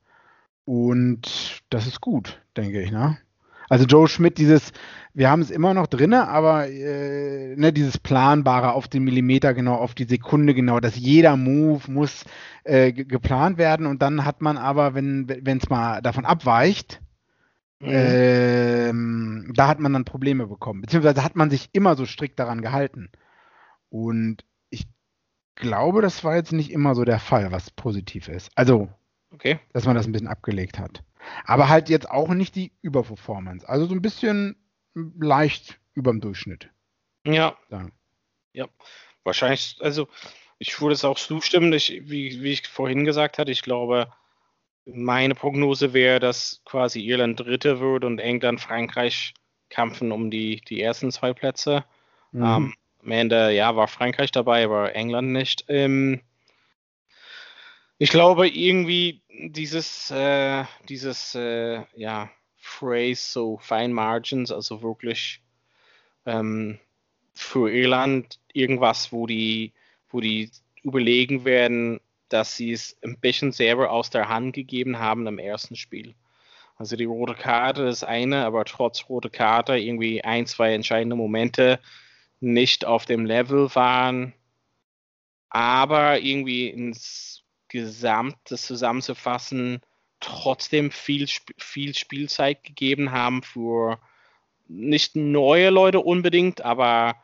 Und 0.65 1.61
das 1.69 1.88
ist 1.88 2.01
gut, 2.01 2.41
denke 2.57 2.82
ich, 2.82 2.91
ne? 2.91 3.17
Also 3.72 3.86
Joe 3.86 4.07
Schmidt, 4.09 4.38
dieses, 4.38 4.74
wir 5.13 5.30
haben 5.30 5.41
es 5.41 5.49
immer 5.49 5.74
noch 5.74 5.88
drinne, 5.88 6.28
aber 6.28 6.67
äh, 6.69 7.55
ne, 7.55 7.72
dieses 7.72 7.97
planbare 7.97 8.74
auf 8.74 8.89
den 8.89 9.03
Millimeter 9.03 9.53
genau, 9.53 9.76
auf 9.76 9.95
die 9.95 10.03
Sekunde 10.03 10.53
genau, 10.53 10.82
dass 10.82 10.97
jeder 10.97 11.38
Move 11.38 11.89
muss 11.89 12.26
äh, 12.65 12.91
ge- 12.91 13.05
geplant 13.05 13.57
werden 13.57 13.86
und 13.86 14.01
dann 14.01 14.26
hat 14.26 14.41
man 14.41 14.57
aber, 14.57 14.93
wenn 14.93 15.30
wenn 15.30 15.57
es 15.57 15.69
mal 15.69 16.01
davon 16.01 16.26
abweicht, 16.26 17.01
Mhm. 17.80 17.88
ähm, 17.93 19.51
da 19.55 19.67
hat 19.67 19.80
man 19.80 19.93
dann 19.93 20.05
Probleme 20.05 20.45
bekommen. 20.47 20.82
Beziehungsweise 20.82 21.24
hat 21.24 21.36
man 21.36 21.49
sich 21.49 21.69
immer 21.72 21.95
so 21.95 22.05
strikt 22.05 22.38
daran 22.39 22.61
gehalten. 22.61 23.09
Und 23.89 24.45
ich 24.69 24.86
glaube, 25.55 26.01
das 26.01 26.24
war 26.24 26.36
jetzt 26.36 26.51
nicht 26.51 26.72
immer 26.72 26.93
so 26.93 27.05
der 27.05 27.19
Fall, 27.19 27.51
was 27.51 27.72
positiv 27.72 28.28
ist. 28.28 28.51
Also, 28.55 28.89
Okay. 29.34 29.59
dass 29.74 29.86
man 29.86 29.95
das 29.95 30.05
ein 30.05 30.11
bisschen 30.11 30.28
abgelegt 30.28 30.78
hat. 30.78 31.01
Aber 31.45 31.69
halt 31.69 31.89
jetzt 31.89 32.09
auch 32.09 32.30
nicht 32.30 32.55
die 32.55 32.72
Überperformance. 32.82 33.67
Also 33.67 33.86
so 33.86 33.93
ein 33.93 34.01
bisschen 34.01 34.55
leicht 34.93 35.80
überm 35.93 36.22
Durchschnitt. 36.22 36.69
Ja. 37.26 37.57
sagen. 37.69 37.91
Ja. 38.53 38.67
Wahrscheinlich, 39.24 39.78
also 39.82 40.07
ich 40.57 40.80
würde 40.82 40.93
es 40.93 41.05
auch 41.05 41.17
zustimmen, 41.17 41.74
ich, 41.74 42.01
wie, 42.05 42.41
wie 42.43 42.51
ich 42.51 42.67
vorhin 42.67 43.05
gesagt 43.05 43.38
hatte, 43.38 43.51
ich 43.51 43.61
glaube, 43.61 44.11
meine 44.86 45.36
Prognose 45.36 45.93
wäre, 45.93 46.19
dass 46.19 46.61
quasi 46.65 47.01
Irland 47.01 47.39
Dritte 47.39 47.80
wird 47.80 48.03
und 48.03 48.19
England, 48.19 48.61
Frankreich 48.61 49.34
kämpfen 49.69 50.11
um 50.11 50.32
die, 50.32 50.61
die 50.61 50.82
ersten 50.82 51.11
zwei 51.11 51.34
Plätze. 51.34 51.86
Mhm. 52.32 52.43
Ähm, 52.43 52.74
am 53.03 53.11
Ende, 53.11 53.51
ja, 53.51 53.76
war 53.76 53.88
Frankreich 53.88 54.32
dabei, 54.32 54.65
aber 54.65 54.95
England 54.95 55.30
nicht. 55.30 55.65
Ähm, 55.67 56.22
ich 58.02 58.10
glaube, 58.10 58.47
irgendwie 58.47 59.22
dieses, 59.30 60.10
äh, 60.10 60.64
dieses, 60.89 61.36
äh, 61.36 61.84
ja, 61.95 62.32
Phrase, 62.58 63.22
so 63.22 63.60
Fine 63.60 63.93
Margins, 63.93 64.52
also 64.52 64.82
wirklich 64.82 65.43
ähm, 66.26 66.80
für 67.36 67.72
Irland 67.72 68.39
irgendwas, 68.54 69.12
wo 69.12 69.28
die, 69.28 69.74
wo 70.10 70.20
die 70.20 70.49
überlegen 70.82 71.45
werden, 71.45 71.99
dass 72.28 72.58
sie 72.58 72.72
es 72.72 72.97
ein 73.04 73.20
bisschen 73.20 73.52
selber 73.52 73.91
aus 73.91 74.10
der 74.10 74.30
Hand 74.30 74.56
gegeben 74.56 74.97
haben 74.97 75.28
im 75.28 75.38
ersten 75.38 75.76
Spiel. 75.76 76.16
Also 76.78 76.95
die 76.95 77.06
rote 77.06 77.36
Karte 77.36 77.84
ist 77.84 78.04
eine, 78.04 78.45
aber 78.45 78.66
trotz 78.66 79.10
rote 79.10 79.30
Karte 79.30 79.78
irgendwie 79.78 80.24
ein, 80.24 80.47
zwei 80.47 80.74
entscheidende 80.74 81.16
Momente 81.16 81.80
nicht 82.39 82.84
auf 82.84 83.06
dem 83.06 83.26
Level 83.26 83.70
waren, 83.76 84.34
aber 85.49 86.20
irgendwie 86.20 86.68
ins 86.68 87.41
Gesamtes 87.72 88.65
zusammenzufassen, 88.65 89.80
trotzdem 90.19 90.91
viel, 90.91 91.28
viel 91.57 91.95
Spielzeit 91.95 92.63
gegeben 92.63 93.11
haben 93.11 93.43
für 93.43 93.97
nicht 94.67 95.15
neue 95.15 95.69
Leute 95.69 96.01
unbedingt, 96.01 96.61
aber 96.61 97.15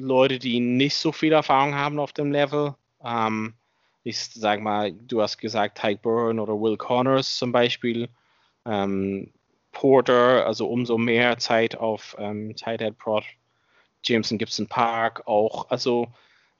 Leute, 0.00 0.38
die 0.38 0.60
nicht 0.60 0.96
so 0.96 1.12
viel 1.12 1.32
Erfahrung 1.32 1.74
haben 1.74 1.98
auf 1.98 2.14
dem 2.14 2.32
Level. 2.32 2.74
Ähm, 3.04 3.54
ich 4.02 4.18
sag 4.18 4.60
mal, 4.60 4.92
du 4.92 5.20
hast 5.20 5.36
gesagt, 5.36 5.78
Tyke 5.78 6.00
Byrne 6.02 6.40
oder 6.40 6.54
Will 6.54 6.78
Connors 6.78 7.36
zum 7.36 7.52
Beispiel. 7.52 8.08
Ähm, 8.64 9.30
Porter, 9.72 10.46
also 10.46 10.68
umso 10.68 10.96
mehr 10.96 11.36
Zeit 11.38 11.76
auf 11.76 12.16
ähm, 12.18 12.56
Tight 12.56 12.96
Prod. 12.98 13.24
Jameson 14.04 14.38
Gibson 14.38 14.66
Park 14.68 15.26
auch. 15.26 15.68
Also 15.70 16.08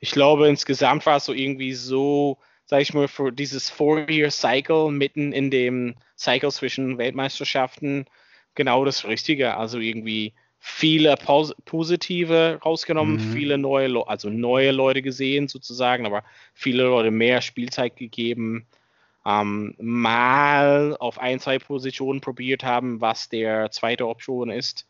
ich 0.00 0.10
glaube, 0.10 0.48
insgesamt 0.48 1.06
war 1.06 1.16
es 1.16 1.24
so 1.24 1.32
irgendwie 1.32 1.72
so, 1.72 2.38
sag 2.66 2.82
ich 2.82 2.92
mal, 2.94 3.08
für 3.08 3.32
dieses 3.32 3.70
Four-Year-Cycle 3.70 4.90
mitten 4.90 5.32
in 5.32 5.50
dem 5.50 5.94
Cycle 6.16 6.50
zwischen 6.50 6.98
Weltmeisterschaften 6.98 8.06
genau 8.54 8.84
das 8.84 9.04
Richtige. 9.06 9.56
Also 9.56 9.78
irgendwie 9.78 10.34
viele 10.58 11.16
Pos 11.16 11.54
positive 11.64 12.58
rausgenommen, 12.64 13.14
Mhm. 13.14 13.20
viele 13.20 13.58
neue, 13.58 13.86
Le 13.88 14.08
also 14.08 14.28
neue 14.30 14.72
Leute 14.72 15.02
gesehen 15.02 15.48
sozusagen, 15.48 16.06
aber 16.06 16.24
viele 16.54 16.84
Leute 16.84 17.10
mehr 17.10 17.40
Spielzeit 17.40 17.96
gegeben. 17.96 18.66
Ähm, 19.24 19.74
mal 19.78 20.96
auf 20.98 21.18
ein, 21.18 21.40
zwei 21.40 21.58
Positionen 21.58 22.20
probiert 22.20 22.64
haben, 22.64 23.00
was 23.00 23.28
der 23.28 23.70
zweite 23.70 24.06
Option 24.08 24.50
ist. 24.50 24.86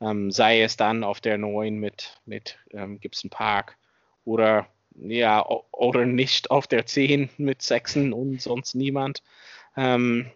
Ähm, 0.00 0.30
sei 0.30 0.62
es 0.62 0.76
dann 0.76 1.04
auf 1.04 1.20
der 1.20 1.38
neuen 1.38 1.78
mit, 1.78 2.20
mit 2.24 2.58
ähm, 2.72 3.00
Gibson 3.00 3.30
Park 3.30 3.76
oder 4.24 4.66
ja, 4.94 5.44
oder 5.72 6.06
nicht 6.06 6.50
auf 6.50 6.66
der 6.66 6.86
10 6.86 7.30
mit 7.38 7.62
Sechsen 7.62 8.12
und 8.12 8.40
sonst 8.40 8.74
niemand. 8.74 9.22
Ähm, 9.76 10.30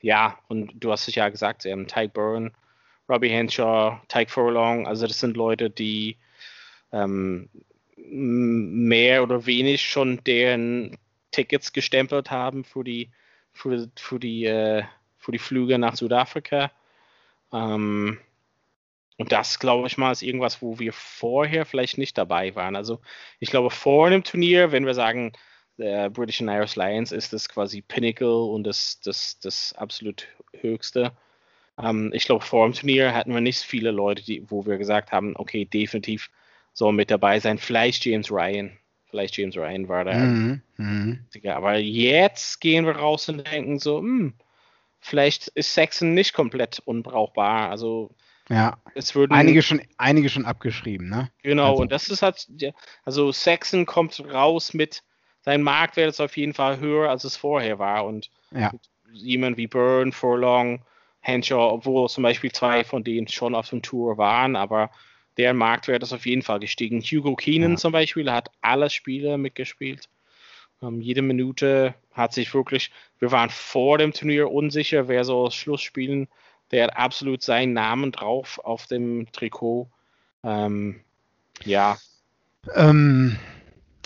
ja, 0.00 0.38
und 0.48 0.72
du 0.74 0.92
hast 0.92 1.08
es 1.08 1.14
ja 1.14 1.28
gesagt, 1.28 1.66
ähm, 1.66 1.86
Tyke 1.86 2.10
Byrne, 2.10 2.52
Robbie 3.08 3.30
Henshaw, 3.30 4.00
Tyke 4.08 4.30
Furlong, 4.30 4.86
also 4.86 5.06
das 5.06 5.20
sind 5.20 5.36
Leute, 5.36 5.70
die 5.70 6.16
ähm, 6.92 7.48
mehr 7.96 9.22
oder 9.22 9.46
wenig 9.46 9.82
schon 9.82 10.22
deren 10.24 10.96
Tickets 11.30 11.72
gestempelt 11.72 12.30
haben 12.30 12.64
für 12.64 12.84
die, 12.84 13.10
für, 13.52 13.90
für 13.96 14.18
die, 14.18 14.44
äh, 14.44 14.84
für 15.18 15.32
die 15.32 15.38
Flüge 15.38 15.78
nach 15.78 15.96
Südafrika. 15.96 16.70
Ähm, 17.52 18.18
und 19.18 19.32
das, 19.32 19.58
glaube 19.58 19.88
ich 19.88 19.98
mal, 19.98 20.12
ist 20.12 20.22
irgendwas, 20.22 20.62
wo 20.62 20.78
wir 20.78 20.92
vorher 20.92 21.66
vielleicht 21.66 21.98
nicht 21.98 22.16
dabei 22.16 22.54
waren. 22.54 22.76
Also 22.76 23.00
ich 23.40 23.50
glaube, 23.50 23.70
vor 23.70 24.10
dem 24.10 24.22
Turnier, 24.22 24.70
wenn 24.70 24.86
wir 24.86 24.94
sagen, 24.94 25.32
der 25.76 26.08
British 26.08 26.40
and 26.40 26.50
Irish 26.50 26.76
Lions 26.76 27.10
ist 27.10 27.32
das 27.32 27.48
quasi 27.48 27.82
Pinnacle 27.82 28.28
und 28.28 28.64
das, 28.64 29.00
das, 29.00 29.38
das 29.40 29.72
absolut 29.74 30.28
höchste. 30.52 31.12
Ähm, 31.82 32.12
ich 32.14 32.24
glaube, 32.24 32.44
vor 32.44 32.64
dem 32.66 32.74
Turnier 32.74 33.12
hatten 33.12 33.34
wir 33.34 33.40
nicht 33.40 33.60
viele 33.60 33.90
Leute, 33.90 34.24
die, 34.24 34.48
wo 34.50 34.66
wir 34.66 34.78
gesagt 34.78 35.10
haben, 35.10 35.34
okay, 35.36 35.64
definitiv 35.64 36.30
soll 36.72 36.92
mit 36.92 37.10
dabei 37.10 37.40
sein. 37.40 37.58
Vielleicht 37.58 38.04
James 38.04 38.30
Ryan. 38.30 38.76
Vielleicht 39.06 39.36
James 39.36 39.56
Ryan 39.56 39.88
war 39.88 40.04
da. 40.04 40.14
Mhm. 40.14 40.62
Mhm. 40.76 41.26
Aber 41.46 41.76
jetzt 41.76 42.60
gehen 42.60 42.86
wir 42.86 42.96
raus 42.96 43.28
und 43.28 43.50
denken 43.50 43.80
so, 43.80 43.98
hm, 43.98 44.34
vielleicht 45.00 45.48
ist 45.48 45.74
Saxon 45.74 46.14
nicht 46.14 46.34
komplett 46.34 46.80
unbrauchbar. 46.84 47.70
Also 47.70 48.10
Ja, 48.48 48.78
es 48.94 49.14
würden 49.14 49.34
einige 49.34 49.62
schon, 49.62 49.82
einige 49.98 50.28
schon 50.28 50.44
abgeschrieben, 50.46 51.08
ne? 51.08 51.30
Genau, 51.42 51.70
Also- 51.70 51.82
und 51.82 51.92
das 51.92 52.08
ist 52.08 52.22
halt, 52.22 52.46
ja, 52.58 52.70
also 53.04 53.30
Saxon 53.32 53.86
kommt 53.86 54.18
raus 54.32 54.74
mit, 54.74 55.02
sein 55.42 55.62
Marktwert 55.62 56.10
ist 56.10 56.20
auf 56.20 56.36
jeden 56.36 56.54
Fall 56.54 56.80
höher, 56.80 57.10
als 57.10 57.24
es 57.24 57.36
vorher 57.36 57.78
war. 57.78 58.04
Und 58.06 58.30
Ja. 58.50 58.72
jemand 59.12 59.56
wie 59.56 59.66
Byrne, 59.66 60.12
Furlong, 60.12 60.84
Henshaw, 61.20 61.72
obwohl 61.72 62.08
zum 62.08 62.22
Beispiel 62.22 62.52
zwei 62.52 62.84
von 62.84 63.04
denen 63.04 63.28
schon 63.28 63.54
auf 63.54 63.68
dem 63.70 63.82
Tour 63.82 64.18
waren, 64.18 64.56
aber 64.56 64.90
deren 65.36 65.56
Marktwert 65.56 66.02
ist 66.02 66.12
auf 66.12 66.26
jeden 66.26 66.42
Fall 66.42 66.58
gestiegen. 66.60 67.00
Hugo 67.00 67.36
Keenan 67.36 67.72
Ja. 67.72 67.76
zum 67.76 67.92
Beispiel 67.92 68.30
hat 68.30 68.50
alle 68.60 68.90
Spiele 68.90 69.38
mitgespielt. 69.38 70.08
Ähm, 70.82 71.00
jede 71.00 71.22
Minute 71.22 71.94
hat 72.12 72.32
sich 72.32 72.52
wirklich, 72.54 72.90
wir 73.18 73.30
waren 73.32 73.50
vor 73.50 73.98
dem 73.98 74.12
Turnier 74.12 74.50
unsicher, 74.50 75.08
wer 75.08 75.24
soll 75.24 75.50
Schluss 75.50 75.82
spielen. 75.82 76.28
Der 76.70 76.84
hat 76.84 76.96
absolut 76.96 77.42
seinen 77.42 77.72
Namen 77.72 78.12
drauf 78.12 78.60
auf 78.62 78.86
dem 78.86 79.30
Trikot. 79.32 79.88
Ähm, 80.44 81.00
ja. 81.64 81.96
Ähm, 82.74 83.38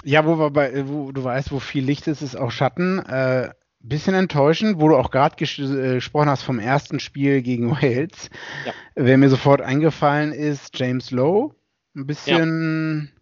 ja, 0.05 0.27
wo, 0.27 0.39
wir 0.39 0.51
bei, 0.51 0.89
wo 0.89 1.13
du 1.13 1.23
weißt, 1.23 1.53
wo 1.53 1.59
viel 1.59 1.85
Licht 1.85 2.07
ist, 2.07 2.23
ist 2.23 2.37
auch 2.37 2.51
Schatten. 2.51 2.99
Äh, 3.01 3.51
bisschen 3.81 4.15
enttäuschend, 4.15 4.81
wo 4.81 4.89
du 4.89 4.97
auch 4.97 5.11
gerade 5.11 5.37
ges 5.37 5.59
äh, 5.59 5.95
gesprochen 5.95 6.29
hast 6.29 6.43
vom 6.43 6.59
ersten 6.59 7.01
Spiel 7.01 7.43
gegen 7.43 7.71
Wales. 7.83 8.31
Ja. 8.65 8.73
Wer 8.95 9.19
mir 9.19 9.29
sofort 9.29 9.61
eingefallen 9.61 10.33
ist, 10.33 10.79
James 10.79 11.11
Lowe. 11.11 11.55
Ein 11.95 12.07
bisschen. 12.07 13.13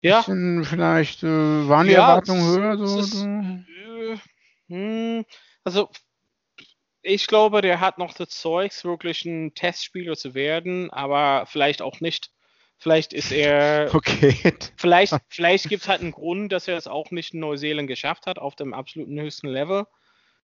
Ja. 0.00 0.18
Bisschen 0.18 0.64
vielleicht 0.64 1.22
äh, 1.22 1.68
waren 1.68 1.86
die 1.86 1.92
ja, 1.92 2.08
Erwartungen 2.08 2.42
höher. 2.42 2.76
So, 2.76 3.00
ist, 3.00 3.12
so. 3.12 3.26
Äh, 3.26 4.16
hm, 4.68 5.24
also 5.62 5.88
ich 7.04 7.26
glaube, 7.26 7.60
der 7.60 7.80
hat 7.80 7.98
noch 7.98 8.14
das 8.14 8.30
Zeugs, 8.30 8.84
wirklich 8.84 9.24
ein 9.26 9.54
Testspieler 9.54 10.16
zu 10.16 10.34
werden, 10.34 10.90
aber 10.90 11.46
vielleicht 11.46 11.82
auch 11.82 12.00
nicht. 12.00 12.30
Vielleicht 12.78 13.12
ist 13.12 13.30
er. 13.30 13.90
Okay. 13.94 14.54
Vielleicht, 14.76 15.14
vielleicht 15.28 15.68
gibt 15.68 15.82
es 15.82 15.88
halt 15.88 16.00
einen 16.00 16.12
Grund, 16.12 16.50
dass 16.50 16.66
er 16.66 16.76
es 16.76 16.86
auch 16.86 17.10
nicht 17.10 17.34
in 17.34 17.40
Neuseeland 17.40 17.88
geschafft 17.88 18.26
hat, 18.26 18.38
auf 18.38 18.56
dem 18.56 18.74
absoluten 18.74 19.20
höchsten 19.20 19.48
Level. 19.48 19.86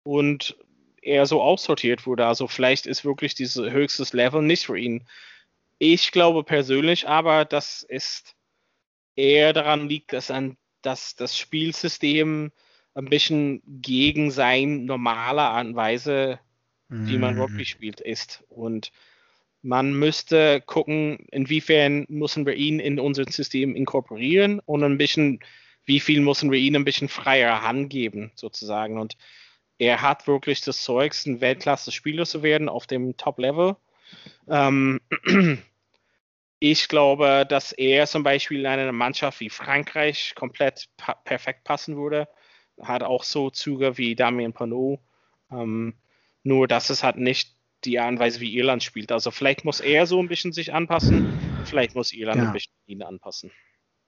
Und 0.02 0.56
er 1.02 1.24
so 1.24 1.40
aussortiert 1.40 2.06
wurde. 2.06 2.26
Also 2.26 2.46
vielleicht 2.46 2.86
ist 2.86 3.04
wirklich 3.06 3.34
dieses 3.34 3.70
höchstes 3.72 4.12
Level 4.12 4.42
nicht 4.42 4.66
für 4.66 4.78
ihn. 4.78 5.06
Ich 5.78 6.12
glaube 6.12 6.44
persönlich 6.44 7.08
aber, 7.08 7.46
dass 7.46 7.86
es 7.88 8.22
eher 9.16 9.54
daran 9.54 9.88
liegt, 9.88 10.12
dass, 10.12 10.30
ein, 10.30 10.58
dass 10.82 11.16
das 11.16 11.38
Spielsystem 11.38 12.52
ein 12.94 13.04
bisschen 13.06 13.62
gegen 13.64 14.30
sein 14.30 14.84
normale 14.84 15.42
Art 15.42 15.74
Weise 16.90 17.08
wie 17.08 17.18
man 17.18 17.34
mhm. 17.34 17.40
Rugby 17.40 17.64
spielt, 17.64 18.00
ist. 18.00 18.44
Und 18.48 18.92
man 19.62 19.94
müsste 19.94 20.60
gucken, 20.60 21.26
inwiefern 21.30 22.06
müssen 22.08 22.46
wir 22.46 22.54
ihn 22.54 22.80
in 22.80 22.98
unser 22.98 23.24
System 23.24 23.74
inkorporieren 23.76 24.60
und 24.60 24.82
ein 24.82 24.98
bisschen, 24.98 25.40
wie 25.84 26.00
viel 26.00 26.20
müssen 26.20 26.50
wir 26.50 26.58
ihm 26.58 26.76
ein 26.76 26.84
bisschen 26.84 27.08
freier 27.08 27.62
Hand 27.62 27.90
geben, 27.90 28.32
sozusagen. 28.34 28.98
Und 28.98 29.16
er 29.78 30.02
hat 30.02 30.26
wirklich 30.26 30.60
das 30.62 30.82
Zeug, 30.82 31.14
ein 31.26 31.40
Weltklasse-Spieler 31.40 32.26
zu 32.26 32.42
werden 32.42 32.68
auf 32.68 32.86
dem 32.86 33.16
Top-Level. 33.16 33.76
Ähm, 34.48 35.00
ich 36.58 36.88
glaube, 36.88 37.46
dass 37.48 37.72
er 37.72 38.06
zum 38.06 38.22
Beispiel 38.22 38.60
in 38.60 38.66
einer 38.66 38.92
Mannschaft 38.92 39.40
wie 39.40 39.50
Frankreich 39.50 40.34
komplett 40.34 40.88
pa 40.96 41.14
perfekt 41.14 41.64
passen 41.64 41.96
würde. 41.96 42.28
Hat 42.80 43.02
auch 43.02 43.24
so 43.24 43.50
Züge 43.50 43.98
wie 43.98 44.14
Damien 44.14 44.52
Panot. 44.52 45.00
Ähm, 45.50 45.94
nur, 46.42 46.68
dass 46.68 46.90
es 46.90 47.02
halt 47.02 47.16
nicht 47.16 47.56
die 47.84 47.98
Art 47.98 48.12
und 48.12 48.18
Weise, 48.18 48.40
wie 48.40 48.54
Irland 48.54 48.82
spielt. 48.82 49.12
Also 49.12 49.30
vielleicht 49.30 49.64
muss 49.64 49.80
er 49.80 50.06
so 50.06 50.20
ein 50.20 50.28
bisschen 50.28 50.52
sich 50.52 50.72
anpassen, 50.72 51.32
vielleicht 51.64 51.94
muss 51.94 52.12
Irland 52.12 52.42
ja. 52.42 52.46
ein 52.48 52.52
bisschen 52.52 52.74
ihn 52.86 53.02
anpassen. 53.02 53.50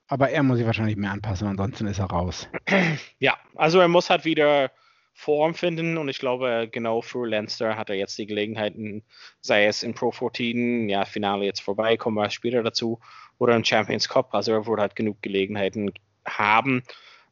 Aber 0.08 0.30
er 0.30 0.42
muss 0.42 0.58
sich 0.58 0.66
wahrscheinlich 0.66 0.96
mehr 0.96 1.10
anpassen, 1.10 1.48
ansonsten 1.48 1.86
ist 1.86 1.98
er 1.98 2.06
raus. 2.06 2.48
Ja, 3.18 3.38
also 3.54 3.78
er 3.78 3.88
muss 3.88 4.10
halt 4.10 4.24
wieder 4.24 4.70
Form 5.14 5.54
finden 5.54 5.96
und 5.96 6.08
ich 6.08 6.18
glaube, 6.18 6.68
genau 6.70 7.02
für 7.02 7.26
Leinster 7.26 7.76
hat 7.76 7.90
er 7.90 7.96
jetzt 7.96 8.18
die 8.18 8.26
Gelegenheiten, 8.26 9.04
sei 9.40 9.66
es 9.66 9.82
im 9.82 9.94
Pro 9.94 10.10
14, 10.10 10.88
ja, 10.88 11.04
Finale 11.04 11.44
jetzt 11.44 11.60
vorbei, 11.60 11.96
kommen 11.96 12.16
wir 12.16 12.30
später 12.30 12.62
dazu, 12.62 12.98
oder 13.38 13.54
im 13.54 13.64
Champions 13.64 14.08
Cup. 14.08 14.34
Also 14.34 14.52
er 14.52 14.66
wird 14.66 14.80
halt 14.80 14.96
genug 14.96 15.22
Gelegenheiten 15.22 15.92
haben, 16.24 16.82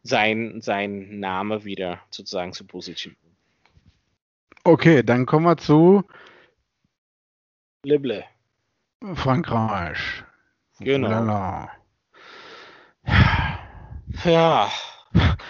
sein, 0.02 0.60
sein 0.60 1.18
Name 1.20 1.64
wieder 1.64 2.00
sozusagen 2.10 2.52
zu 2.52 2.66
positionieren. 2.66 3.29
Okay, 4.64 5.02
dann 5.02 5.26
kommen 5.26 5.46
wir 5.46 5.56
zu 5.56 6.04
Lible. 7.82 8.24
Frankreich. 9.14 10.22
Genau. 10.80 11.08
Lala. 11.08 11.70
Ja, 14.24 14.70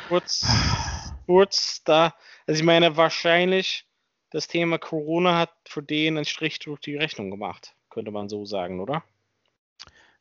kurz, 0.08 1.12
kurz 1.26 1.82
da. 1.84 2.14
Also 2.46 2.60
ich 2.60 2.64
meine, 2.64 2.96
wahrscheinlich 2.96 3.86
das 4.30 4.46
Thema 4.46 4.78
Corona 4.78 5.38
hat 5.38 5.50
für 5.66 5.82
den 5.82 6.16
einen 6.16 6.24
Strich 6.24 6.60
durch 6.60 6.80
die 6.80 6.96
Rechnung 6.96 7.30
gemacht, 7.30 7.74
könnte 7.88 8.12
man 8.12 8.28
so 8.28 8.44
sagen, 8.44 8.78
oder? 8.78 9.02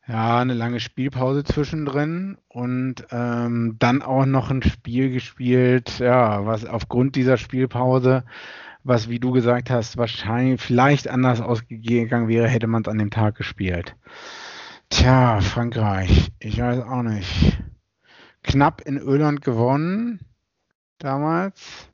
Ja, 0.07 0.39
eine 0.39 0.55
lange 0.55 0.79
Spielpause 0.79 1.43
zwischendrin 1.43 2.39
und 2.47 3.05
ähm, 3.11 3.75
dann 3.77 4.01
auch 4.01 4.25
noch 4.25 4.49
ein 4.49 4.63
Spiel 4.63 5.11
gespielt, 5.11 5.99
ja, 5.99 6.47
was 6.47 6.65
aufgrund 6.65 7.15
dieser 7.15 7.37
Spielpause 7.37 8.23
was, 8.89 9.07
wie 9.07 9.19
du 9.19 9.31
gesagt 9.31 9.69
hast, 9.69 9.95
wahrscheinlich 9.97 10.59
vielleicht 10.59 11.07
anders 11.07 11.39
ausgegangen 11.39 12.27
wäre, 12.27 12.47
hätte 12.47 12.67
man 12.67 12.81
es 12.81 12.87
an 12.89 12.97
dem 12.97 13.11
Tag 13.11 13.35
gespielt. 13.35 13.95
Tja, 14.89 15.39
Frankreich, 15.39 16.31
ich 16.39 16.59
weiß 16.59 16.79
auch 16.79 17.03
nicht. 17.03 17.61
Knapp 18.43 18.81
in 18.81 18.97
Irland 18.97 19.41
gewonnen 19.41 20.19
damals. 20.97 21.89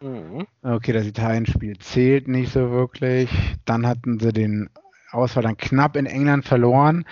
Mhm. 0.00 0.46
Okay, 0.62 0.92
das 0.92 1.06
Italien-Spiel 1.06 1.78
zählt 1.78 2.26
nicht 2.26 2.52
so 2.52 2.70
wirklich. 2.70 3.30
Dann 3.64 3.86
hatten 3.86 4.18
sie 4.18 4.32
den 4.32 4.70
Ausfall 5.12 5.44
dann 5.44 5.56
knapp 5.56 5.96
in 5.96 6.06
England 6.06 6.44
verloren. 6.44 7.04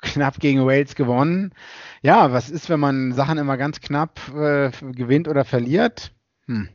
Knapp 0.00 0.38
gegen 0.40 0.64
Wales 0.64 0.94
gewonnen. 0.94 1.52
Ja, 2.00 2.32
was 2.32 2.48
ist, 2.48 2.70
wenn 2.70 2.80
man 2.80 3.12
Sachen 3.12 3.36
immer 3.36 3.58
ganz 3.58 3.80
knapp 3.80 4.20
äh, 4.34 4.70
gewinnt 4.92 5.28
oder 5.28 5.44
verliert? 5.44 6.15
Hm. 6.46 6.68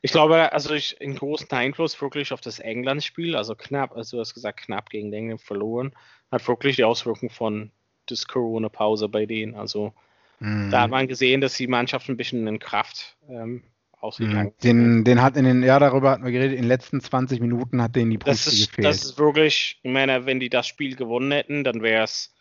Ich 0.00 0.12
glaube, 0.12 0.52
also 0.52 0.74
ich 0.74 1.00
einen 1.00 1.16
großen 1.16 1.50
Einfluss 1.50 2.00
wirklich 2.00 2.32
auf 2.32 2.40
das 2.40 2.60
England-Spiel, 2.60 3.34
also 3.34 3.54
knapp, 3.54 3.96
also 3.96 4.16
du 4.16 4.20
hast 4.20 4.34
gesagt, 4.34 4.60
knapp 4.60 4.90
gegen 4.90 5.12
England 5.12 5.40
verloren, 5.40 5.92
hat 6.30 6.46
wirklich 6.46 6.76
die 6.76 6.84
Auswirkung 6.84 7.30
von 7.30 7.72
des 8.08 8.28
Corona-Pause 8.28 9.08
bei 9.08 9.26
denen. 9.26 9.54
Also 9.54 9.92
mhm. 10.38 10.70
da 10.70 10.82
hat 10.82 10.90
man 10.90 11.08
gesehen, 11.08 11.40
dass 11.40 11.56
die 11.56 11.66
Mannschaft 11.66 12.08
ein 12.08 12.16
bisschen 12.16 12.46
in 12.46 12.58
Kraft 12.60 13.16
ähm, 13.28 13.64
ausgegangen 14.00 14.50
ist. 14.50 14.62
Den, 14.62 15.04
den 15.04 15.20
hat 15.20 15.36
in 15.36 15.44
den, 15.44 15.62
ja, 15.64 15.78
darüber 15.80 16.12
hatten 16.12 16.24
wir 16.24 16.32
geredet, 16.32 16.56
in 16.56 16.62
den 16.62 16.68
letzten 16.68 17.00
20 17.00 17.40
Minuten 17.40 17.82
hat 17.82 17.96
denen 17.96 18.12
die 18.12 18.18
Punkte 18.18 18.30
das 18.30 18.46
ist, 18.46 18.68
gefehlt. 18.68 18.86
Das 18.86 19.04
ist 19.04 19.18
wirklich, 19.18 19.80
ich 19.82 19.90
meine, 19.90 20.26
wenn 20.26 20.38
die 20.38 20.50
das 20.50 20.68
Spiel 20.68 20.94
gewonnen 20.94 21.32
hätten, 21.32 21.64
dann 21.64 21.82
wäre 21.82 22.04
es 22.04 22.34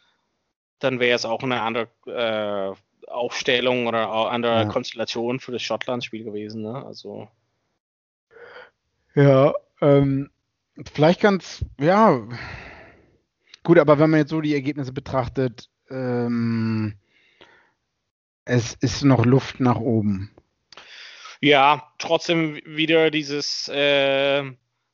dann 0.80 1.00
wäre 1.00 1.16
es 1.16 1.26
auch 1.26 1.42
eine 1.42 1.62
andere 1.62 1.88
äh, 2.06 2.76
Aufstellung 3.08 3.88
oder 3.88 4.10
andere 4.10 4.64
ja. 4.64 4.66
Konstellation 4.66 5.40
für 5.40 5.52
das 5.52 5.62
Schottland-Spiel 5.62 6.24
gewesen. 6.24 6.62
Ne? 6.62 6.86
Also. 6.86 7.28
Ja, 9.16 9.54
ähm, 9.82 10.30
vielleicht 10.94 11.22
ganz, 11.22 11.66
ja, 11.80 12.22
gut, 13.64 13.80
aber 13.80 14.00
wenn 14.00 14.10
man 14.10 14.20
jetzt 14.20 14.30
so 14.30 14.42
die 14.42 14.54
Ergebnisse 14.54 14.94
betrachtet, 14.94 15.70
ähm, 15.90 16.96
es 18.46 18.74
ist 18.76 19.04
noch 19.04 19.26
Luft 19.26 19.60
nach 19.60 19.80
oben. 19.80 20.32
Ja, 21.42 21.92
trotzdem 22.00 22.60
wieder 22.66 23.12
dieses 23.12 23.68
äh, 23.68 24.44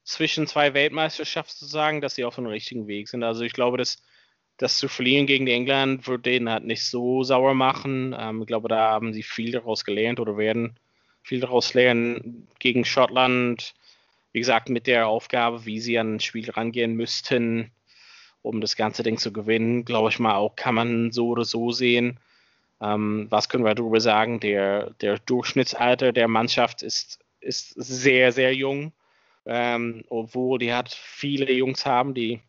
zwischen 0.04 0.48
zwei 0.48 0.74
Weltmeisterschaften 0.74 1.58
zu 1.58 1.66
sagen, 1.66 2.02
dass 2.02 2.16
sie 2.16 2.26
auf 2.26 2.36
dem 2.36 2.48
richtigen 2.48 2.88
Weg 2.88 3.08
sind. 3.08 3.24
Also 3.24 3.44
ich 3.44 3.54
glaube, 3.54 3.78
dass 3.78 4.02
das 4.58 4.78
zu 4.78 4.88
verlieren 4.88 5.26
gegen 5.26 5.48
England 5.48 6.08
würde 6.08 6.24
denen 6.24 6.50
halt 6.50 6.66
nicht 6.66 6.86
so 6.86 7.24
sauer 7.24 7.54
machen. 7.54 8.16
Ähm, 8.18 8.42
ich 8.42 8.48
glaube, 8.48 8.68
da 8.68 8.92
haben 8.92 9.14
sie 9.14 9.24
viel 9.24 9.52
daraus 9.52 9.84
gelernt 9.86 10.20
oder 10.20 10.38
werden 10.38 10.78
viel 11.22 11.40
daraus 11.40 11.74
lernen 11.74 12.48
gegen 12.60 12.86
Schottland. 12.86 13.74
Wie 14.32 14.40
gesagt, 14.40 14.70
mit 14.70 14.88
der 14.88 15.08
Aufgabe, 15.08 15.66
wie 15.66 15.80
sie 15.80 15.98
an 15.98 16.16
ein 16.16 16.20
Spiel 16.20 16.50
rangehen 16.50 16.96
müssten, 16.96 17.72
um 18.42 18.62
das 18.62 18.76
ganze 18.76 19.04
Ding 19.04 19.18
zu 19.18 19.32
gewinnen, 19.32 19.86
glaube 19.86 20.10
ich 20.10 20.20
mal 20.20 20.36
auch, 20.36 20.56
kann 20.56 20.76
man 20.76 21.12
so 21.12 21.30
oder 21.30 21.46
so 21.46 21.72
sehen. 21.72 22.20
Ähm, 22.82 23.28
was 23.30 23.50
können 23.50 23.64
wir 23.64 23.76
darüber 23.76 24.02
sagen? 24.02 24.40
Der, 24.40 24.92
der 25.02 25.20
Durchschnittsalter 25.20 26.12
der 26.12 26.28
Mannschaft 26.28 26.84
ist, 26.84 27.20
ist 27.40 27.70
sehr, 27.76 28.32
sehr 28.32 28.54
jung. 28.54 28.92
Ähm, 29.46 30.04
obwohl 30.10 30.60
die 30.60 30.74
hat 30.74 30.90
viele 30.90 31.52
Jungs 31.52 31.86
haben, 31.86 32.14
die 32.14 32.42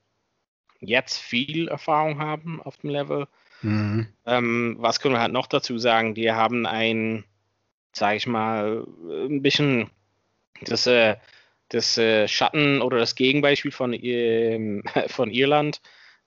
jetzt 0.87 1.19
viel 1.19 1.69
Erfahrung 1.69 2.19
haben 2.19 2.61
auf 2.63 2.77
dem 2.79 2.91
Level. 2.91 3.27
Mhm. 3.63 4.09
Ähm, 4.27 4.77
was 4.79 5.01
können 5.01 5.15
wir 5.15 5.21
halt 5.21 5.33
noch 5.33 5.47
dazu 5.47 5.79
sagen? 5.79 6.15
Die 6.15 6.31
haben 6.31 6.67
ein, 6.67 7.25
sage 7.93 8.17
ich 8.17 8.27
mal, 8.27 8.87
ein 9.09 9.43
bisschen 9.43 9.91
das, 10.63 10.87
äh, 10.87 11.17
das 11.71 11.97
äh, 11.97 12.29
Schatten 12.29 12.83
oder 12.83 12.99
das 12.99 13.15
Gegenbeispiel 13.15 13.73
von, 13.73 13.95
äh, 13.95 14.83
von 15.09 15.31
Irland. 15.31 15.81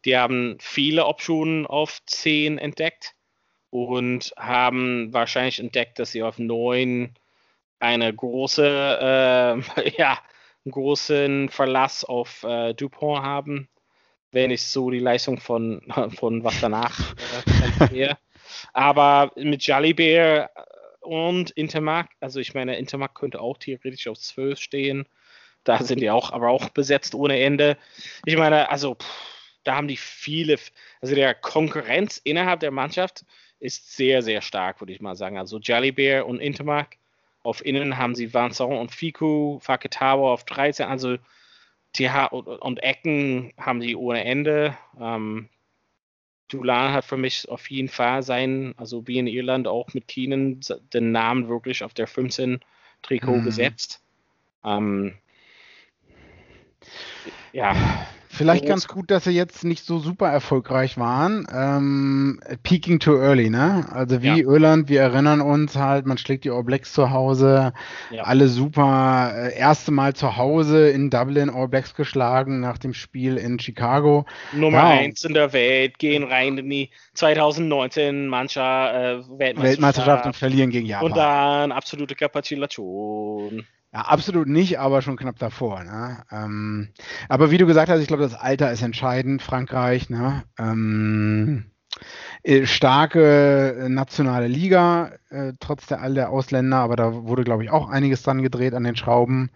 Die 0.06 0.18
haben 0.18 0.58
viele 0.60 1.06
Optionen 1.06 1.68
auf 1.68 2.02
10 2.06 2.58
entdeckt 2.58 3.14
und 3.70 4.34
haben 4.38 5.14
wahrscheinlich 5.14 5.60
entdeckt, 5.60 6.00
dass 6.00 6.12
sie 6.12 6.24
auf 6.24 6.40
9 6.40 7.14
eine 7.80 8.14
große, 8.14 8.66
äh, 9.76 9.90
ja, 9.98 10.20
einen 10.66 10.72
großen 10.72 11.50
Verlass 11.50 12.04
auf 12.04 12.44
äh, 12.44 12.74
Dupont 12.74 13.24
haben 13.24 13.70
wenn 14.38 14.52
ich 14.52 14.62
so 14.62 14.92
die 14.92 15.00
Leistung 15.00 15.40
von, 15.40 15.82
von 16.16 16.44
was 16.44 16.62
danach 16.62 17.16
äh. 17.92 18.14
Aber 18.72 19.32
mit 19.36 19.66
Jalibert 19.66 20.52
und 21.02 21.50
Intermark. 21.52 22.12
Also 22.20 22.40
ich 22.40 22.54
meine, 22.54 22.78
Intermark 22.78 23.16
könnte 23.16 23.42
auch 23.42 23.58
theoretisch 23.58 24.08
auf 24.08 24.20
12 24.20 24.60
stehen. 24.60 25.08
Da 25.64 25.82
sind 25.82 26.02
die 26.02 26.12
auch, 26.12 26.32
aber 26.32 26.50
auch 26.50 26.70
besetzt 26.70 27.16
ohne 27.16 27.40
Ende. 27.40 27.78
Ich 28.26 28.38
meine, 28.38 28.70
also 28.70 28.94
pff, 28.94 29.08
da 29.64 29.76
haben 29.76 29.88
die 29.88 29.98
viele, 29.98 30.58
also 31.02 31.16
der 31.16 31.34
Konkurrenz 31.34 32.22
innerhalb 32.24 32.60
der 32.60 32.72
Mannschaft 32.72 33.26
ist 33.60 33.98
sehr, 33.98 34.22
sehr 34.22 34.42
stark, 34.42 34.80
würde 34.80 34.94
ich 34.94 35.02
mal 35.02 35.16
sagen. 35.16 35.40
Also 35.40 35.58
Jolly 35.58 36.22
und 36.22 36.40
Intermark. 36.40 36.98
Auf 37.42 37.66
Innen 37.66 37.98
haben 37.98 38.14
sie 38.14 38.34
Vincent 38.34 38.72
und 38.72 38.92
Fiku, 38.92 39.58
Faketabo 39.60 40.32
auf 40.32 40.44
13. 40.44 40.86
Also 40.86 41.18
TH 41.94 42.32
und 42.32 42.84
Ecken 42.84 43.54
haben 43.58 43.82
sie 43.82 43.96
ohne 43.96 44.24
Ende. 44.24 44.78
Ähm, 45.00 45.50
Dulan 46.50 46.94
hat 46.94 47.06
für 47.06 47.18
mich 47.18 47.50
auf 47.50 47.70
jeden 47.70 47.90
Fall 47.90 48.24
sein, 48.24 48.74
also 48.78 49.08
wie 49.08 49.18
in 49.18 49.28
Irland 49.28 49.68
auch 49.68 49.94
mit 49.94 50.08
Keenan, 50.08 50.62
den 50.94 51.12
Namen 51.12 51.50
wirklich 51.50 51.84
auf 51.84 51.94
der 51.94 52.08
15 52.08 52.60
Trikot 53.02 53.38
mhm. 53.38 53.44
gesetzt. 53.44 54.02
Ähm, 54.64 55.18
ja, 57.52 57.76
Vielleicht 58.38 58.66
ganz 58.66 58.88
gut, 58.88 59.12
dass 59.12 59.24
sie 59.24 59.32
jetzt 59.32 59.64
nicht 59.64 59.86
so 59.86 60.00
super 60.00 60.30
erfolgreich 60.30 60.98
waren. 60.98 61.48
Ähm, 61.54 62.40
peaking 62.64 63.00
too 63.00 63.18
early, 63.18 63.50
ne? 63.50 63.86
Also 63.92 64.22
wie 64.22 64.28
ja. 64.28 64.36
Irland, 64.38 64.90
wir 64.90 65.02
erinnern 65.02 65.42
uns 65.42 65.76
halt, 65.76 66.06
man 66.06 66.18
schlägt 66.18 66.44
die 66.44 66.52
All 66.52 66.64
Blacks 66.64 66.94
zu 66.94 67.10
Hause, 67.10 67.74
ja. 68.12 68.24
alle 68.24 68.48
super. 68.48 69.34
Äh, 69.36 69.58
erste 69.58 69.92
Mal 69.92 70.14
zu 70.14 70.38
Hause 70.38 70.90
in 70.90 71.10
Dublin 71.10 71.50
All 71.50 71.68
Blacks 71.68 71.96
geschlagen 71.96 72.60
nach 72.60 72.78
dem 72.78 72.94
Spiel 72.94 73.38
in 73.38 73.60
Chicago. 73.60 74.26
Nummer 74.54 74.78
ja. 74.78 74.90
eins 74.90 75.24
in 75.26 75.34
der 75.34 75.54
Welt, 75.54 76.00
gehen 76.00 76.24
rein 76.24 76.58
in 76.58 76.70
die 76.70 76.90
2019 77.16 78.28
mancher 78.28 78.62
äh, 78.64 79.18
Weltmeisterschaft. 79.18 79.64
Weltmeisterschaft 79.64 80.26
und 80.26 80.36
verlieren 80.36 80.70
gegen 80.70 80.86
Japan. 80.86 81.06
Und 81.08 81.18
dann 81.18 81.72
absolute 81.72 82.16
Kapitulation. 82.16 83.66
Ja, 83.98 84.04
absolut 84.04 84.48
nicht, 84.48 84.78
aber 84.78 85.02
schon 85.02 85.18
knapp 85.18 85.40
davor. 85.40 85.84
Ne? 85.84 86.24
Ähm, 86.32 86.90
aber 87.30 87.50
wie 87.50 87.58
du 87.58 87.66
gesagt 87.66 87.90
hast, 87.90 88.00
ich 88.00 88.08
glaube, 88.08 88.22
das 88.22 88.36
Alter 88.36 88.72
ist 88.72 88.84
entscheidend. 88.84 89.42
Frankreich, 89.42 90.12
ne? 90.12 90.44
Ähm, 90.60 91.72
äh, 92.44 92.68
starke 92.68 93.88
nationale 93.90 94.46
Liga, 94.48 95.14
äh, 95.32 95.54
trotz 95.60 95.88
der 95.88 96.00
all 96.02 96.14
der 96.14 96.30
Ausländer, 96.30 96.78
aber 96.78 96.96
da 96.96 97.12
wurde, 97.24 97.44
glaube 97.44 97.64
ich, 97.64 97.72
auch 97.72 97.90
einiges 97.90 98.22
dran 98.22 98.44
gedreht 98.44 98.76
an 98.76 98.84
den 98.84 98.96
Schrauben. 98.96 99.50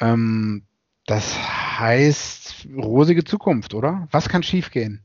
Ähm, 0.00 0.62
das 1.06 1.36
heißt 1.80 2.68
rosige 2.76 3.24
Zukunft, 3.24 3.74
oder? 3.74 4.06
Was 4.12 4.28
kann 4.28 4.44
schiefgehen? 4.44 5.02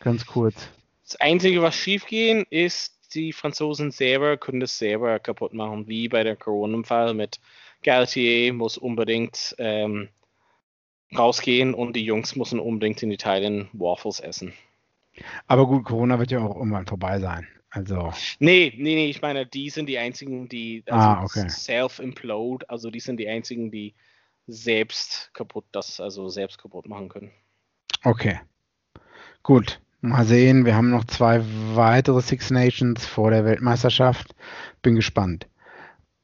Ganz 0.00 0.24
kurz. 0.24 0.70
Das 1.04 1.20
Einzige, 1.20 1.60
was 1.60 1.74
schiefgehen, 1.74 2.46
ist, 2.48 2.94
die 3.14 3.34
Franzosen 3.34 3.90
selber 3.90 4.38
können 4.38 4.60
das 4.60 4.78
selber 4.78 5.18
kaputt 5.18 5.52
machen, 5.52 5.86
wie 5.86 6.08
bei 6.08 6.24
der 6.24 6.36
Corona-Fall 6.36 7.12
mit 7.12 7.40
Galtier 7.86 8.52
muss 8.52 8.76
unbedingt 8.76 9.54
ähm, 9.58 10.08
rausgehen 11.16 11.72
und 11.72 11.94
die 11.94 12.04
Jungs 12.04 12.36
müssen 12.36 12.58
unbedingt 12.58 13.02
in 13.02 13.12
Italien 13.12 13.68
Waffles 13.72 14.20
essen. 14.20 14.52
Aber 15.46 15.66
gut, 15.66 15.84
Corona 15.84 16.18
wird 16.18 16.32
ja 16.32 16.40
auch 16.40 16.56
irgendwann 16.56 16.86
vorbei 16.86 17.20
sein. 17.20 17.46
Also. 17.70 18.12
Nee, 18.38 18.72
nee, 18.76 18.94
nee, 18.94 19.06
ich 19.06 19.22
meine, 19.22 19.46
die 19.46 19.70
sind 19.70 19.88
die 19.88 19.98
einzigen, 19.98 20.48
die 20.48 20.82
also 20.86 21.08
ah, 21.08 21.22
okay. 21.22 21.48
self-implode, 21.48 22.68
also 22.68 22.90
die 22.90 23.00
sind 23.00 23.18
die 23.18 23.28
einzigen, 23.28 23.70
die 23.70 23.94
selbst 24.46 25.30
kaputt, 25.32 25.64
das 25.72 26.00
also 26.00 26.28
selbst 26.28 26.58
kaputt 26.58 26.88
machen 26.88 27.08
können. 27.08 27.30
Okay. 28.02 28.40
Gut. 29.42 29.80
Mal 30.00 30.24
sehen, 30.24 30.64
wir 30.64 30.74
haben 30.74 30.90
noch 30.90 31.04
zwei 31.04 31.42
weitere 31.74 32.20
Six 32.20 32.50
Nations 32.50 33.06
vor 33.06 33.30
der 33.30 33.44
Weltmeisterschaft. 33.44 34.34
Bin 34.82 34.94
gespannt. 34.94 35.46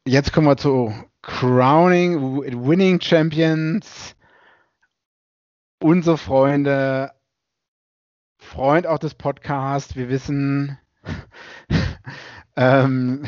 Jetzt 0.04 0.32
kommen 0.32 0.48
wir 0.48 0.56
zu 0.56 0.92
Crowning 1.22 2.42
Winning 2.42 3.00
Champions. 3.00 4.16
Unsere 5.78 6.18
Freunde, 6.18 7.12
Freund 8.36 8.88
auch 8.88 8.98
des 8.98 9.14
Podcasts. 9.14 9.94
Wir 9.94 10.08
wissen, 10.08 10.76
ähm, 12.56 13.24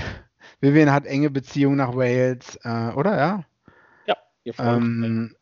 Vivian 0.61 0.91
hat 0.91 1.07
enge 1.07 1.31
Beziehungen 1.31 1.77
nach 1.77 1.95
Wales, 1.95 2.59
äh, 2.65 2.91
oder 2.97 3.17
ja? 3.19 3.45
Ja, 4.07 4.17
ihr 4.43 4.55
Freund. 4.55 4.83
Ähm, 4.83 5.37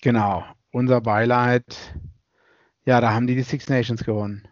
genau, 0.00 0.44
unser 0.72 1.00
Beileid. 1.00 1.94
Ja, 2.86 3.00
da 3.00 3.12
haben 3.12 3.28
die 3.28 3.36
die 3.36 3.42
Six 3.42 3.68
Nations 3.68 4.02
gewonnen. 4.02 4.48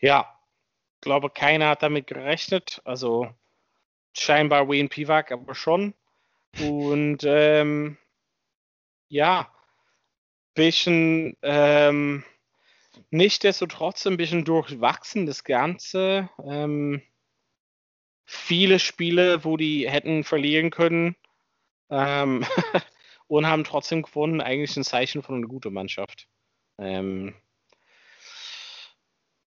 Ja, 0.00 0.38
ich 0.96 1.00
glaube, 1.00 1.30
keiner 1.30 1.70
hat 1.70 1.82
damit 1.82 2.08
gerechnet. 2.08 2.82
Also 2.84 3.30
scheinbar 4.16 4.68
Wayne 4.68 4.88
Pivak, 4.88 5.32
aber 5.32 5.54
schon. 5.54 5.94
Und 6.58 7.18
ähm, 7.24 7.96
ja, 9.08 9.50
bisschen 10.54 11.36
ähm, 11.42 12.24
nichtsdestotrotz 13.10 14.06
ein 14.06 14.16
bisschen 14.16 14.44
durchwachsen 14.44 15.26
das 15.26 15.44
Ganze. 15.44 16.28
Ähm, 16.44 17.02
viele 18.24 18.78
Spiele, 18.78 19.44
wo 19.44 19.56
die 19.56 19.88
hätten 19.88 20.24
verlieren 20.24 20.70
können 20.70 21.16
ähm, 21.90 22.44
und 23.26 23.46
haben 23.46 23.64
trotzdem 23.64 24.02
gewonnen, 24.02 24.40
eigentlich 24.40 24.76
ein 24.76 24.84
Zeichen 24.84 25.22
von 25.22 25.36
einer 25.36 25.46
guten 25.46 25.72
Mannschaft. 25.72 26.28
Ähm, 26.78 27.34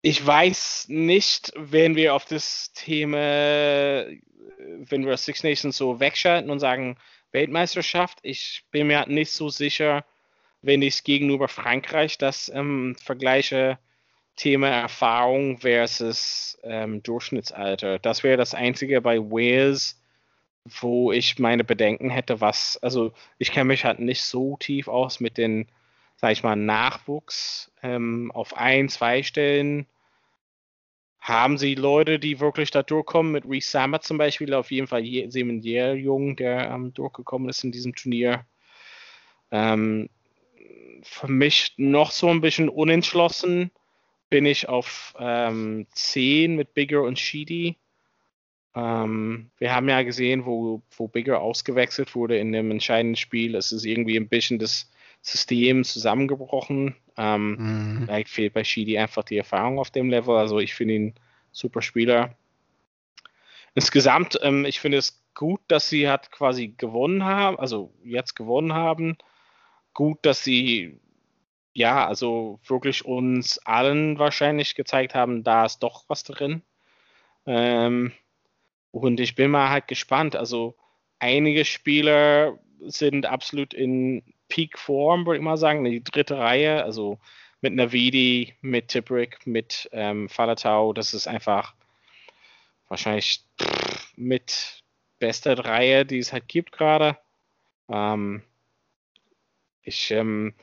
ich 0.02 0.24
weiß 0.24 0.86
nicht, 0.88 1.52
wenn 1.56 1.96
wir 1.96 2.14
auf 2.14 2.26
das 2.26 2.72
Thema 2.74 4.04
wenn 4.58 5.06
wir 5.06 5.16
Six 5.16 5.42
Nations 5.42 5.76
so 5.76 6.00
wegschalten 6.00 6.50
und 6.50 6.60
sagen 6.60 6.96
Weltmeisterschaft, 7.32 8.18
ich 8.22 8.64
bin 8.70 8.86
mir 8.86 9.06
nicht 9.06 9.32
so 9.32 9.48
sicher, 9.48 10.04
wenn 10.62 10.82
ich 10.82 11.04
gegenüber 11.04 11.48
Frankreich 11.48 12.18
das 12.18 12.50
ähm, 12.54 12.96
vergleiche, 13.02 13.78
Thema 14.36 14.68
Erfahrung 14.68 15.58
versus 15.58 16.58
ähm, 16.64 17.02
Durchschnittsalter. 17.02 17.98
Das 17.98 18.24
wäre 18.24 18.36
das 18.36 18.54
Einzige 18.54 19.00
bei 19.00 19.18
Wales, 19.18 20.00
wo 20.64 21.12
ich 21.12 21.38
meine 21.38 21.62
Bedenken 21.62 22.10
hätte, 22.10 22.40
was, 22.40 22.78
also 22.82 23.12
ich 23.38 23.52
kenne 23.52 23.66
mich 23.66 23.84
halt 23.84 24.00
nicht 24.00 24.22
so 24.22 24.56
tief 24.56 24.88
aus 24.88 25.20
mit 25.20 25.38
den, 25.38 25.68
sag 26.16 26.32
ich 26.32 26.42
mal, 26.42 26.56
Nachwuchs 26.56 27.70
ähm, 27.82 28.32
auf 28.32 28.56
ein, 28.56 28.88
zwei 28.88 29.22
Stellen 29.22 29.86
haben 31.24 31.56
sie 31.56 31.74
Leute, 31.74 32.18
die 32.18 32.38
wirklich 32.38 32.70
da 32.70 32.82
durchkommen, 32.82 33.32
mit 33.32 33.48
Reese 33.48 33.70
Sammer 33.70 34.02
zum 34.02 34.18
Beispiel, 34.18 34.52
auf 34.52 34.70
jeden 34.70 34.86
Fall 34.86 35.02
Semen 35.30 35.62
Jung, 35.62 36.36
der 36.36 36.70
ähm, 36.70 36.92
durchgekommen 36.92 37.48
ist 37.48 37.64
in 37.64 37.72
diesem 37.72 37.94
Turnier. 37.94 38.44
Ähm, 39.50 40.10
für 41.02 41.28
mich 41.28 41.72
noch 41.78 42.10
so 42.10 42.28
ein 42.28 42.42
bisschen 42.42 42.68
unentschlossen 42.68 43.70
bin 44.28 44.44
ich 44.44 44.68
auf 44.68 45.14
ähm, 45.18 45.86
10 45.94 46.56
mit 46.56 46.74
Bigger 46.74 47.02
und 47.02 47.18
Sheedy. 47.18 47.78
Ähm, 48.74 49.50
wir 49.56 49.74
haben 49.74 49.88
ja 49.88 50.02
gesehen, 50.02 50.44
wo, 50.44 50.82
wo 50.94 51.08
Bigger 51.08 51.40
ausgewechselt 51.40 52.14
wurde 52.14 52.36
in 52.36 52.52
dem 52.52 52.70
entscheidenden 52.70 53.16
Spiel. 53.16 53.54
Es 53.54 53.72
ist 53.72 53.86
irgendwie 53.86 54.18
ein 54.18 54.28
bisschen 54.28 54.58
das 54.58 54.90
System 55.24 55.84
zusammengebrochen. 55.84 56.96
Ähm, 57.16 57.56
mhm. 57.56 58.02
Vielleicht 58.04 58.28
fehlt 58.28 58.52
bei 58.52 58.62
Sheedy 58.62 58.98
einfach 58.98 59.24
die 59.24 59.38
Erfahrung 59.38 59.78
auf 59.78 59.90
dem 59.90 60.10
Level. 60.10 60.36
Also 60.36 60.58
ich 60.58 60.74
finde 60.74 60.94
ihn 60.94 61.14
super 61.50 61.80
Spieler. 61.80 62.36
Insgesamt, 63.74 64.38
ähm, 64.42 64.66
ich 64.66 64.80
finde 64.80 64.98
es 64.98 65.24
gut, 65.34 65.62
dass 65.66 65.88
sie 65.88 66.10
hat 66.10 66.30
quasi 66.30 66.68
gewonnen 66.76 67.24
haben, 67.24 67.58
also 67.58 67.94
jetzt 68.04 68.34
gewonnen 68.34 68.74
haben. 68.74 69.16
Gut, 69.94 70.18
dass 70.22 70.44
sie 70.44 71.00
ja, 71.72 72.06
also 72.06 72.60
wirklich 72.66 73.06
uns 73.06 73.58
allen 73.58 74.18
wahrscheinlich 74.18 74.74
gezeigt 74.74 75.14
haben, 75.14 75.42
da 75.42 75.64
ist 75.64 75.82
doch 75.82 76.04
was 76.06 76.22
drin. 76.22 76.62
Ähm, 77.46 78.12
und 78.90 79.20
ich 79.20 79.34
bin 79.34 79.50
mal 79.50 79.70
halt 79.70 79.88
gespannt. 79.88 80.36
Also 80.36 80.76
einige 81.18 81.64
Spieler 81.64 82.58
sind 82.86 83.26
absolut 83.26 83.74
in 83.74 84.22
Peak-Form, 84.48 85.26
würde 85.26 85.38
ich 85.38 85.44
mal 85.44 85.56
sagen. 85.56 85.84
Die 85.84 86.02
dritte 86.02 86.38
Reihe, 86.38 86.84
also 86.84 87.18
mit 87.60 87.74
Navidi, 87.74 88.54
mit 88.60 88.88
Tibrick, 88.88 89.46
mit 89.46 89.88
ähm, 89.92 90.28
Falatau, 90.28 90.92
das 90.92 91.14
ist 91.14 91.26
einfach 91.26 91.74
wahrscheinlich 92.88 93.44
mit 94.16 94.82
bester 95.18 95.58
Reihe, 95.58 96.04
die 96.04 96.18
es 96.18 96.32
halt 96.32 96.48
gibt 96.48 96.72
gerade. 96.72 97.16
Ähm, 97.88 98.42
ich 99.82 100.10
ähm, 100.10 100.54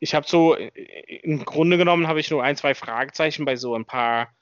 ich 0.00 0.14
habe 0.14 0.26
so, 0.26 0.54
im 0.54 1.44
Grunde 1.44 1.76
genommen 1.76 2.08
habe 2.08 2.20
ich 2.20 2.30
nur 2.30 2.42
ein, 2.42 2.56
zwei 2.56 2.74
Fragezeichen 2.74 3.44
bei 3.44 3.56
so 3.56 3.74
ein 3.74 3.84
paar 3.84 4.34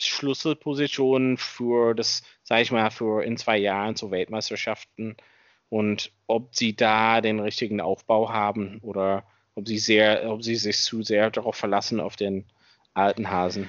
Schlüsselpositionen 0.00 1.36
für 1.36 1.94
das, 1.94 2.22
sage 2.44 2.62
ich 2.62 2.70
mal, 2.70 2.90
für 2.90 3.24
in 3.24 3.36
zwei 3.36 3.58
Jahren 3.58 3.96
zu 3.96 4.12
Weltmeisterschaften 4.12 5.16
und 5.74 6.12
ob 6.28 6.54
sie 6.54 6.76
da 6.76 7.20
den 7.20 7.40
richtigen 7.40 7.80
Aufbau 7.80 8.32
haben 8.32 8.78
oder 8.82 9.24
ob 9.56 9.66
sie 9.66 9.78
sehr, 9.78 10.30
ob 10.30 10.44
sie 10.44 10.54
sich 10.54 10.78
zu 10.78 11.02
sehr 11.02 11.32
darauf 11.32 11.56
verlassen 11.56 11.98
auf 11.98 12.14
den 12.14 12.44
alten 12.94 13.28
Hasen. 13.28 13.68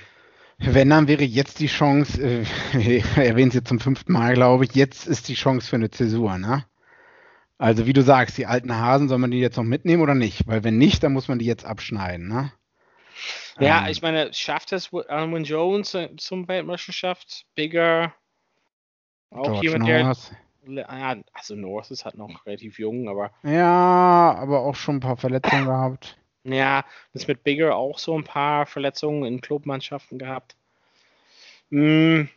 Wenn, 0.59 0.91
dann 0.91 1.07
wäre 1.07 1.23
jetzt 1.23 1.59
die 1.59 1.65
Chance, 1.65 2.21
äh, 2.21 2.41
ich 2.77 3.03
erwähne 3.17 3.47
es 3.47 3.55
jetzt 3.55 3.69
zum 3.69 3.79
fünften 3.79 4.13
Mal, 4.13 4.35
glaube 4.35 4.65
ich, 4.65 4.75
jetzt 4.75 5.07
ist 5.07 5.27
die 5.29 5.33
Chance 5.33 5.67
für 5.67 5.77
eine 5.77 5.89
Zäsur, 5.89 6.37
ne? 6.37 6.65
Also 7.57 7.87
wie 7.87 7.93
du 7.93 8.03
sagst, 8.03 8.37
die 8.37 8.45
alten 8.45 8.75
Hasen, 8.75 9.09
soll 9.09 9.17
man 9.17 9.31
die 9.31 9.39
jetzt 9.39 9.57
noch 9.57 9.63
mitnehmen 9.63 10.03
oder 10.03 10.13
nicht? 10.13 10.45
Weil 10.45 10.63
wenn 10.63 10.77
nicht, 10.77 11.01
dann 11.01 11.13
muss 11.13 11.27
man 11.27 11.39
die 11.39 11.45
jetzt 11.45 11.65
abschneiden, 11.65 12.27
ne? 12.27 12.53
Ja, 13.59 13.85
Ähm, 13.85 13.91
ich 13.91 14.03
meine, 14.03 14.31
schafft 14.31 14.73
es 14.73 14.93
Alwin 14.93 15.43
Jones 15.43 15.97
zum 16.17 16.47
Weltmeisterschaft? 16.47 17.47
Bigger? 17.55 18.13
Auch 19.31 19.45
George 19.45 19.61
jemand, 19.63 19.87
der. 19.87 20.03
North. 20.03 20.31
Ja, 20.67 21.15
also 21.33 21.55
North 21.55 21.91
ist 21.91 22.05
halt 22.05 22.17
noch 22.17 22.45
relativ 22.45 22.79
jung, 22.79 23.07
aber 23.07 23.31
Ja, 23.43 24.35
aber 24.39 24.61
auch 24.61 24.75
schon 24.75 24.97
ein 24.97 24.99
paar 25.01 25.17
Verletzungen 25.17 25.65
gehabt. 25.65 26.17
ja, 26.43 26.83
das 27.13 27.27
mit 27.27 27.43
Bigger 27.43 27.75
auch 27.75 27.99
so 27.99 28.17
ein 28.17 28.23
paar 28.23 28.65
Verletzungen 28.65 29.25
in 29.25 29.41
Clubmannschaften 29.41 30.17
gehabt. 30.17 30.55
Hm, 31.71 32.29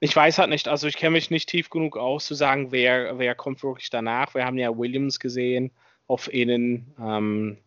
ich 0.00 0.14
weiß 0.14 0.38
halt 0.38 0.50
nicht, 0.50 0.68
also 0.68 0.86
ich 0.86 0.96
kenne 0.96 1.12
mich 1.12 1.30
nicht 1.30 1.48
tief 1.48 1.70
genug 1.70 1.96
aus 1.96 2.26
zu 2.26 2.34
sagen, 2.34 2.70
wer, 2.70 3.18
wer 3.18 3.34
kommt 3.34 3.62
wirklich 3.62 3.90
danach. 3.90 4.34
Wir 4.34 4.44
haben 4.44 4.58
ja 4.58 4.76
Williams 4.76 5.18
gesehen 5.18 5.72
auf 6.06 6.32
ihnen. 6.32 6.94
Ähm, 7.00 7.58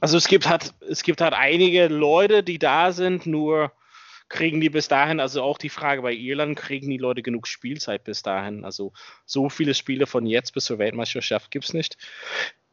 also 0.00 0.16
es 0.16 0.28
gibt 0.28 0.48
halt, 0.48 0.74
es 0.88 1.02
gibt 1.02 1.20
halt 1.20 1.34
einige 1.34 1.88
Leute, 1.88 2.42
die 2.42 2.58
da 2.58 2.92
sind, 2.92 3.26
nur 3.26 3.72
kriegen 4.30 4.60
die 4.60 4.70
bis 4.70 4.88
dahin, 4.88 5.20
also 5.20 5.42
auch 5.42 5.58
die 5.58 5.68
Frage 5.68 6.00
bei 6.00 6.14
Irland, 6.14 6.56
kriegen 6.56 6.88
die 6.88 6.96
Leute 6.96 7.20
genug 7.20 7.46
Spielzeit 7.46 8.04
bis 8.04 8.22
dahin? 8.22 8.64
Also 8.64 8.92
so 9.26 9.50
viele 9.50 9.74
Spiele 9.74 10.06
von 10.06 10.24
jetzt 10.24 10.54
bis 10.54 10.64
zur 10.64 10.78
Weltmeisterschaft 10.78 11.50
gibt 11.50 11.66
es 11.66 11.74
nicht. 11.74 11.98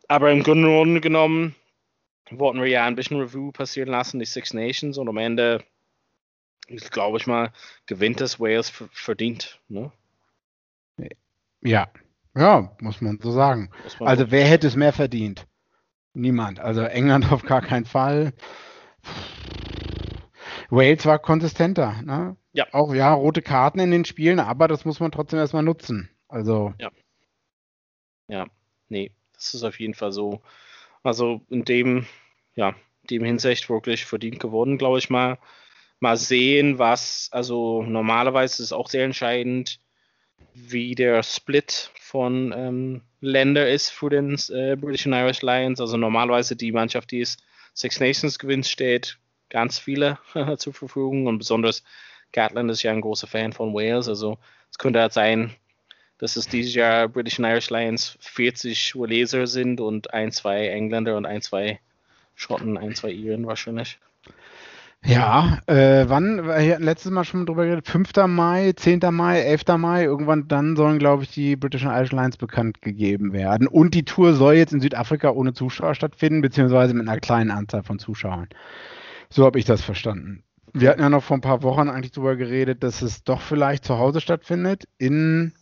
Aber 0.08 0.32
im 0.32 0.43
Grunde 0.43 1.01
genommen 1.01 1.55
wollten 2.30 2.62
wir 2.62 2.68
ja 2.68 2.86
ein 2.86 2.95
bisschen 2.95 3.20
Review 3.20 3.51
passieren 3.51 3.89
lassen, 3.89 4.20
die 4.20 4.26
Six 4.26 4.53
Nations 4.53 4.97
und 4.97 5.10
am 5.10 5.18
Ende, 5.18 5.64
glaube 6.91 7.18
ich 7.18 7.28
mal, 7.28 7.51
gewinnt 7.88 8.22
das 8.22 8.39
Wales 8.39 8.70
ver- 8.70 8.89
verdient. 8.91 9.60
Ne? 9.68 9.91
Ja, 11.62 11.89
ja, 12.36 12.72
muss 12.82 13.01
man 13.01 13.20
so 13.22 13.32
sagen. 13.32 13.72
Man 13.99 14.08
Also 14.08 14.30
wer 14.30 14.45
hätte 14.45 14.68
es 14.68 14.76
mehr 14.76 14.93
verdient? 14.93 15.47
Niemand. 16.14 16.60
Also 16.60 16.82
England 16.82 17.32
auf 17.32 17.41
gar 17.43 17.62
keinen 17.62 17.86
Fall. 17.86 18.34
Wales 20.70 21.05
war 21.05 21.20
konsistenter. 21.20 22.01
Ne? 22.03 22.36
Ja. 22.53 22.68
Auch 22.72 22.93
ja, 22.93 23.13
rote 23.13 23.41
Karten 23.41 23.80
in 23.80 23.91
den 23.91 24.05
Spielen, 24.05 24.39
aber 24.39 24.68
das 24.68 24.86
muss 24.86 24.99
man 24.99 25.11
trotzdem 25.11 25.39
erstmal 25.39 25.63
nutzen. 25.63 26.09
Also 26.28 26.74
Nee, 28.89 29.11
das 29.34 29.53
ist 29.53 29.63
auf 29.63 29.80
jeden 29.80 29.93
Fall 29.93 30.11
so. 30.11 30.41
Also 31.03 31.41
in 31.49 31.63
dem, 31.65 32.05
ja, 32.55 32.76
dem 33.09 33.24
Hinsicht 33.24 33.70
wirklich 33.70 34.05
verdient 34.05 34.39
gewonnen, 34.39 34.78
glaube 34.78 34.99
ich 34.99 35.09
mal. 35.09 35.38
Mal 35.99 36.18
sehen, 36.18 36.78
was, 36.80 37.30
also 37.32 37.82
normalerweise 37.84 38.55
ist 38.55 38.59
es 38.59 38.74
auch 38.74 38.89
sehr 38.89 39.05
entscheidend, 39.05 39.80
wie 40.53 40.95
der 40.95 41.24
Split 41.24 41.91
von 41.99 42.53
ähm, 42.55 43.01
Länder 43.20 43.70
ist 43.70 43.89
für 43.89 44.09
den 44.09 44.36
äh, 44.49 44.76
British 44.76 45.07
and 45.07 45.15
Irish 45.15 45.41
Lions. 45.41 45.82
Also 45.82 45.97
normalerweise 45.97 46.55
die 46.55 46.72
Mannschaft, 46.72 47.11
die 47.11 47.22
es 47.22 47.38
Six 47.74 47.99
Nations 47.99 48.39
gewinnt, 48.39 48.68
steht 48.68 49.18
ganz 49.50 49.80
viele 49.80 50.18
zur 50.58 50.74
Verfügung 50.74 51.28
und 51.28 51.38
besonders 51.38 51.84
Gatland 52.32 52.70
ist 52.72 52.84
ja 52.84 52.91
ein 52.91 53.02
großer 53.02 53.28
Fan 53.28 53.54
von 53.54 53.74
Wales. 53.74 54.08
Also 54.08 54.38
es 54.70 54.78
könnte 54.78 55.00
halt 55.00 55.14
sein, 55.14 55.56
dass 56.18 56.36
es 56.36 56.48
dieses 56.48 56.74
Jahr 56.74 57.08
British 57.08 57.39
and 57.39 57.48
Irish 57.48 57.70
Lions 57.70 58.18
40 58.20 58.95
Waleser 58.95 59.48
sind 59.48 59.80
und 59.80 60.14
ein, 60.14 60.32
zwei 60.32 60.68
Engländer 60.68 61.16
und 61.16 61.26
ein, 61.26 61.41
zwei 61.41 61.80
Schotten, 62.36 62.78
ein, 62.78 62.95
zwei 62.95 63.12
Iren 63.12 63.45
wahrscheinlich. 63.48 64.00
ja, 65.06 65.60
äh, 65.68 66.06
wann? 66.08 66.45
Wir 66.45 66.74
hatten 66.74 66.84
letztes 66.84 67.12
Mal 67.12 67.24
schon 67.24 67.45
drüber 67.45 67.66
geredet. 67.66 67.88
5. 67.88 68.12
Mai, 68.28 68.74
10. 68.76 69.00
Mai, 69.12 69.41
11. 69.41 69.78
Mai. 69.78 70.04
Irgendwann 70.04 70.48
dann 70.48 70.76
sollen, 70.76 71.00
glaube 71.00 71.24
ich, 71.24 71.32
die 71.32 71.56
British 71.56 71.86
and 71.86 71.95
Irish 71.95 72.12
Lions 72.12 72.38
bekannt 72.38 72.82
gegeben 72.82 73.32
werden. 73.32 73.68
Und 73.68 73.93
die 73.93 74.06
Tour 74.06 74.34
soll 74.34 74.56
jetzt 74.56 74.74
in 74.74 74.82
Südafrika 74.82 75.30
ohne 75.30 75.54
Zuschauer 75.54 75.95
stattfinden, 75.95 76.41
beziehungsweise 76.41 76.93
mit 76.93 77.08
einer 77.08 77.20
kleinen 77.20 77.52
Anzahl 77.52 77.84
von 77.84 78.00
Zuschauern. 78.00 78.50
So 79.30 79.46
habe 79.46 79.60
ich 79.60 79.66
das 79.66 79.82
verstanden. 79.84 80.44
Wir 80.74 80.90
hatten 80.90 81.02
ja 81.02 81.10
noch 81.10 81.24
vor 81.24 81.38
ein 81.38 81.42
paar 81.42 81.64
Wochen 81.64 81.90
eigentlich 81.90 82.12
drüber 82.12 82.36
geredet, 82.36 82.84
dass 82.84 83.02
es 83.02 83.24
doch 83.24 83.42
vielleicht 83.42 83.86
zu 83.86 83.98
Hause 83.98 84.22
stattfindet 84.22 84.88
in 84.98 85.54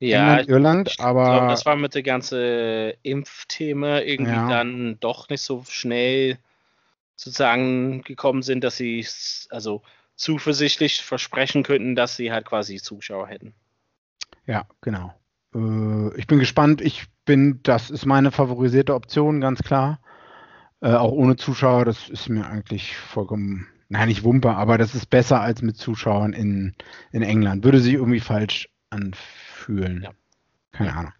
Ja, 0.00 0.40
Irland, 0.46 0.94
ich 1.18 1.22
glaube, 1.22 1.46
aber 1.46 1.46
das 1.46 1.66
war 1.66 1.76
mit 1.76 1.94
der 1.94 2.02
ganzen 2.02 2.92
Impfthema 3.02 4.00
irgendwie 4.00 4.42
Ja. 4.42 4.46
dann 4.46 4.98
doch 5.00 5.28
nicht 5.28 5.42
so 5.42 5.64
schnell 5.68 6.38
sozusagen 7.16 8.02
gekommen 8.02 8.42
sind, 8.42 8.64
dass 8.64 8.76
sie 8.78 9.06
also 9.50 9.82
zuversichtlich 10.16 11.02
versprechen 11.04 11.62
könnten, 11.64 11.96
dass 11.96 12.16
sie 12.16 12.32
halt 12.32 12.46
quasi 12.46 12.78
Zuschauer 12.78 13.28
hätten. 13.28 13.54
ja, 14.46 14.66
genau. 14.80 15.12
Äh, 15.54 16.16
ich 16.18 16.26
bin 16.26 16.38
gespannt. 16.38 16.80
Ich 16.80 17.06
bin, 17.24 17.60
das 17.62 17.90
ist 17.90 18.06
meine 18.06 18.30
favorisierte 18.32 18.94
Option, 18.94 19.40
ganz 19.40 19.62
klar. 19.62 20.00
Äh, 20.80 20.92
auch 20.92 21.12
ohne 21.12 21.36
Zuschauer, 21.36 21.84
das 21.84 22.08
ist 22.08 22.28
mir 22.28 22.46
eigentlich 22.46 22.96
vollkommen, 22.96 23.66
nein, 23.88 24.08
nicht 24.08 24.22
Wumpe, 24.22 24.54
aber 24.54 24.78
das 24.78 24.94
ist 24.94 25.06
besser 25.10 25.40
als 25.40 25.62
mit 25.62 25.76
Zuschauern 25.76 26.32
in, 26.32 26.74
in 27.12 27.22
England. 27.22 27.64
Würde 27.64 27.80
sich 27.80 27.94
irgendwie 27.94 28.20
falsch 28.20 28.68
anfühlen. 28.90 30.02
Ja. 30.04 30.10
Keine 30.72 30.96
Ahnung. 30.96 31.12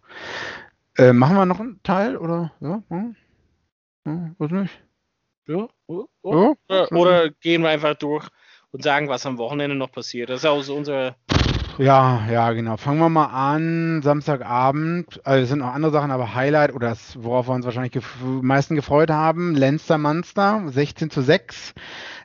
Äh, 0.97 1.13
machen 1.13 1.35
wir 1.35 1.45
noch 1.45 1.59
einen 1.59 1.81
Teil 1.83 2.17
oder? 2.17 2.51
Ja, 2.61 2.83
hm? 2.89 3.15
Ja, 4.05 4.31
weiß 4.37 4.51
nicht. 4.51 4.83
Ja, 5.47 5.67
oder, 5.87 6.07
Ja? 6.23 6.53
oder, 6.67 6.91
oder 6.91 7.29
gehen 7.29 7.63
wir 7.63 7.69
einfach 7.69 7.95
durch 7.95 8.27
und 8.71 8.83
sagen, 8.83 9.09
was 9.09 9.25
am 9.25 9.37
Wochenende 9.37 9.75
noch 9.75 9.91
passiert. 9.91 10.29
Das 10.29 10.41
ist 10.41 10.45
auch 10.45 10.61
so 10.61 10.75
unsere 10.75 11.15
Ja, 11.79 12.27
ja, 12.29 12.51
genau. 12.51 12.75
Fangen 12.75 12.99
wir 12.99 13.07
mal 13.07 13.27
an. 13.27 14.01
Samstagabend. 14.01 15.25
Also 15.25 15.43
es 15.43 15.49
sind 15.49 15.59
noch 15.59 15.73
andere 15.73 15.93
Sachen, 15.93 16.11
aber 16.11 16.35
Highlight 16.35 16.73
oder 16.73 16.89
das, 16.89 17.23
worauf 17.23 17.47
wir 17.47 17.53
uns 17.53 17.63
wahrscheinlich 17.63 17.93
gef 17.93 18.17
am 18.21 18.45
meisten 18.45 18.75
gefreut 18.75 19.09
haben. 19.09 19.55
Leinster 19.55 19.97
Munster 19.97 20.61
16 20.67 21.09
zu 21.09 21.21
6. 21.21 21.73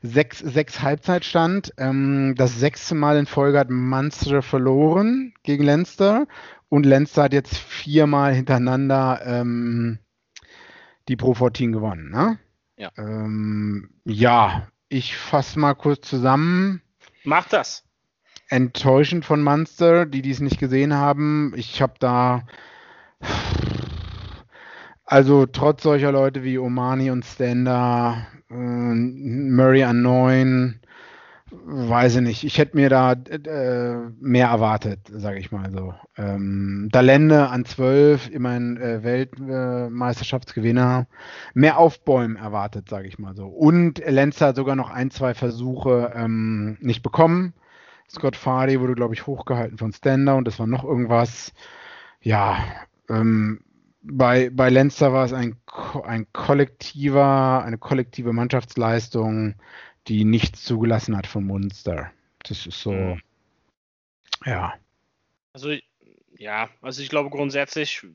6, 0.02 0.40
6 0.40 0.82
Halbzeitstand. 0.82 1.72
Ähm, 1.78 2.34
das 2.36 2.59
sechste 2.59 2.96
Mal 2.96 3.16
in 3.16 3.26
Folge 3.26 3.61
hat 3.61 3.70
Munster 3.70 4.42
verloren 4.42 5.34
gegen 5.44 5.62
Leinster. 5.62 6.26
Und 6.68 6.84
Leinster 6.84 7.22
hat 7.22 7.32
jetzt 7.32 7.57
viermal 7.57 8.34
hintereinander 8.34 9.20
ähm, 9.24 10.00
die 11.07 11.14
Pro 11.14 11.32
14 11.34 11.70
gewonnen. 11.70 12.11
Ne? 12.11 12.40
Ja. 12.76 12.90
Ähm, 12.98 13.90
ja, 14.05 14.66
ich 14.88 15.16
fasse 15.16 15.61
mal 15.61 15.74
kurz 15.74 16.09
zusammen 16.09 16.82
Macht 17.24 17.55
das. 17.55 17.84
Enttäuschend 18.55 19.24
von 19.24 19.42
Munster, 19.42 20.07
die 20.07 20.22
dies 20.22 20.38
nicht 20.38 20.61
gesehen 20.61 20.94
haben. 20.94 21.52
Ich 21.57 21.82
habe 21.82 21.94
da 21.98 22.44
also 25.05 25.46
trotz 25.46 25.82
solcher 25.82 26.12
Leute 26.12 26.44
wie 26.44 26.59
Omani 26.59 27.11
und 27.11 27.24
Stander, 27.24 28.28
äh, 28.50 28.55
Murray 28.55 29.82
an 29.82 30.02
9, 30.02 30.78
weiß 31.50 32.16
ich 32.16 32.22
nicht. 32.22 32.44
Ich 32.44 32.59
hätte 32.59 32.76
mir 32.76 32.90
da 32.90 33.12
äh, 33.12 33.96
mehr 34.20 34.48
erwartet, 34.48 35.00
sage 35.12 35.40
ich 35.40 35.50
mal 35.50 35.72
so. 35.72 35.94
Ähm, 36.16 36.90
Dalende 36.92 37.48
an 37.48 37.64
12, 37.64 38.30
immerhin 38.30 38.76
äh, 38.76 39.02
Weltmeisterschaftsgewinner. 39.02 41.09
mehr 41.55 41.78
Aufbäumen 41.78 42.36
erwartet, 42.36 42.88
sage 42.88 43.09
ich 43.09 43.18
mal 43.18 43.34
so. 43.34 43.46
Und 43.46 43.98
Lenzer 43.98 44.48
hat 44.48 44.57
sogar 44.57 44.76
noch 44.76 44.90
ein, 44.90 45.11
zwei 45.11 45.34
Versuche 45.34 46.12
ähm, 46.14 46.76
nicht 46.80 47.02
bekommen. 47.02 47.55
Scott 48.15 48.37
Farley 48.37 48.81
wurde, 48.81 48.95
glaube 48.95 49.15
ich, 49.15 49.27
hochgehalten 49.27 49.79
von 49.79 49.93
Stander 49.93 50.37
und 50.37 50.47
das 50.47 50.59
war 50.59 50.67
noch 50.67 50.85
irgendwas. 50.85 51.53
Ja, 52.23 52.59
ähm, 53.09 53.61
bei, 54.03 54.51
bei 54.51 54.69
Leinster 54.69 55.12
war 55.12 55.25
es 55.25 55.33
ein, 55.33 55.57
ein 56.05 56.27
kollektiver, 56.33 57.62
eine 57.65 57.79
kollektive 57.79 58.33
Mannschaftsleistung, 58.33 59.55
die 60.09 60.25
nichts 60.25 60.62
zugelassen 60.65 61.17
hat 61.17 61.27
von 61.27 61.45
Munster. 61.45 62.11
Das 62.43 62.67
ist 62.67 62.81
so, 62.81 62.93
Mhm. 62.93 63.21
ja. 64.45 64.75
Also 65.53 65.75
ja, 66.37 66.69
also 66.83 67.03
ich 67.03 67.09
glaube 67.09 67.31
grundsätzlich, 67.31 68.07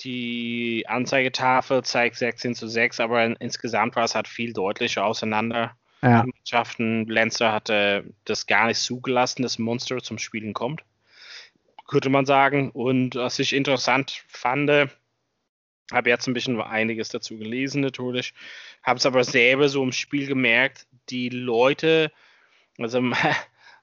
die 0.00 0.84
Anzeigetafel 0.86 1.82
zeigt 1.82 2.16
16 2.16 2.54
zu 2.54 2.68
6, 2.68 3.00
aber 3.00 3.24
in, 3.24 3.36
insgesamt 3.36 3.96
war 3.96 4.04
es 4.04 4.14
halt 4.14 4.28
viel 4.28 4.52
deutlicher 4.52 5.04
auseinander. 5.04 5.76
Ja, 6.02 6.24
Mannschaften, 6.24 7.06
Leinster 7.06 7.52
hatte 7.52 8.04
das 8.24 8.46
gar 8.46 8.66
nicht 8.66 8.80
zugelassen, 8.80 9.42
dass 9.42 9.58
Monster 9.58 10.02
zum 10.02 10.18
Spielen 10.18 10.52
kommt, 10.52 10.82
könnte 11.86 12.10
man 12.10 12.26
sagen. 12.26 12.70
Und 12.70 13.14
was 13.14 13.38
ich 13.38 13.52
interessant 13.52 14.24
fand, 14.26 14.68
habe 15.92 16.10
jetzt 16.10 16.26
ein 16.26 16.34
bisschen 16.34 16.60
einiges 16.60 17.10
dazu 17.10 17.38
gelesen 17.38 17.82
natürlich, 17.82 18.34
habe 18.82 18.98
es 18.98 19.06
aber 19.06 19.22
selber 19.24 19.68
so 19.68 19.82
im 19.82 19.92
Spiel 19.92 20.26
gemerkt, 20.26 20.86
die 21.08 21.28
Leute, 21.28 22.10
also 22.78 23.00
man 23.00 23.18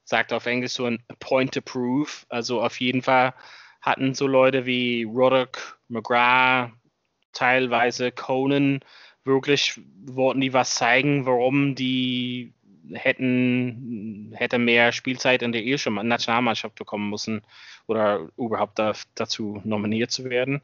sagt 0.04 0.34
auf 0.34 0.46
Englisch 0.46 0.74
so 0.74 0.86
ein 0.86 1.02
Point 1.20 1.54
to 1.54 1.62
Prove, 1.62 2.26
also 2.28 2.62
auf 2.62 2.80
jeden 2.80 3.02
Fall 3.02 3.34
hatten 3.82 4.14
so 4.14 4.28
Leute 4.28 4.66
wie 4.66 5.04
Roddick, 5.04 5.58
McGrath, 5.88 6.72
teilweise 7.32 8.12
Conan, 8.12 8.82
wirklich 9.26 9.80
wollten 10.06 10.42
die 10.42 10.54
was 10.54 10.76
zeigen, 10.76 11.26
warum 11.26 11.76
die 11.76 12.54
hätten, 12.94 14.34
hätte 14.36 14.58
mehr 14.58 14.92
Spielzeit 14.92 15.42
in 15.42 15.52
der 15.52 15.64
irischen 15.64 15.96
Nationalmannschaft 16.08 16.76
bekommen 16.76 17.10
müssen 17.10 17.42
oder 17.88 18.30
überhaupt 18.38 18.80
da, 18.80 18.94
dazu 19.16 19.62
nominiert 19.64 20.12
zu 20.12 20.26
werden. 20.26 20.62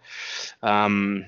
Ähm, 0.62 1.28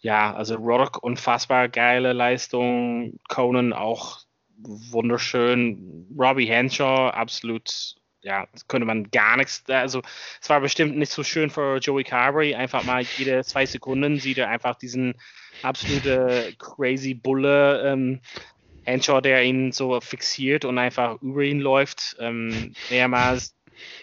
ja, 0.00 0.34
also 0.34 0.56
Roddick 0.56 1.02
unfassbar 1.02 1.68
geile 1.68 2.12
Leistung, 2.12 3.18
Conan 3.28 3.72
auch 3.72 4.20
wunderschön, 4.58 6.06
Robbie 6.18 6.46
Henshaw 6.46 7.08
absolut 7.10 7.96
ja, 8.24 8.48
könnte 8.68 8.86
man 8.86 9.10
gar 9.10 9.36
nichts, 9.36 9.62
also 9.68 10.02
es 10.40 10.48
war 10.48 10.60
bestimmt 10.60 10.96
nicht 10.96 11.12
so 11.12 11.22
schön 11.22 11.50
für 11.50 11.76
Joey 11.76 12.04
Carberry, 12.04 12.54
einfach 12.54 12.82
mal 12.82 13.02
jede 13.18 13.44
zwei 13.44 13.66
Sekunden 13.66 14.18
sieht 14.18 14.38
er 14.38 14.48
einfach 14.48 14.76
diesen 14.76 15.14
absolute 15.62 16.54
crazy 16.58 17.14
Bulle 17.14 17.82
ähm, 17.86 18.20
Henshaw, 18.84 19.20
der 19.20 19.44
ihn 19.44 19.72
so 19.72 20.00
fixiert 20.00 20.64
und 20.64 20.78
einfach 20.78 21.20
über 21.20 21.42
ihn 21.42 21.60
läuft, 21.60 22.16
ähm, 22.18 22.74
mehrmals, 22.90 23.54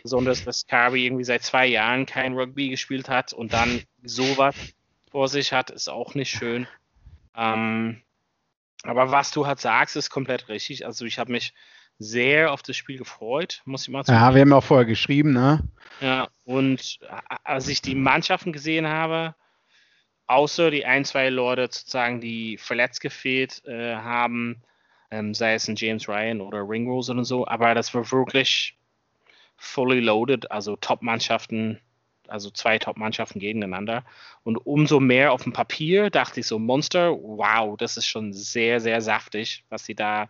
besonders, 0.04 0.44
dass 0.44 0.68
Carberry 0.68 1.06
irgendwie 1.06 1.24
seit 1.24 1.44
zwei 1.44 1.66
Jahren 1.66 2.06
kein 2.06 2.34
Rugby 2.34 2.70
gespielt 2.70 3.10
hat 3.10 3.34
und 3.34 3.54
dann 3.54 3.82
sowas 4.04 4.56
vor 5.10 5.28
sich 5.28 5.52
hat, 5.52 5.72
ist 5.72 5.90
auch 5.90 6.14
nicht 6.14 6.30
schön. 6.32 6.68
Ähm, 7.36 8.02
aber 8.84 9.12
was 9.12 9.32
du 9.32 9.46
halt 9.46 9.60
sagst, 9.60 9.96
ist 9.96 10.10
komplett 10.10 10.48
richtig. 10.48 10.86
Also 10.86 11.06
ich 11.06 11.20
habe 11.20 11.32
mich 11.32 11.54
sehr 12.02 12.52
auf 12.52 12.62
das 12.62 12.76
Spiel 12.76 12.98
gefreut, 12.98 13.62
muss 13.66 13.84
ich 13.84 13.90
mal 13.90 14.04
sagen. 14.04 14.20
Ja, 14.20 14.34
wir 14.34 14.42
haben 14.42 14.54
auch 14.54 14.64
vorher 14.64 14.86
geschrieben, 14.86 15.34
ne? 15.34 15.64
Ja, 16.00 16.28
und 16.46 17.00
als 17.44 17.68
ich 17.68 17.82
die 17.82 17.96
Mannschaften 17.96 18.52
gesehen 18.52 18.88
habe, 18.88 19.36
außer 20.28 20.72
die 20.72 20.86
ein, 20.86 21.06
zwei 21.06 21.30
Leute 21.30 21.64
sozusagen, 21.72 22.22
die 22.22 22.58
verletzt 22.58 23.02
gefehlt 23.02 23.64
äh, 23.66 23.96
haben, 23.96 24.62
ähm, 25.12 25.34
sei 25.34 25.54
es 25.54 25.68
ein 25.68 25.76
James 25.76 26.08
Ryan 26.08 26.42
oder 26.42 26.68
Ringrose 26.68 27.12
oder 27.12 27.26
so, 27.26 27.46
aber 27.46 27.76
das 27.76 27.94
war 27.94 28.10
wirklich 28.12 28.78
fully 29.58 30.00
loaded, 30.00 30.50
also 30.50 30.76
Top-Mannschaften, 30.78 31.80
also 32.28 32.50
zwei 32.50 32.80
Top-Mannschaften 32.80 33.40
gegeneinander. 33.40 34.04
Und 34.44 34.58
umso 34.58 35.00
mehr 35.00 35.34
auf 35.34 35.44
dem 35.44 35.54
Papier 35.54 36.10
dachte 36.10 36.40
ich 36.40 36.48
so, 36.48 36.58
Monster, 36.58 37.12
wow, 37.12 37.78
das 37.78 37.98
ist 37.98 38.08
schon 38.08 38.34
sehr, 38.34 38.80
sehr 38.80 39.02
saftig, 39.02 39.66
was 39.70 39.86
sie 39.86 39.96
da 39.96 40.30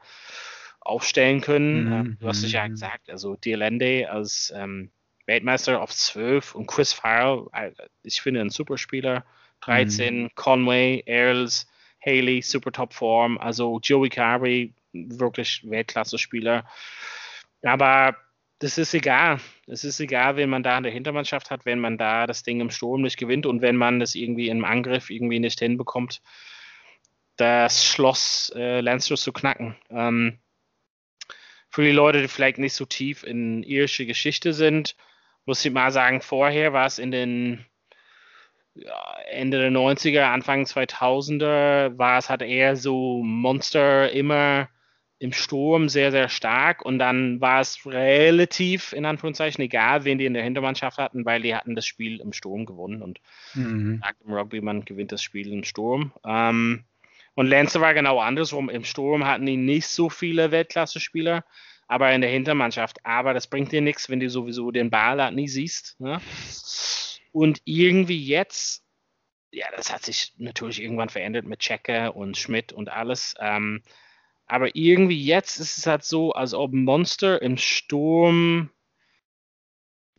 aufstellen 0.82 1.42
können. 1.42 1.86
Mhm. 1.86 1.94
Ähm, 1.94 2.18
du 2.20 2.28
hast 2.28 2.44
es 2.44 2.52
ja 2.52 2.68
mhm. 2.68 2.72
gesagt, 2.72 3.10
also 3.10 3.36
Dielende 3.36 4.10
als 4.10 4.52
ähm, 4.56 4.92
Weltmeister 5.26 5.82
auf 5.82 5.92
12 5.92 6.56
und 6.56 6.68
Chris 6.68 6.94
Farrell, 6.94 7.48
äh, 7.54 7.72
ich 8.04 8.22
finde 8.22 8.42
ein 8.42 8.50
super 8.50 8.78
Spieler. 8.78 9.24
13, 9.62 10.24
mhm. 10.24 10.30
Conway, 10.36 11.04
Earls, 11.06 11.68
Haley, 12.04 12.42
super 12.42 12.72
Top-Form. 12.72 13.38
Also 13.38 13.80
Joey 13.82 14.10
Carey, 14.10 14.74
wirklich 14.92 15.62
Weltklasse-Spieler. 15.70 16.66
Aber 17.62 18.16
das 18.60 18.78
ist 18.78 18.94
egal. 18.94 19.40
Es 19.68 19.84
ist 19.84 20.00
egal, 20.00 20.36
wenn 20.36 20.50
man 20.50 20.64
da 20.64 20.78
in 20.78 20.84
der 20.84 20.92
Hintermannschaft 20.92 21.52
hat, 21.52 21.66
wenn 21.66 21.80
man 21.80 21.98
da 21.98 22.28
das 22.28 22.44
Ding 22.44 22.60
im 22.60 22.72
Sturm 22.72 23.02
nicht 23.02 23.18
gewinnt 23.18 23.46
und 23.46 23.62
wenn 23.62 23.76
man 23.76 24.00
das 24.00 24.16
irgendwie 24.16 24.50
im 24.50 24.66
Angriff 24.66 25.10
irgendwie 25.10 25.40
nicht 25.40 25.60
hinbekommt, 25.60 26.22
das 27.38 27.86
Schloss 27.86 28.52
äh, 28.56 28.82
Leinster 28.82 29.16
zu 29.16 29.32
knacken. 29.32 29.76
Ähm, 29.90 30.40
für 31.72 31.84
die 31.84 31.92
Leute, 31.92 32.22
die 32.22 32.28
vielleicht 32.28 32.58
nicht 32.58 32.74
so 32.74 32.86
tief 32.86 33.24
in 33.24 33.64
irische 33.64 34.06
Geschichte 34.06 34.54
sind, 34.54 34.96
muss 35.46 35.66
ich 35.66 35.72
mal 35.72 35.92
sagen, 35.92 36.22
vorher 36.22 36.74
war 36.74 36.86
es 36.86 37.00
in 37.00 37.12
den 37.12 37.66
ja, 38.76 39.16
Ende 39.30 39.60
der 39.60 39.72
90er, 39.72 40.24
Anfang 40.24 40.64
2000er, 40.64 41.98
war 41.98 42.20
es 42.20 42.30
halt 42.30 42.42
eher 42.42 42.76
so 42.76 43.24
Monster 43.24 44.12
immer 44.12 44.70
im 45.18 45.34
Sturm 45.34 45.88
sehr, 45.88 46.12
sehr 46.12 46.30
stark 46.30 46.84
und 46.84 47.00
dann 47.00 47.40
war 47.42 47.62
es 47.62 47.86
relativ, 47.86 48.92
in 48.92 49.06
Anführungszeichen, 49.06 49.64
egal, 49.64 50.04
wen 50.04 50.18
die 50.18 50.26
in 50.26 50.34
der 50.34 50.44
Hintermannschaft 50.44 50.98
hatten, 50.98 51.26
weil 51.26 51.42
die 51.42 51.56
hatten 51.56 51.76
das 51.76 51.86
Spiel 51.86 52.20
im 52.20 52.34
Sturm 52.34 52.66
gewonnen 52.66 53.02
und 53.02 53.22
mhm. 53.54 54.02
im 54.26 54.34
Rugby, 54.34 54.62
man 54.62 54.84
gewinnt 54.84 55.12
das 55.12 55.22
Spiel 55.22 55.54
im 55.54 55.64
Sturm. 55.64 56.12
Ähm, 56.26 56.86
und 57.36 57.48
Lancer 57.48 57.82
war 57.82 57.94
genau 57.94 58.20
andersrum. 58.20 58.70
Im 58.70 58.84
Sturm 58.84 59.26
hatten 59.26 59.46
die 59.46 59.58
nicht 59.58 59.88
so 59.88 60.10
viele 60.10 60.52
Weltklasse-Spieler, 60.52 61.46
aber 61.88 62.12
in 62.12 62.22
der 62.22 62.30
Hintermannschaft. 62.30 63.06
Aber 63.06 63.34
das 63.34 63.48
bringt 63.48 63.72
dir 63.72 63.82
nichts, 63.82 64.10
wenn 64.10 64.20
du 64.20 64.30
sowieso 64.30 64.72
den 64.72 64.90
Ball 64.90 65.22
halt 65.22 65.36
nie 65.36 65.48
siehst. 65.48 66.00
Ne? 66.00 66.20
Und 67.32 67.62
irgendwie 67.64 68.22
jetzt, 68.22 68.84
ja, 69.52 69.66
das 69.76 69.94
hat 69.94 70.04
sich 70.04 70.34
natürlich 70.38 70.82
irgendwann 70.82 71.10
verändert 71.10 71.46
mit 71.46 71.60
Checker 71.60 72.16
und 72.16 72.38
Schmidt 72.38 72.74
und 72.74 72.90
alles. 72.90 73.36
Ähm, 73.40 73.82
aber 74.46 74.76
irgendwie 74.76 75.24
jetzt 75.24 75.60
ist 75.60 75.78
es 75.78 75.88
halt 75.88 76.04
so, 76.04 76.34
als 76.34 76.54
ob 76.54 76.74
Monster 76.74 77.42
im 77.42 77.56
Sturm 77.56 78.70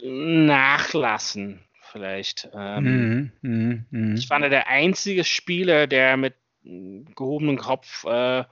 nachlassen, 0.03 1.65
vielleicht. 1.83 2.49
Ähm, 2.55 3.33
mm, 3.43 3.49
mm, 3.49 3.87
mm. 3.91 4.15
Ich 4.17 4.27
fand 4.27 4.45
der 4.45 4.69
einzige 4.69 5.25
Spieler, 5.25 5.87
der 5.87 6.17
mit 6.17 6.35
gehobenem 6.65 7.59
Kopf 7.59 8.05
äh, 8.05 8.45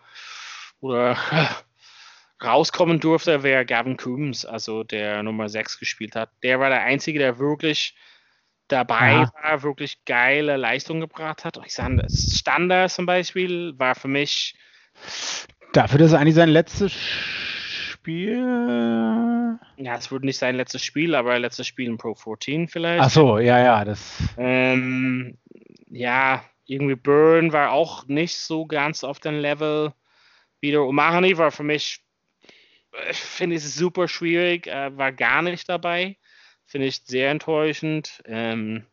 oder 0.81 1.17
rauskommen 2.43 3.01
durfte, 3.01 3.43
wäre 3.43 3.67
Gavin 3.67 3.97
Coombs, 3.97 4.45
also 4.45 4.83
der 4.85 5.23
Nummer 5.23 5.49
6 5.49 5.79
gespielt 5.79 6.17
hat. 6.17 6.31
Der 6.43 6.59
war 6.61 6.71
der 6.71 6.83
Einzige, 6.83 7.19
der 7.19 7.39
wirklich 7.39 7.95
dabei 8.69 9.13
ja. 9.13 9.33
war, 9.43 9.63
wirklich 9.63 10.05
geile 10.05 10.57
Leistung 10.57 11.01
gebracht 11.01 11.45
hat. 11.45 11.61
Ich 11.67 11.75
sage, 11.75 12.07
Standard 12.11 12.91
zum 12.91 13.07
Beispiel 13.07 13.75
war 13.79 13.95
für 13.95 14.09
mich. 14.09 14.55
Dafür, 15.73 15.99
dass 15.99 16.09
es 16.09 16.15
eigentlich 16.15 16.35
sein 16.35 16.49
letztes 16.49 16.93
Spiel. 16.93 18.39
Ja, 19.77 19.97
es 19.97 20.11
wird 20.11 20.25
nicht 20.25 20.39
sein 20.39 20.57
letztes 20.57 20.85
Spiel, 20.85 21.15
aber 21.15 21.39
letztes 21.39 21.67
Spiel 21.67 21.87
in 21.87 21.99
Pro 21.99 22.15
14 22.15 22.69
vielleicht. 22.69 23.03
Ach 23.03 23.11
so, 23.11 23.39
ja, 23.39 23.59
ja, 23.59 23.85
das. 23.85 24.19
Ähm, 24.37 25.39
ja, 25.91 26.43
irgendwie 26.71 26.95
Burn 26.95 27.53
war 27.53 27.73
auch 27.73 28.07
nicht 28.07 28.37
so 28.37 28.64
ganz 28.64 29.03
auf 29.03 29.18
dem 29.18 29.41
Level 29.41 29.93
wieder. 30.61 30.79
O'Mahony 30.81 31.37
war 31.37 31.51
für 31.51 31.64
mich, 31.64 32.01
äh, 32.93 33.12
finde 33.12 33.57
ich 33.57 33.64
super 33.64 34.07
schwierig, 34.07 34.68
äh, 34.68 34.97
war 34.97 35.11
gar 35.12 35.43
nicht 35.43 35.68
dabei. 35.68 36.16
Finde 36.66 36.87
ich 36.87 37.03
sehr 37.05 37.31
enttäuschend. 37.31 38.23
Ähm, 38.25 38.87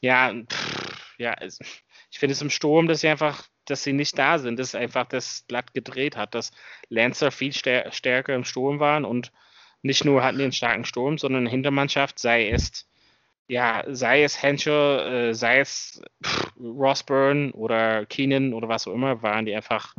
ja, 0.00 0.34
pff, 0.34 1.14
ja, 1.18 1.36
ich 1.40 2.18
finde 2.18 2.32
es 2.32 2.42
im 2.42 2.50
Sturm, 2.50 2.88
dass 2.88 3.02
sie 3.02 3.08
einfach, 3.08 3.46
dass 3.66 3.84
sie 3.84 3.92
nicht 3.92 4.18
da 4.18 4.38
sind, 4.38 4.58
dass 4.58 4.74
einfach 4.74 5.06
das 5.06 5.44
glatt 5.46 5.74
gedreht 5.74 6.16
hat, 6.16 6.34
dass 6.34 6.50
Lancer 6.88 7.30
viel 7.30 7.52
stär 7.52 7.92
stärker 7.92 8.34
im 8.34 8.44
Sturm 8.44 8.80
waren 8.80 9.04
und 9.04 9.30
nicht 9.82 10.04
nur 10.04 10.24
hatten 10.24 10.40
einen 10.40 10.52
starken 10.52 10.84
Sturm, 10.84 11.18
sondern 11.18 11.46
Hintermannschaft, 11.46 12.18
sei 12.18 12.50
es 12.50 12.87
ja, 13.48 13.82
sei 13.88 14.22
es 14.22 14.40
Henshaw, 14.42 14.98
äh, 14.98 15.34
sei 15.34 15.60
es 15.60 16.00
pff, 16.24 16.52
Rossburn 16.60 17.50
oder 17.52 18.06
Keenan 18.06 18.52
oder 18.52 18.68
was 18.68 18.86
auch 18.86 18.92
immer, 18.92 19.22
waren 19.22 19.46
die 19.46 19.54
einfach 19.54 19.94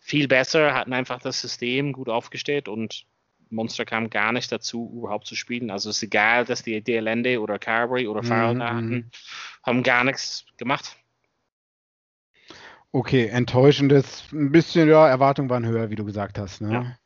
viel 0.00 0.28
besser, 0.28 0.74
hatten 0.74 0.92
einfach 0.92 1.20
das 1.20 1.40
System 1.40 1.92
gut 1.92 2.08
aufgestellt 2.08 2.68
und 2.68 3.06
Monster 3.50 3.86
kam 3.86 4.10
gar 4.10 4.32
nicht 4.32 4.52
dazu, 4.52 4.92
überhaupt 4.94 5.26
zu 5.26 5.34
spielen. 5.34 5.70
Also 5.70 5.88
es 5.88 5.96
ist 5.96 6.02
egal, 6.02 6.44
dass 6.44 6.62
die 6.62 6.82
DLND 6.82 7.38
oder 7.38 7.58
Carberry 7.58 8.06
oder 8.06 8.22
Farrell 8.22 8.54
mhm. 8.54 8.58
da 8.58 8.68
hatten, 8.68 8.90
mhm. 8.90 9.10
haben 9.64 9.82
gar 9.82 10.04
nichts 10.04 10.44
gemacht. 10.58 10.96
Okay, 12.92 13.26
enttäuschendes, 13.26 14.24
ein 14.32 14.50
bisschen, 14.52 14.88
ja, 14.88 15.08
Erwartungen 15.08 15.50
waren 15.50 15.66
höher, 15.66 15.90
wie 15.90 15.94
du 15.94 16.04
gesagt 16.04 16.38
hast. 16.38 16.60
Ne? 16.60 16.72
Ja. 16.72 16.96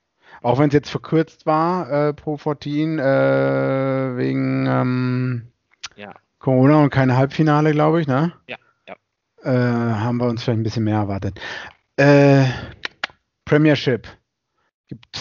Auch 0.41 0.59
wenn 0.59 0.69
es 0.69 0.75
jetzt 0.75 0.91
verkürzt 0.91 1.47
war, 1.47 2.09
äh, 2.09 2.15
Pro 2.15 2.37
14, 2.37 2.99
äh, 2.99 3.03
wegen 4.17 4.67
ähm, 4.67 5.52
ja. 5.97 6.15
Corona 6.39 6.83
und 6.83 6.91
kein 6.91 7.17
Halbfinale, 7.17 7.73
glaube 7.73 8.01
ich, 8.01 8.07
ne? 8.07 8.33
Ja, 8.47 8.57
ja. 8.89 8.95
Äh, 9.43 9.95
haben 9.95 10.19
wir 10.19 10.27
uns 10.27 10.43
vielleicht 10.43 10.61
ein 10.61 10.65
bisschen 10.65 10.85
mehr 10.85 10.99
erwartet. 10.99 11.41
Äh, 11.97 12.45
Premiership. 13.45 14.09
Gibt 14.89 15.19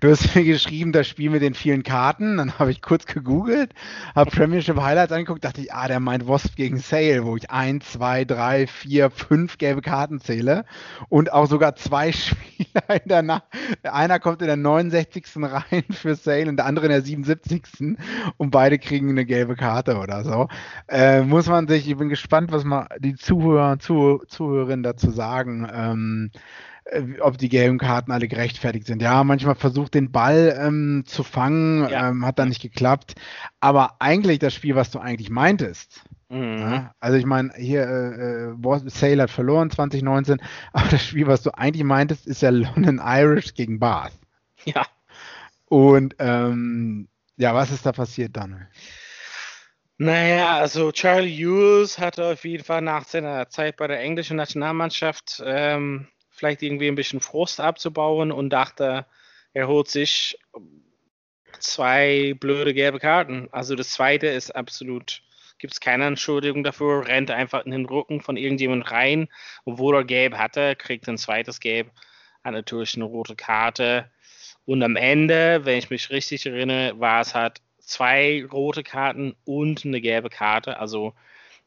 Du 0.00 0.08
hast 0.08 0.36
mir 0.36 0.44
geschrieben, 0.44 0.92
das 0.92 1.08
Spiel 1.08 1.28
mit 1.28 1.42
den 1.42 1.54
vielen 1.54 1.82
Karten. 1.82 2.36
Dann 2.36 2.56
habe 2.60 2.70
ich 2.70 2.82
kurz 2.82 3.04
gegoogelt, 3.04 3.74
habe 4.14 4.30
Premiership 4.30 4.80
Highlights 4.80 5.10
angeguckt, 5.10 5.42
dachte 5.42 5.60
ich, 5.60 5.72
ah, 5.72 5.88
der 5.88 5.98
meint 5.98 6.28
Wasp 6.28 6.54
gegen 6.54 6.78
Sale, 6.78 7.24
wo 7.24 7.36
ich 7.36 7.50
ein, 7.50 7.80
zwei, 7.80 8.24
drei, 8.24 8.68
vier, 8.68 9.10
fünf 9.10 9.58
gelbe 9.58 9.82
Karten 9.82 10.20
zähle 10.20 10.64
und 11.08 11.32
auch 11.32 11.46
sogar 11.46 11.74
zwei 11.74 12.12
Spieler 12.12 13.02
in 13.02 13.08
der 13.08 13.22
Nacht. 13.22 13.42
Einer 13.82 14.20
kommt 14.20 14.40
in 14.40 14.46
der 14.46 14.56
69. 14.56 15.24
rein 15.38 15.82
für 15.90 16.14
Sale 16.14 16.48
und 16.48 16.58
der 16.58 16.66
andere 16.66 16.86
in 16.86 16.92
der 16.92 17.02
77. 17.02 17.96
und 18.36 18.50
beide 18.50 18.78
kriegen 18.78 19.10
eine 19.10 19.24
gelbe 19.24 19.56
Karte 19.56 19.98
oder 19.98 20.22
so. 20.22 20.46
Äh, 20.86 21.22
muss 21.22 21.48
man 21.48 21.66
sich, 21.66 21.88
ich 21.88 21.96
bin 21.96 22.08
gespannt, 22.08 22.52
was 22.52 22.62
mal 22.62 22.86
die 23.00 23.16
Zuhörer, 23.16 23.80
Zuh 23.80 24.22
Zuhörerinnen 24.28 24.84
dazu 24.84 25.10
sagen. 25.10 25.68
Ähm, 25.72 26.30
äh, 26.30 26.77
ob 27.20 27.38
die 27.38 27.48
gelben 27.48 27.78
Karten 27.78 28.12
alle 28.12 28.28
gerechtfertigt 28.28 28.86
sind. 28.86 29.02
Ja, 29.02 29.22
manchmal 29.24 29.54
versucht 29.54 29.94
den 29.94 30.10
Ball 30.10 30.56
ähm, 30.58 31.04
zu 31.06 31.22
fangen, 31.22 31.88
ja. 31.88 32.08
ähm, 32.08 32.24
hat 32.24 32.38
dann 32.38 32.48
nicht 32.48 32.62
geklappt. 32.62 33.14
Aber 33.60 33.96
eigentlich 34.00 34.38
das 34.38 34.54
Spiel, 34.54 34.74
was 34.74 34.90
du 34.90 34.98
eigentlich 34.98 35.30
meintest. 35.30 36.02
Mhm. 36.28 36.58
Ja, 36.58 36.94
also 37.00 37.16
ich 37.16 37.26
meine, 37.26 37.52
hier 37.56 37.82
äh, 37.82 38.50
äh, 38.50 38.88
Sale 38.88 39.22
hat 39.22 39.30
verloren 39.30 39.70
2019, 39.70 40.40
aber 40.72 40.88
das 40.88 41.04
Spiel, 41.04 41.26
was 41.26 41.42
du 41.42 41.50
eigentlich 41.50 41.84
meintest, 41.84 42.26
ist 42.26 42.42
ja 42.42 42.50
London 42.50 43.00
Irish 43.02 43.54
gegen 43.54 43.78
Bath. 43.78 44.12
Ja. 44.64 44.86
Und 45.66 46.16
ähm, 46.18 47.08
ja, 47.36 47.54
was 47.54 47.70
ist 47.70 47.86
da 47.86 47.92
passiert 47.92 48.36
dann? 48.36 48.66
Naja, 49.98 50.58
also 50.58 50.92
Charlie 50.92 51.44
Hughes 51.44 51.98
hatte 51.98 52.24
auf 52.24 52.44
jeden 52.44 52.64
Fall 52.64 52.82
nach 52.82 53.04
seiner 53.04 53.48
Zeit 53.48 53.76
bei 53.76 53.88
der 53.88 54.00
englischen 54.00 54.36
Nationalmannschaft 54.36 55.42
ähm, 55.44 56.06
vielleicht 56.38 56.62
irgendwie 56.62 56.88
ein 56.88 56.94
bisschen 56.94 57.20
Frust 57.20 57.60
abzubauen 57.60 58.32
und 58.32 58.50
dachte, 58.50 59.06
er 59.52 59.68
holt 59.68 59.88
sich 59.88 60.38
zwei 61.58 62.34
blöde 62.38 62.74
gelbe 62.74 62.98
Karten. 62.98 63.48
Also 63.50 63.74
das 63.74 63.90
zweite 63.90 64.28
ist 64.28 64.54
absolut, 64.54 65.22
gibt 65.58 65.72
es 65.72 65.80
keine 65.80 66.06
Entschuldigung 66.06 66.62
dafür, 66.62 67.06
rennt 67.06 67.30
einfach 67.30 67.64
in 67.64 67.72
den 67.72 67.86
Rücken 67.86 68.20
von 68.20 68.36
irgendjemand 68.36 68.90
rein, 68.90 69.28
obwohl 69.64 69.96
er 69.96 70.04
gelb 70.04 70.34
hatte, 70.34 70.76
kriegt 70.76 71.08
ein 71.08 71.18
zweites 71.18 71.60
Gelb, 71.60 71.90
hat 72.44 72.52
natürlich 72.52 72.94
eine 72.94 73.04
rote 73.04 73.34
Karte. 73.34 74.10
Und 74.64 74.82
am 74.82 74.96
Ende, 74.96 75.64
wenn 75.64 75.78
ich 75.78 75.90
mich 75.90 76.10
richtig 76.10 76.46
erinnere, 76.46 77.00
war 77.00 77.20
es 77.20 77.34
halt 77.34 77.60
zwei 77.80 78.46
rote 78.52 78.82
Karten 78.82 79.34
und 79.44 79.84
eine 79.84 80.00
gelbe 80.00 80.28
Karte. 80.28 80.78
Also, 80.78 81.14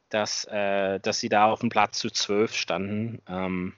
dass, 0.08 0.44
äh, 0.44 1.00
dass 1.00 1.20
sie 1.20 1.28
da 1.28 1.50
auf 1.50 1.60
dem 1.60 1.68
Platz 1.68 1.98
zu 1.98 2.10
zwölf 2.10 2.54
standen. 2.54 3.20
Ähm, 3.28 3.74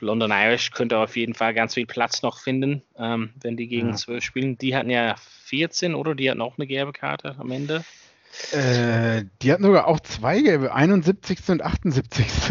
London 0.00 0.30
Irish 0.32 0.70
könnte 0.70 0.98
auf 0.98 1.16
jeden 1.16 1.34
Fall 1.34 1.54
ganz 1.54 1.74
viel 1.74 1.86
Platz 1.86 2.22
noch 2.22 2.38
finden, 2.38 2.82
ähm, 2.96 3.30
wenn 3.42 3.56
die 3.56 3.68
gegen 3.68 3.94
ja. 3.94 4.20
spielen. 4.20 4.58
Die 4.58 4.76
hatten 4.76 4.90
ja 4.90 5.16
14, 5.44 5.94
oder? 5.94 6.14
Die 6.14 6.30
hatten 6.30 6.42
auch 6.42 6.58
eine 6.58 6.66
gelbe 6.66 6.92
Karte 6.92 7.36
am 7.38 7.50
Ende. 7.50 7.84
Äh, 8.52 9.24
die 9.42 9.52
hatten 9.52 9.62
sogar 9.62 9.86
auch 9.86 10.00
zwei 10.00 10.40
gelbe, 10.40 10.74
71. 10.74 11.48
und 11.48 11.62
78. 11.62 12.50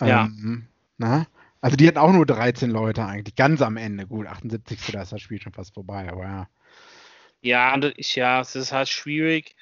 Ja. 0.00 0.24
Ähm, 0.24 0.66
na? 0.96 1.26
Also 1.60 1.76
die 1.76 1.86
hatten 1.86 1.98
auch 1.98 2.12
nur 2.12 2.26
13 2.26 2.70
Leute 2.70 3.04
eigentlich, 3.04 3.36
ganz 3.36 3.62
am 3.62 3.76
Ende. 3.76 4.06
Gut, 4.06 4.26
78. 4.26 4.90
da 4.92 5.02
ist 5.02 5.12
das 5.12 5.20
Spiel 5.20 5.40
schon 5.40 5.52
fast 5.52 5.74
vorbei, 5.74 6.10
aber 6.10 6.24
ja. 6.24 6.48
Ja, 7.40 7.76
ja, 7.96 8.40
es 8.40 8.54
ist 8.54 8.72
halt 8.72 8.88
schwierig, 8.88 9.56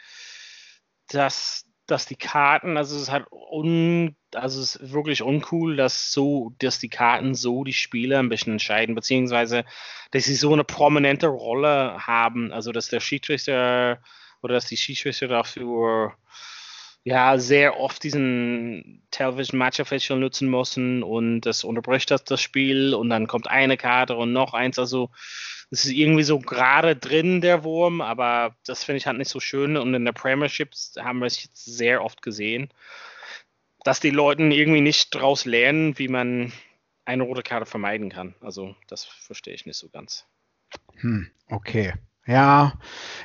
dass, 1.08 1.66
dass 1.90 2.06
die 2.06 2.16
Karten, 2.16 2.76
also 2.76 2.96
es 2.96 3.02
ist 3.02 3.10
halt 3.10 3.26
un, 3.30 4.16
also 4.34 4.60
es 4.60 4.76
ist 4.76 4.92
wirklich 4.92 5.22
uncool, 5.22 5.76
dass 5.76 6.12
so, 6.12 6.52
dass 6.58 6.78
die 6.78 6.88
Karten 6.88 7.34
so 7.34 7.64
die 7.64 7.72
Spiele 7.72 8.18
ein 8.18 8.28
bisschen 8.28 8.54
entscheiden, 8.54 8.94
beziehungsweise 8.94 9.64
dass 10.10 10.24
sie 10.24 10.34
so 10.34 10.52
eine 10.52 10.64
prominente 10.64 11.26
Rolle 11.28 12.06
haben, 12.06 12.52
also 12.52 12.72
dass 12.72 12.88
der 12.88 13.00
Schiedsrichter 13.00 14.00
oder 14.42 14.54
dass 14.54 14.66
die 14.66 14.76
Schiedsrichter 14.76 15.28
dafür 15.28 16.14
ja 17.04 17.38
sehr 17.38 17.78
oft 17.78 18.02
diesen 18.02 19.02
Television 19.10 19.58
Match 19.58 19.80
Official 19.80 20.18
nutzen 20.18 20.50
müssen 20.50 21.02
und 21.02 21.42
das 21.42 21.64
unterbricht 21.64 22.10
das, 22.10 22.24
das 22.24 22.40
Spiel 22.40 22.94
und 22.94 23.08
dann 23.10 23.26
kommt 23.26 23.48
eine 23.48 23.76
Karte 23.76 24.16
und 24.16 24.32
noch 24.32 24.52
eins, 24.52 24.78
also 24.78 25.10
es 25.70 25.84
ist 25.84 25.92
irgendwie 25.92 26.24
so 26.24 26.40
gerade 26.40 26.96
drin, 26.96 27.40
der 27.40 27.62
Wurm, 27.62 28.00
aber 28.00 28.56
das 28.66 28.82
finde 28.82 28.98
ich 28.98 29.06
halt 29.06 29.18
nicht 29.18 29.30
so 29.30 29.38
schön. 29.38 29.76
Und 29.76 29.94
in 29.94 30.04
der 30.04 30.12
Premiership 30.12 30.74
haben 30.98 31.20
wir 31.20 31.26
es 31.26 31.42
jetzt 31.42 31.64
sehr 31.64 32.02
oft 32.04 32.22
gesehen, 32.22 32.70
dass 33.84 34.00
die 34.00 34.10
Leute 34.10 34.42
irgendwie 34.42 34.80
nicht 34.80 35.14
daraus 35.14 35.44
lernen, 35.44 35.96
wie 35.96 36.08
man 36.08 36.52
eine 37.04 37.22
rote 37.22 37.42
Karte 37.42 37.66
vermeiden 37.66 38.10
kann. 38.10 38.34
Also 38.40 38.74
das 38.88 39.04
verstehe 39.04 39.54
ich 39.54 39.64
nicht 39.64 39.76
so 39.76 39.88
ganz. 39.88 40.26
Hm, 40.96 41.30
okay. 41.48 41.94
Ja, 42.30 42.74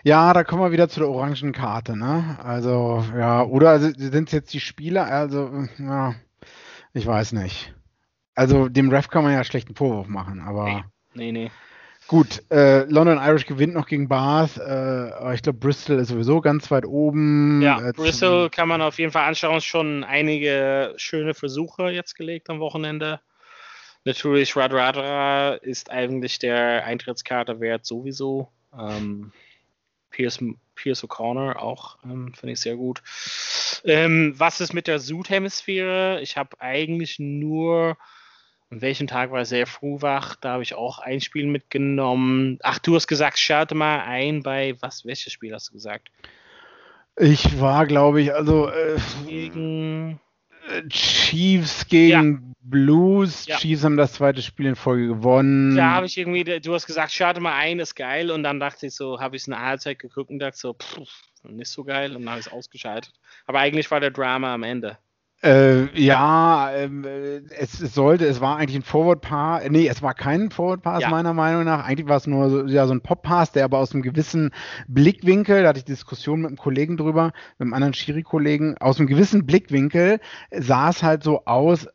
ja, 0.03 0.33
da 0.33 0.43
kommen 0.43 0.63
wir 0.63 0.71
wieder 0.71 0.89
zu 0.89 0.99
der 0.99 1.09
orangen 1.09 1.51
Karte, 1.51 1.95
ne? 1.95 2.39
Also, 2.43 3.05
ja, 3.15 3.43
oder 3.43 3.79
sind 3.79 4.29
es 4.29 4.31
jetzt 4.31 4.51
die 4.51 4.59
Spieler? 4.59 5.05
Also, 5.05 5.67
ja, 5.77 6.15
ich 6.93 7.05
weiß 7.05 7.33
nicht. 7.33 7.75
Also, 8.33 8.67
dem 8.67 8.89
Ref 8.89 9.09
kann 9.09 9.23
man 9.23 9.33
ja 9.33 9.43
schlechten 9.43 9.75
Vorwurf 9.75 10.07
machen, 10.07 10.41
aber. 10.41 10.65
Nee, 10.65 10.83
nee. 11.13 11.31
nee. 11.31 11.51
Gut, 12.07 12.43
äh, 12.51 12.85
London 12.85 13.19
Irish 13.19 13.45
gewinnt 13.45 13.75
noch 13.75 13.85
gegen 13.85 14.07
Bath. 14.07 14.57
Äh, 14.57 15.35
ich 15.35 15.43
glaube, 15.43 15.59
Bristol 15.59 15.99
ist 15.99 16.07
sowieso 16.07 16.41
ganz 16.41 16.71
weit 16.71 16.85
oben. 16.85 17.61
Ja, 17.61 17.89
äh, 17.89 17.93
Bristol 17.93 18.49
kann 18.49 18.67
man 18.67 18.81
auf 18.81 18.97
jeden 18.97 19.11
Fall 19.11 19.27
anschauen. 19.27 19.61
Schon 19.61 20.03
einige 20.03 20.93
schöne 20.97 21.35
Versuche 21.35 21.89
jetzt 21.89 22.15
gelegt 22.15 22.49
am 22.49 22.59
Wochenende. 22.59 23.21
Natürlich, 24.03 24.55
Radradra 24.55 25.53
ist 25.53 25.91
eigentlich 25.91 26.39
der 26.39 26.85
Eintrittskarte 26.85 27.59
wert 27.59 27.85
sowieso. 27.85 28.49
Ähm, 28.77 29.31
Pierce, 30.09 30.39
Pierce 30.75 31.03
O'Connor 31.03 31.57
auch, 31.57 31.97
ähm, 32.03 32.33
finde 32.33 32.53
ich 32.53 32.59
sehr 32.59 32.75
gut. 32.75 33.01
Ähm, 33.83 34.33
was 34.37 34.61
ist 34.61 34.73
mit 34.73 34.87
der 34.87 34.99
Südhemisphäre? 34.99 36.21
Ich 36.21 36.37
habe 36.37 36.59
eigentlich 36.61 37.19
nur 37.19 37.97
an 38.71 38.81
welchem 38.81 39.07
Tag 39.07 39.31
war 39.31 39.39
er 39.39 39.45
sehr 39.45 39.67
früh 39.67 40.01
wach? 40.01 40.35
Da 40.35 40.53
habe 40.53 40.63
ich 40.63 40.73
auch 40.73 40.99
ein 40.99 41.21
Spiel 41.21 41.45
mitgenommen. 41.45 42.57
Ach, 42.63 42.79
du 42.79 42.95
hast 42.95 43.07
gesagt, 43.07 43.37
schalte 43.37 43.75
mal 43.75 44.01
ein 44.01 44.41
bei 44.41 44.75
was? 44.81 45.05
Welches 45.05 45.31
Spiel 45.33 45.53
hast 45.53 45.69
du 45.69 45.73
gesagt? 45.73 46.09
Ich 47.15 47.59
war, 47.61 47.85
glaube 47.85 48.21
ich, 48.21 48.33
also 48.33 48.69
äh, 48.69 48.97
gegen 49.27 50.19
Chiefs 50.89 51.87
gegen. 51.87 52.54
Blues. 52.69 53.45
Ja. 53.45 53.57
Chiefs 53.57 53.83
haben 53.83 53.97
das 53.97 54.13
zweite 54.13 54.41
Spiel 54.41 54.65
in 54.65 54.75
Folge 54.75 55.07
gewonnen. 55.07 55.75
Da 55.75 55.91
habe 55.91 56.07
ich 56.07 56.17
irgendwie, 56.17 56.43
du 56.43 56.73
hast 56.73 56.87
gesagt, 56.87 57.11
schalte 57.11 57.39
mal 57.39 57.53
ein, 57.53 57.79
ist 57.79 57.95
geil. 57.95 58.31
Und 58.31 58.43
dann 58.43 58.59
dachte 58.59 58.87
ich 58.87 58.95
so, 58.95 59.19
habe 59.19 59.35
ich 59.35 59.43
es 59.43 59.47
eine 59.47 59.61
Halbzeit 59.61 59.99
geguckt 59.99 60.29
und 60.29 60.39
dachte 60.39 60.57
so, 60.57 60.73
pff, 60.73 61.09
nicht 61.43 61.69
so 61.69 61.83
geil. 61.83 62.15
Und 62.15 62.23
dann 62.23 62.31
habe 62.31 62.39
ich 62.39 62.47
es 62.47 62.51
ausgeschaltet. 62.51 63.13
Aber 63.45 63.59
eigentlich 63.59 63.89
war 63.91 63.99
der 63.99 64.11
Drama 64.11 64.53
am 64.53 64.63
Ende. 64.63 64.97
Äh, 65.43 65.93
ja, 65.99 66.71
äh, 66.71 66.89
es, 67.49 67.79
es, 67.79 67.93
sollte, 67.93 68.25
es 68.25 68.41
war 68.41 68.57
eigentlich 68.57 68.77
ein 68.77 68.83
Forward 68.83 69.21
Pass, 69.21 69.63
äh, 69.63 69.69
nee, 69.69 69.87
es 69.87 70.01
war 70.01 70.15
kein 70.15 70.49
Forward 70.49 70.81
Pass 70.81 71.03
ja. 71.03 71.09
meiner 71.09 71.33
Meinung 71.33 71.65
nach. 71.65 71.85
Eigentlich 71.85 72.07
war 72.07 72.17
es 72.17 72.25
nur 72.25 72.49
so, 72.49 72.65
ja, 72.65 72.87
so 72.87 72.93
ein 72.93 73.01
Pop 73.01 73.21
Pass, 73.21 73.51
der 73.51 73.65
aber 73.65 73.77
aus 73.77 73.93
einem 73.93 74.01
gewissen 74.01 74.51
Blickwinkel, 74.87 75.61
da 75.61 75.69
hatte 75.69 75.79
ich 75.79 75.85
Diskussion 75.85 76.41
mit 76.41 76.47
einem 76.47 76.57
Kollegen 76.57 76.97
drüber, 76.97 77.33
mit 77.59 77.65
einem 77.67 77.73
anderen 77.73 77.93
Schiri-Kollegen, 77.93 78.77
aus 78.79 78.97
einem 78.97 79.07
gewissen 79.07 79.45
Blickwinkel 79.45 80.19
sah 80.51 80.89
es 80.89 81.03
halt 81.03 81.21
so 81.21 81.45
aus, 81.45 81.87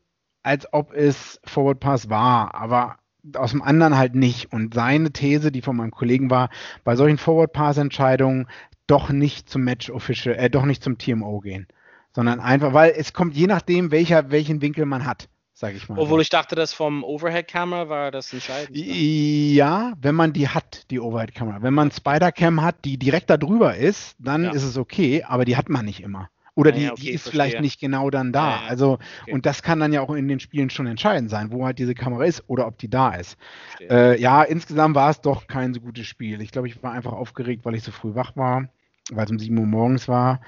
als 0.43 0.71
ob 0.73 0.93
es 0.93 1.39
Forward 1.43 1.79
Pass 1.79 2.09
war, 2.09 2.55
aber 2.55 2.97
aus 3.35 3.51
dem 3.51 3.61
anderen 3.61 3.97
halt 3.97 4.15
nicht. 4.15 4.51
Und 4.51 4.73
seine 4.73 5.11
These, 5.11 5.51
die 5.51 5.61
von 5.61 5.75
meinem 5.75 5.91
Kollegen 5.91 6.29
war, 6.29 6.49
bei 6.83 6.95
solchen 6.95 7.17
Forward 7.17 7.53
Pass 7.53 7.77
Entscheidungen 7.77 8.47
doch 8.87 9.09
nicht 9.09 9.49
zum 9.49 9.63
Match 9.63 9.89
Official, 9.89 10.35
äh, 10.35 10.49
doch 10.49 10.65
nicht 10.65 10.83
zum 10.83 10.97
TMO 10.97 11.39
gehen 11.39 11.67
sondern 12.13 12.39
einfach, 12.39 12.73
weil 12.73 12.93
es 12.95 13.13
kommt 13.13 13.35
je 13.35 13.47
nachdem, 13.47 13.91
welcher, 13.91 14.31
welchen 14.31 14.61
Winkel 14.61 14.85
man 14.85 15.05
hat, 15.05 15.29
sage 15.53 15.77
ich 15.77 15.87
mal. 15.87 15.97
Obwohl 15.97 16.21
ich 16.21 16.29
dachte, 16.29 16.55
das 16.55 16.73
vom 16.73 17.03
Overhead-Kamera 17.03 17.89
war 17.89 18.11
das 18.11 18.33
entscheidend. 18.33 18.71
Ja, 18.75 19.93
wenn 20.01 20.15
man 20.15 20.33
die 20.33 20.49
hat, 20.49 20.89
die 20.91 20.99
Overhead-Kamera. 20.99 21.61
Wenn 21.61 21.73
man 21.73 21.91
Spider-Cam 21.91 22.61
hat, 22.61 22.83
die 22.85 22.97
direkt 22.97 23.29
da 23.29 23.37
drüber 23.37 23.75
ist, 23.75 24.15
dann 24.19 24.43
ja. 24.43 24.51
ist 24.51 24.63
es 24.63 24.77
okay, 24.77 25.23
aber 25.23 25.45
die 25.45 25.57
hat 25.57 25.69
man 25.69 25.85
nicht 25.85 26.01
immer. 26.01 26.29
Oder 26.55 26.73
die, 26.73 26.83
ja, 26.83 26.91
okay, 26.91 27.01
die 27.01 27.09
ist 27.11 27.23
verstehe. 27.23 27.31
vielleicht 27.31 27.61
nicht 27.61 27.79
genau 27.79 28.09
dann 28.09 28.33
da. 28.33 28.49
Ja, 28.49 28.61
also, 28.67 28.99
okay. 29.21 29.31
und 29.31 29.45
das 29.45 29.63
kann 29.63 29.79
dann 29.79 29.93
ja 29.93 30.01
auch 30.01 30.13
in 30.13 30.27
den 30.27 30.41
Spielen 30.41 30.69
schon 30.69 30.85
entscheidend 30.85 31.29
sein, 31.29 31.51
wo 31.51 31.65
halt 31.65 31.79
diese 31.79 31.95
Kamera 31.95 32.25
ist 32.25 32.43
oder 32.47 32.67
ob 32.67 32.77
die 32.77 32.89
da 32.89 33.13
ist. 33.15 33.37
Äh, 33.79 34.19
ja, 34.19 34.43
insgesamt 34.43 34.95
war 34.95 35.09
es 35.09 35.21
doch 35.21 35.47
kein 35.47 35.73
so 35.73 35.79
gutes 35.79 36.07
Spiel. 36.07 36.41
Ich 36.41 36.51
glaube, 36.51 36.67
ich 36.67 36.83
war 36.83 36.91
einfach 36.91 37.13
aufgeregt, 37.13 37.63
weil 37.63 37.75
ich 37.75 37.83
so 37.83 37.91
früh 37.91 38.15
wach 38.15 38.35
war, 38.35 38.67
weil 39.11 39.25
es 39.25 39.31
um 39.31 39.39
7 39.39 39.57
Uhr 39.57 39.65
morgens 39.65 40.09
war. 40.09 40.41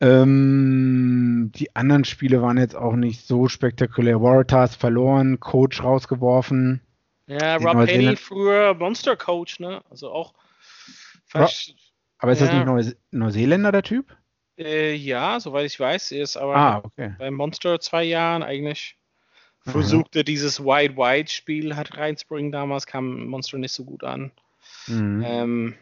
Ähm, 0.00 1.52
die 1.54 1.76
anderen 1.76 2.04
Spiele 2.04 2.40
waren 2.40 2.56
jetzt 2.56 2.74
auch 2.74 2.96
nicht 2.96 3.26
so 3.26 3.46
spektakulär. 3.46 4.22
Waratahs 4.22 4.74
verloren, 4.74 5.38
Coach 5.38 5.82
rausgeworfen. 5.82 6.80
Ja, 7.26 7.56
Rob 7.56 7.86
Penny 7.86 8.16
früher 8.16 8.74
Monster 8.74 9.16
Coach, 9.16 9.60
ne? 9.60 9.82
Also 9.90 10.10
auch. 10.10 10.34
Fast, 11.26 11.74
aber 12.18 12.32
ist 12.32 12.40
ja. 12.40 12.46
das 12.46 12.54
nicht 12.54 12.66
Neu 12.66 12.82
Neuseeländer, 13.10 13.70
der 13.70 13.82
Typ? 13.82 14.16
Äh, 14.64 14.94
ja, 14.94 15.40
soweit 15.40 15.66
ich 15.66 15.78
weiß, 15.78 16.12
ist 16.12 16.36
aber 16.36 16.56
ah, 16.56 16.82
okay. 16.84 17.14
bei 17.18 17.30
Monster 17.30 17.80
zwei 17.80 18.04
Jahren 18.04 18.42
eigentlich 18.42 18.96
versuchte 19.64 20.20
mhm. 20.20 20.24
dieses 20.24 20.60
Wide 20.60 20.96
Wide 20.96 21.30
Spiel 21.30 21.76
hat 21.76 21.96
reinzubringen. 21.96 22.50
Damals 22.50 22.86
kam 22.86 23.26
Monster 23.26 23.58
nicht 23.58 23.72
so 23.72 23.84
gut 23.84 24.02
an. 24.04 24.32
Mhm. 24.86 25.22
Ähm, 25.24 25.74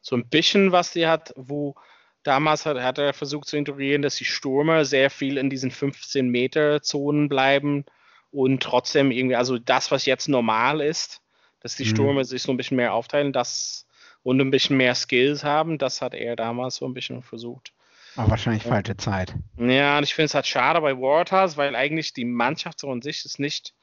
so 0.00 0.16
ein 0.16 0.28
bisschen, 0.28 0.72
was 0.72 0.92
die 0.92 1.06
hat, 1.06 1.32
wo 1.36 1.74
Damals 2.22 2.66
hat, 2.66 2.78
hat, 2.78 2.98
er 2.98 3.14
versucht 3.14 3.48
zu 3.48 3.56
integrieren, 3.56 4.02
dass 4.02 4.16
die 4.16 4.26
Stürmer 4.26 4.84
sehr 4.84 5.08
viel 5.08 5.38
in 5.38 5.48
diesen 5.48 5.70
15-Meter-Zonen 5.70 7.30
bleiben 7.30 7.86
und 8.30 8.62
trotzdem 8.62 9.10
irgendwie, 9.10 9.36
also 9.36 9.58
das, 9.58 9.90
was 9.90 10.04
jetzt 10.04 10.28
normal 10.28 10.82
ist, 10.82 11.22
dass 11.60 11.76
die 11.76 11.84
mhm. 11.84 11.88
Stürmer 11.88 12.24
sich 12.24 12.42
so 12.42 12.52
ein 12.52 12.58
bisschen 12.58 12.76
mehr 12.76 12.92
aufteilen 12.92 13.32
das, 13.32 13.86
und 14.22 14.40
ein 14.40 14.50
bisschen 14.50 14.76
mehr 14.76 14.94
Skills 14.94 15.44
haben, 15.44 15.78
das 15.78 16.02
hat 16.02 16.14
er 16.14 16.36
damals 16.36 16.76
so 16.76 16.86
ein 16.86 16.94
bisschen 16.94 17.22
versucht. 17.22 17.72
Aber 18.16 18.30
wahrscheinlich 18.30 18.64
falsche 18.64 18.96
Zeit. 18.96 19.34
Ja, 19.56 19.98
und 19.98 20.04
ich 20.04 20.14
finde 20.14 20.26
es 20.26 20.34
halt 20.34 20.46
schade 20.46 20.80
bei 20.80 20.96
Waratahs, 20.96 21.56
weil 21.56 21.76
eigentlich 21.76 22.12
die 22.12 22.24
Mannschaft 22.24 22.80
so 22.80 22.90
an 22.90 23.02
sich 23.02 23.24
ist 23.24 23.38
nicht, 23.38 23.74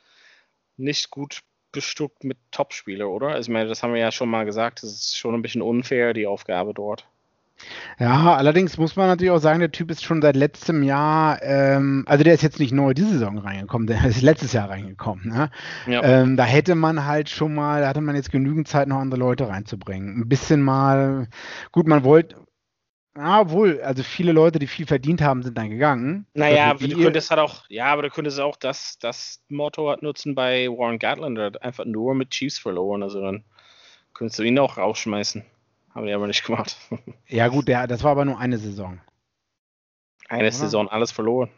nicht 0.76 1.10
gut 1.10 1.42
bestückt 1.72 2.24
mit 2.24 2.38
Topspieler, 2.52 3.10
oder? 3.10 3.30
Also 3.30 3.50
ich 3.50 3.54
meine, 3.54 3.70
das 3.70 3.84
haben 3.84 3.94
wir 3.94 4.02
ja 4.02 4.12
schon 4.12 4.30
mal 4.30 4.46
gesagt, 4.46 4.84
das 4.84 4.92
ist 4.92 5.18
schon 5.18 5.34
ein 5.34 5.42
bisschen 5.42 5.62
unfair, 5.62 6.14
die 6.14 6.28
Aufgabe 6.28 6.74
dort. 6.74 7.08
Ja, 8.00 8.36
allerdings 8.36 8.78
muss 8.78 8.96
man 8.96 9.08
natürlich 9.08 9.32
auch 9.32 9.40
sagen, 9.40 9.60
der 9.60 9.72
Typ 9.72 9.90
ist 9.90 10.04
schon 10.04 10.22
seit 10.22 10.36
letztem 10.36 10.84
Jahr, 10.84 11.42
ähm, 11.42 12.04
also 12.08 12.24
der 12.24 12.34
ist 12.34 12.44
jetzt 12.44 12.60
nicht 12.60 12.72
neu 12.72 12.94
diese 12.94 13.10
Saison 13.10 13.40
reingekommen, 13.40 13.88
der 13.88 14.06
ist 14.06 14.22
letztes 14.22 14.54
Jahr 14.54 14.70
reingekommen. 14.70 15.28
Ne? 15.28 15.50
Ja. 15.88 16.04
Ähm, 16.04 16.38
da 16.38 16.44
hätte 16.44 16.76
man 16.76 17.06
halt 17.06 17.30
schon 17.30 17.56
mal, 17.56 17.82
da 17.82 17.90
hatte 17.90 18.02
man 18.02 18.16
jetzt 18.16 18.32
genügend 18.32 18.68
Zeit, 18.68 18.88
noch 18.88 19.00
andere 19.00 19.20
Leute 19.20 19.48
reinzubringen. 19.48 20.22
Ein 20.22 20.30
bisschen 20.30 20.62
mal, 20.62 21.28
gut, 21.72 21.88
man 21.88 22.04
wollte, 22.04 22.36
ja, 23.18 23.42
obwohl, 23.42 23.82
also 23.82 24.04
viele 24.04 24.32
Leute, 24.32 24.60
die 24.60 24.68
viel 24.68 24.86
verdient 24.86 25.22
haben, 25.22 25.42
sind 25.42 25.58
dann 25.58 25.72
gegangen. 25.72 26.28
Naja, 26.36 26.72
also 26.72 26.88
du 26.88 27.02
könntest 27.02 27.32
halt 27.32 27.40
auch, 27.40 27.66
ja, 27.68 27.86
aber 27.86 28.04
du 28.04 28.10
könntest 28.12 28.40
auch 28.40 28.58
das, 28.58 29.00
das 29.00 29.42
Motto 29.50 29.90
halt 29.90 30.04
nutzen 30.04 30.36
bei 30.36 30.68
Warren 30.68 31.00
Gatland, 31.00 31.38
der 31.38 31.46
hat 31.48 31.64
einfach 31.64 31.86
nur 31.86 32.14
mit 32.14 32.30
Chiefs 32.30 32.60
verloren, 32.60 33.02
also 33.02 33.20
dann 33.22 33.44
könntest 34.14 34.38
du 34.38 34.44
ihn 34.44 34.60
auch 34.60 34.78
rausschmeißen. 34.78 35.44
Haben 35.98 36.06
die 36.06 36.14
aber 36.14 36.28
nicht 36.28 36.46
gemacht. 36.46 36.78
Ja, 37.28 37.48
gut, 37.48 37.68
der, 37.68 37.88
das 37.88 38.04
war 38.04 38.12
aber 38.12 38.24
nur 38.24 38.40
eine 38.40 38.60
Saison. 38.60 39.02
Eine 40.30 40.44
Oder? 40.44 40.52
Saison, 40.52 40.88
alles 40.88 41.12
verloren. 41.12 41.50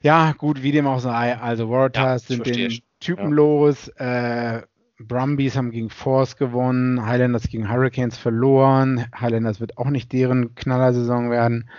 Ja, 0.00 0.32
gut, 0.32 0.64
wie 0.64 0.72
dem 0.72 0.88
auch 0.88 0.98
sei. 0.98 1.38
Also, 1.38 1.70
Waratahs 1.70 2.28
ja, 2.28 2.34
sind 2.34 2.46
den 2.46 2.80
Typen 2.98 3.28
ja. 3.28 3.34
los. 3.34 3.86
Äh, 3.90 4.62
Brumbies 4.98 5.56
haben 5.56 5.70
gegen 5.70 5.88
Force 5.88 6.36
gewonnen. 6.36 7.06
Highlanders 7.06 7.46
gegen 7.48 7.70
Hurricanes 7.70 8.18
verloren. 8.18 9.06
Highlanders 9.14 9.60
wird 9.60 9.78
auch 9.78 9.90
nicht 9.90 10.12
deren 10.12 10.56
Knallersaison 10.56 11.30
werden. 11.30 11.70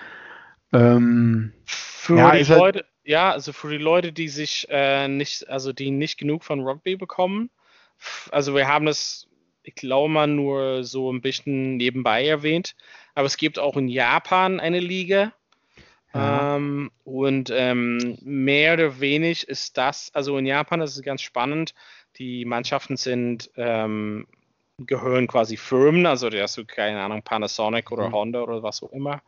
Ähm, 0.71 1.51
für 1.65 2.15
ja, 2.15 2.31
die 2.31 2.45
halt 2.45 2.57
Leute, 2.57 2.85
ja, 3.03 3.31
also 3.33 3.51
für 3.51 3.69
die 3.69 3.83
Leute, 3.83 4.13
die 4.13 4.29
sich 4.29 4.65
äh, 4.69 5.09
nicht, 5.09 5.49
also 5.49 5.73
die 5.73 5.91
nicht 5.91 6.17
genug 6.17 6.45
von 6.45 6.61
Rugby 6.61 6.95
bekommen, 6.95 7.49
also 8.31 8.55
wir 8.55 8.69
haben 8.69 8.85
das 8.85 9.27
ich 9.65 9.75
glaube 9.75 10.09
mal, 10.09 10.27
nur 10.27 10.83
so 10.83 11.11
ein 11.11 11.21
bisschen 11.21 11.77
nebenbei 11.77 12.25
erwähnt. 12.25 12.75
Aber 13.15 13.25
es 13.25 13.37
gibt 13.37 13.59
auch 13.59 13.75
in 13.77 13.87
Japan 13.87 14.59
eine 14.59 14.79
Liga. 14.79 15.33
Ja. 16.13 16.55
Ähm, 16.55 16.91
und 17.03 17.51
ähm, 17.53 18.17
mehr 18.21 18.75
oder 18.75 18.99
weniger 18.99 19.47
ist 19.49 19.77
das, 19.77 20.13
also 20.13 20.37
in 20.37 20.45
Japan 20.45 20.81
ist 20.81 20.95
es 20.95 21.01
ganz 21.01 21.21
spannend. 21.21 21.73
Die 22.17 22.45
Mannschaften 22.45 22.95
sind, 22.95 23.49
ähm, 23.57 24.27
gehören 24.77 25.27
quasi 25.27 25.57
Firmen, 25.57 26.05
also 26.05 26.29
da 26.29 26.41
hast 26.41 26.57
du 26.57 26.65
keine 26.65 27.01
Ahnung, 27.01 27.21
Panasonic 27.23 27.91
oder 27.91 28.09
mhm. 28.09 28.13
Honda 28.13 28.41
oder 28.41 28.63
was 28.63 28.83
auch 28.83 28.91
immer. 28.91 29.21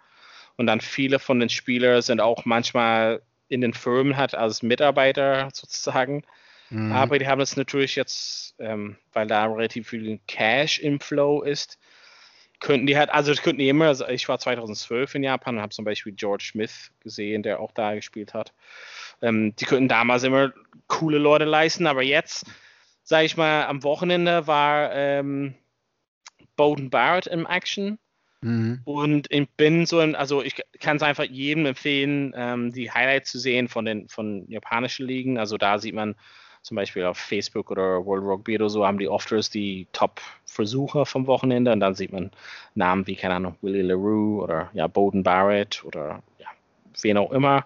Und 0.56 0.68
dann 0.68 0.82
viele 0.82 1.20
von 1.20 1.40
den 1.40 1.50
Spielern 1.50 2.02
sind 2.02 2.22
auch 2.22 2.46
manchmal 2.46 3.22
in 3.50 3.62
den 3.62 3.74
Firmen 3.74 4.18
halt 4.18 4.36
als 4.36 4.64
Mitarbeiter 4.64 5.50
sozusagen. 5.54 6.24
Mhm. 6.70 6.91
Aber 6.91 7.20
die 7.20 7.28
haben 7.28 7.39
das 7.39 7.55
natürlich 7.55 7.95
jetzt, 7.95 8.55
ähm, 8.59 8.97
weil 9.13 9.28
da 9.28 9.45
relativ 9.45 9.89
viel 9.89 10.20
Cash 10.28 10.80
im 10.80 10.99
Flow 10.99 11.41
ist, 11.41 11.80
könnten 12.59 12.88
die 12.88 12.97
halt, 12.97 13.09
also 13.09 13.32
das 13.32 13.41
könnten 13.41 13.59
die 13.59 13.70
immer, 13.70 13.86
also 13.86 14.07
ich 14.07 14.28
war 14.28 14.39
2012 14.39 15.15
in 15.15 15.24
Japan 15.24 15.55
und 15.55 15.61
habe 15.61 15.74
zum 15.74 15.86
Beispiel 15.86 16.13
George 16.13 16.49
Smith 16.51 16.91
gesehen, 17.01 17.43
der 17.43 17.59
auch 17.59 17.72
da 17.72 17.93
gespielt 17.93 18.34
hat. 18.34 18.53
Ähm, 19.22 19.55
die 19.55 19.65
könnten 19.65 19.88
damals 19.88 20.24
immer 20.24 20.51
coole 20.88 21.18
Leute 21.18 21.45
leisten, 21.45 21.88
aber 21.88 22.03
jetzt, 22.03 22.45
sage 23.03 23.26
ich 23.26 23.38
mal, 23.38 23.65
am 23.65 23.84
Wochenende 23.84 24.47
war 24.47 24.93
ähm, 24.93 25.55
Bowden 26.55 26.89
Barrett 26.89 27.28
im 27.28 27.45
Action. 27.45 27.99
Mhm. 28.41 28.82
Und 28.86 29.28
ich 29.32 29.49
bin 29.51 29.86
so, 29.86 29.99
ein, 29.99 30.15
also 30.15 30.43
ich 30.43 30.55
kann 30.80 30.97
es 30.97 31.03
einfach 31.03 31.24
jedem 31.24 31.65
empfehlen, 31.65 32.34
ähm, 32.36 32.72
die 32.72 32.91
Highlights 32.91 33.32
zu 33.32 33.39
sehen 33.39 33.68
von 33.68 33.86
den 33.86 34.09
von 34.09 34.49
japanischen 34.49 35.07
Ligen. 35.07 35.38
Also 35.38 35.57
da 35.57 35.80
sieht 35.80 35.95
man 35.95 36.15
zum 36.68 36.76
Beispiel 36.76 37.05
auf 37.05 37.18
Facebook 37.18 37.72
oder 37.72 38.05
World 38.05 38.26
Rugby 38.26 38.55
oder 38.55 38.70
so, 38.70 38.86
haben 38.86 38.99
die 38.99 39.07
oft 39.07 39.32
die 39.53 39.88
Top-Versucher 39.93 41.05
vom 41.05 41.26
Wochenende 41.26 41.72
und 41.72 41.80
dann 41.80 41.95
sieht 41.95 42.11
man 42.11 42.30
Namen 42.76 43.07
wie, 43.07 43.15
keine 43.15 43.36
Ahnung, 43.36 43.55
Willie 43.61 43.84
LaRue 43.84 44.43
oder 44.43 44.70
ja, 44.74 44.88
Bowden 44.88 45.24
Barrett 45.24 45.86
oder 45.86 46.22
ja, 46.39 46.47
wen 47.01 47.18
auch 47.18 47.32
immer. 47.32 47.65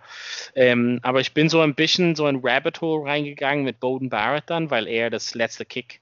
Ähm, 0.54 1.00
aber 1.02 1.20
ich 1.20 1.34
bin 1.34 1.50
so 1.50 1.62
ein 1.62 1.74
bisschen 1.74 2.16
so 2.16 2.26
ein 2.26 2.42
Rabbit 2.44 2.80
Hole 2.82 3.10
reingegangen 3.10 3.66
mit 3.66 3.80
Bowden 3.80 4.10
Barrett 4.10 4.44
dann, 4.52 4.70
weil 4.70 4.88
er 4.88 5.10
das 5.10 5.34
letzte 5.34 5.66
Kick, 5.66 6.00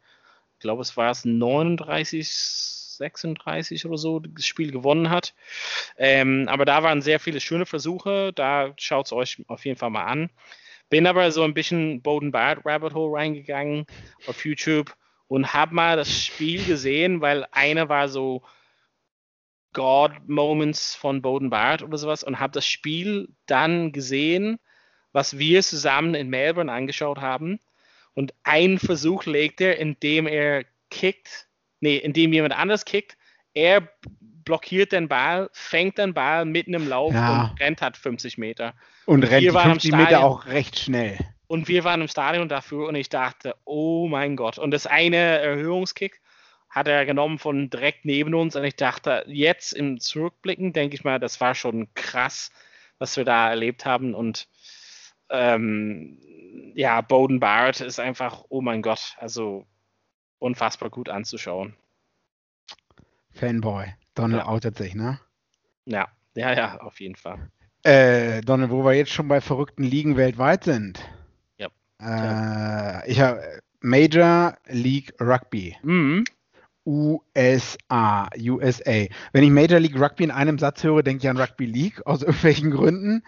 ich 0.56 0.60
glaube, 0.60 0.82
es 0.82 0.98
war 0.98 1.12
es 1.12 1.24
39, 1.24 2.28
36 2.28 3.86
oder 3.86 3.98
so 3.98 4.20
das 4.20 4.46
Spiel 4.46 4.72
gewonnen 4.72 5.10
hat. 5.10 5.34
Ähm, 5.98 6.50
aber 6.50 6.66
da 6.66 6.84
waren 6.84 7.02
sehr 7.02 7.22
viele 7.22 7.40
schöne 7.40 7.66
Versuche. 7.66 8.34
Da 8.34 8.74
schaut 8.76 9.06
es 9.06 9.14
euch 9.14 9.42
auf 9.48 9.64
jeden 9.64 9.78
Fall 9.78 9.90
mal 9.90 10.04
an. 10.04 10.30
Bin 10.90 11.08
aber 11.08 11.32
so 11.32 11.44
ein 11.44 11.54
bisschen 11.54 12.02
Bowden 12.02 12.32
Barrett 12.32 12.66
Rabbit 12.66 12.94
Hole 12.94 13.18
reingegangen 13.18 13.86
auf 14.28 14.44
YouTube 14.46 14.96
und 15.28 15.54
habe 15.54 15.76
mal 15.76 15.96
das 15.96 16.26
Spiel 16.26 16.66
gesehen, 16.66 17.22
weil 17.22 17.46
einer 17.52 17.90
war 17.90 18.10
so 18.10 18.44
God 19.74 20.12
Moments 20.28 20.96
von 20.96 21.22
Bowden 21.22 21.50
Barrett 21.50 21.84
oder 21.84 21.98
sowas 21.98 22.24
und 22.24 22.40
habe 22.40 22.54
das 22.54 22.66
Spiel 22.66 23.30
dann 23.46 23.92
gesehen, 23.92 24.60
was 25.12 25.38
wir 25.38 25.62
zusammen 25.62 26.16
in 26.16 26.30
Melbourne 26.30 26.72
angeschaut 26.72 27.20
haben. 27.20 27.60
Und 28.14 28.34
ein 28.44 28.80
Versuch 28.80 29.26
legt 29.26 29.62
er, 29.62 29.78
indem 29.78 30.28
er 30.28 30.66
kickt, 30.90 31.48
nee, 31.80 31.98
indem 31.98 32.34
jemand 32.34 32.58
anders 32.58 32.86
kickt. 32.86 33.18
Er 33.54 33.88
blockiert 34.44 34.92
den 34.92 35.08
Ball, 35.08 35.50
fängt 35.54 36.00
den 36.00 36.14
Ball 36.14 36.46
mitten 36.46 36.74
im 36.74 36.88
Lauf 36.88 37.14
ja. 37.14 37.44
und 37.52 37.60
rennt 37.60 37.82
hat 37.82 37.98
50 37.98 38.38
Meter. 38.38 38.74
Und, 39.10 39.24
rennt 39.24 39.42
die 39.42 39.50
50 39.50 39.92
Meter 39.94 40.24
auch 40.24 40.46
recht 40.46 40.78
schnell. 40.78 41.18
Und 41.48 41.68
wir 41.68 41.84
waren 41.84 42.02
im 42.02 42.08
Stadion 42.08 42.48
dafür 42.48 42.88
und 42.88 42.94
ich 42.94 43.10
dachte, 43.10 43.56
oh 43.66 44.08
mein 44.08 44.36
Gott. 44.36 44.60
Und 44.60 44.70
das 44.70 44.86
eine 44.86 45.18
Erhöhungskick 45.18 46.22
hat 46.70 46.88
er 46.88 47.08
genommen 47.08 47.40
von 47.40 47.72
direkt 47.72 48.06
neben 48.06 48.36
uns 48.36 48.56
und 48.56 48.64
ich 48.64 48.76
dachte, 48.76 49.24
jetzt 49.26 49.74
im 49.74 50.00
Zurückblicken 50.00 50.74
denke 50.74 50.94
ich 50.94 51.04
mal, 51.04 51.20
das 51.20 51.42
war 51.42 51.56
schon 51.56 51.92
krass, 51.96 52.52
was 53.00 53.18
wir 53.18 53.26
da 53.26 53.50
erlebt 53.50 53.84
haben 53.84 54.14
und 54.14 54.48
ähm, 55.32 56.20
ja, 56.76 57.02
Bowden 57.02 57.40
Barrett 57.40 57.82
ist 57.82 58.00
einfach, 58.00 58.46
oh 58.50 58.62
mein 58.62 58.84
Gott, 58.84 59.16
also 59.18 59.66
unfassbar 60.38 60.92
gut 60.92 61.10
anzuschauen. 61.10 61.76
Fanboy. 63.32 63.88
Donald 64.14 64.44
ja. 64.44 64.50
outet 64.50 64.78
sich, 64.78 64.94
ne? 64.94 65.20
Ja, 65.86 66.10
ja, 66.36 66.54
ja, 66.54 66.82
auf 66.82 67.00
jeden 67.00 67.16
Fall. 67.16 67.50
Äh, 67.84 68.42
Donald, 68.42 68.72
wo 68.72 68.84
wir 68.84 68.94
jetzt 68.94 69.12
schon 69.12 69.28
bei 69.28 69.42
verrückten 69.42 69.84
Ligen 69.84 70.18
weltweit 70.18 70.64
sind. 70.64 71.00
Ja. 71.58 71.68
Äh, 72.02 73.10
ich 73.10 73.20
habe 73.22 73.42
Major 73.82 74.58
League 74.68 75.14
Rugby. 75.22 75.76
Mhm. 75.84 76.26
USA, 76.86 78.28
USA. 78.36 79.06
Wenn 79.32 79.44
ich 79.44 79.52
Major 79.52 79.80
League 79.80 80.00
Rugby 80.00 80.24
in 80.24 80.32
einem 80.32 80.58
Satz 80.58 80.84
höre, 80.84 81.04
denke 81.04 81.24
ich 81.24 81.30
an 81.30 81.38
Rugby 81.38 81.66
League 81.66 82.06
aus 82.08 82.22
irgendwelchen 82.24 82.72
Gründen. 82.72 83.24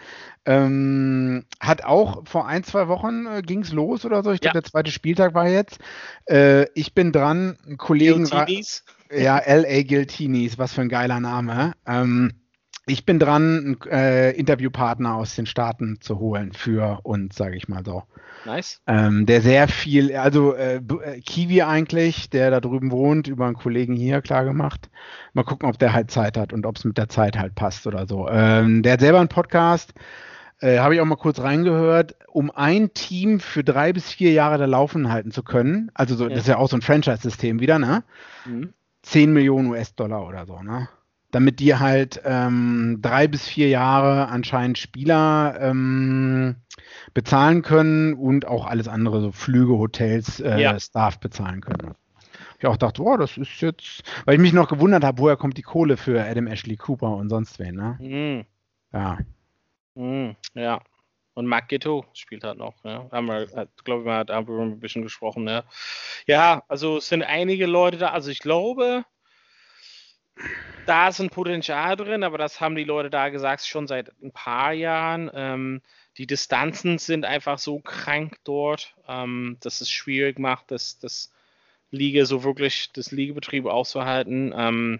Ähm, 0.45 1.45
hat 1.59 1.83
auch 1.83 2.27
vor 2.27 2.47
ein, 2.47 2.63
zwei 2.63 2.87
Wochen 2.87 3.27
äh, 3.27 3.41
ging 3.43 3.61
es 3.61 3.71
los 3.71 4.03
oder 4.03 4.23
so. 4.23 4.31
Ich 4.31 4.41
glaube, 4.41 4.57
ja. 4.57 4.61
der 4.61 4.69
zweite 4.69 4.91
Spieltag 4.91 5.35
war 5.35 5.47
jetzt. 5.47 5.79
Äh, 6.27 6.65
ich 6.73 6.95
bin 6.95 7.11
dran, 7.11 7.57
Kollegen. 7.77 8.23
Guiltinis. 8.23 8.83
Ja, 9.13 9.41
LA 9.45 9.83
Guiltinis, 9.83 10.57
was 10.57 10.73
für 10.73 10.81
ein 10.81 10.89
geiler 10.89 11.19
Name. 11.19 11.73
Ähm, 11.85 12.31
ich 12.91 13.05
bin 13.05 13.19
dran, 13.19 13.77
einen 13.85 13.91
äh, 13.91 14.31
Interviewpartner 14.31 15.15
aus 15.15 15.35
den 15.35 15.45
Staaten 15.45 15.99
zu 16.01 16.19
holen 16.19 16.51
für 16.53 16.99
uns, 17.03 17.35
sage 17.35 17.55
ich 17.55 17.67
mal 17.67 17.85
so. 17.85 18.03
Nice. 18.45 18.81
Ähm, 18.87 19.25
der 19.25 19.41
sehr 19.41 19.67
viel, 19.67 20.15
also 20.15 20.53
äh, 20.53 20.77
äh, 20.77 21.21
Kiwi 21.21 21.61
eigentlich, 21.61 22.29
der 22.29 22.51
da 22.51 22.59
drüben 22.59 22.91
wohnt, 22.91 23.27
über 23.27 23.45
einen 23.45 23.55
Kollegen 23.55 23.95
hier 23.95 24.21
klar 24.21 24.43
gemacht. 24.43 24.89
Mal 25.33 25.43
gucken, 25.43 25.69
ob 25.69 25.77
der 25.79 25.93
halt 25.93 26.11
Zeit 26.11 26.37
hat 26.37 26.51
und 26.51 26.65
ob 26.65 26.77
es 26.77 26.83
mit 26.83 26.97
der 26.97 27.07
Zeit 27.07 27.37
halt 27.37 27.55
passt 27.55 27.87
oder 27.87 28.07
so. 28.07 28.27
Ähm, 28.29 28.83
der 28.83 28.93
hat 28.93 28.99
selber 28.99 29.19
einen 29.19 29.29
Podcast, 29.29 29.93
äh, 30.59 30.79
habe 30.79 30.95
ich 30.95 31.01
auch 31.01 31.05
mal 31.05 31.15
kurz 31.15 31.39
reingehört, 31.39 32.15
um 32.27 32.51
ein 32.51 32.93
Team 32.93 33.39
für 33.39 33.63
drei 33.63 33.93
bis 33.93 34.11
vier 34.11 34.31
Jahre 34.31 34.57
da 34.57 34.65
laufen 34.65 35.11
halten 35.11 35.31
zu 35.31 35.43
können. 35.43 35.91
Also 35.93 36.15
so, 36.15 36.23
ja. 36.23 36.29
das 36.31 36.41
ist 36.41 36.47
ja 36.47 36.57
auch 36.57 36.69
so 36.69 36.77
ein 36.77 36.81
Franchise-System 36.81 37.59
wieder, 37.59 37.79
ne? 37.79 38.03
Mhm. 38.45 38.73
10 39.03 39.33
Millionen 39.33 39.69
US-Dollar 39.69 40.27
oder 40.27 40.45
so, 40.45 40.61
ne? 40.61 40.89
Damit 41.31 41.59
die 41.59 41.75
halt 41.75 42.21
ähm, 42.25 42.99
drei 43.01 43.27
bis 43.27 43.47
vier 43.47 43.69
Jahre 43.69 44.27
anscheinend 44.27 44.77
Spieler 44.77 45.57
ähm, 45.59 46.57
bezahlen 47.13 47.61
können 47.61 48.13
und 48.13 48.45
auch 48.45 48.65
alles 48.65 48.87
andere, 48.87 49.21
so 49.21 49.31
Flüge, 49.31 49.77
Hotels, 49.77 50.39
äh, 50.39 50.59
ja. 50.59 50.79
Staff 50.79 51.19
bezahlen 51.19 51.61
können. 51.61 51.95
Ich 52.59 52.67
auch 52.67 52.77
dachte, 52.77 53.01
oh, 53.01 53.17
das 53.17 53.37
ist 53.37 53.59
jetzt, 53.61 54.03
weil 54.25 54.35
ich 54.35 54.41
mich 54.41 54.53
noch 54.53 54.69
gewundert 54.69 55.03
habe, 55.03 55.17
woher 55.17 55.35
kommt 55.35 55.57
die 55.57 55.63
Kohle 55.63 55.97
für 55.97 56.23
Adam 56.23 56.47
Ashley 56.47 56.77
Cooper 56.77 57.15
und 57.15 57.29
sonst 57.29 57.57
wen, 57.57 57.75
ne? 57.75 57.97
Mhm. 57.99 58.45
Ja. 58.93 59.17
Mhm, 59.95 60.35
ja. 60.53 60.79
Und 61.33 61.47
Mark 61.47 61.69
Ghetto 61.69 62.05
spielt 62.13 62.43
halt 62.43 62.57
noch, 62.57 62.83
ja. 62.83 63.09
Haben 63.11 63.27
wir, 63.27 63.45
glaube 63.83 64.01
ich, 64.01 64.05
mal 64.05 64.25
darüber 64.25 64.61
ein 64.61 64.79
bisschen 64.79 65.01
gesprochen, 65.01 65.47
ja. 65.47 65.63
Ja, 66.27 66.63
also 66.67 66.97
es 66.97 67.07
sind 67.07 67.23
einige 67.23 67.65
Leute 67.65 67.97
da, 67.97 68.09
also 68.09 68.29
ich 68.29 68.39
glaube, 68.39 69.05
da 70.85 71.07
ist 71.07 71.19
ein 71.19 71.29
Potenzial 71.29 71.95
drin, 71.95 72.23
aber 72.23 72.37
das 72.37 72.59
haben 72.59 72.75
die 72.75 72.83
Leute 72.83 73.09
da 73.09 73.29
gesagt 73.29 73.65
schon 73.65 73.87
seit 73.87 74.11
ein 74.21 74.31
paar 74.31 74.73
Jahren. 74.73 75.31
Ähm, 75.33 75.81
die 76.17 76.27
Distanzen 76.27 76.97
sind 76.97 77.25
einfach 77.25 77.59
so 77.59 77.79
krank 77.79 78.37
dort, 78.43 78.95
ähm, 79.07 79.57
dass 79.61 79.81
es 79.81 79.89
schwierig 79.89 80.39
macht, 80.39 80.71
das, 80.71 80.99
das 80.99 81.31
Liga 81.91 82.25
so 82.25 82.43
wirklich, 82.43 82.91
das 82.93 83.11
Ligabetrieb 83.11 83.65
auszuhalten. 83.65 84.53
Ähm, 84.55 84.99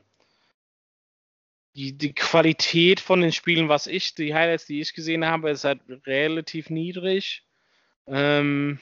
die, 1.74 1.98
die 1.98 2.14
Qualität 2.14 3.00
von 3.00 3.22
den 3.22 3.32
Spielen, 3.32 3.70
was 3.70 3.88
ich, 3.88 4.14
die 4.14 4.34
Highlights, 4.34 4.66
die 4.66 4.82
ich 4.82 4.94
gesehen 4.94 5.26
habe, 5.26 5.50
ist 5.50 5.64
halt 5.64 5.82
relativ 6.06 6.70
niedrig. 6.70 7.44
Ähm, 8.08 8.80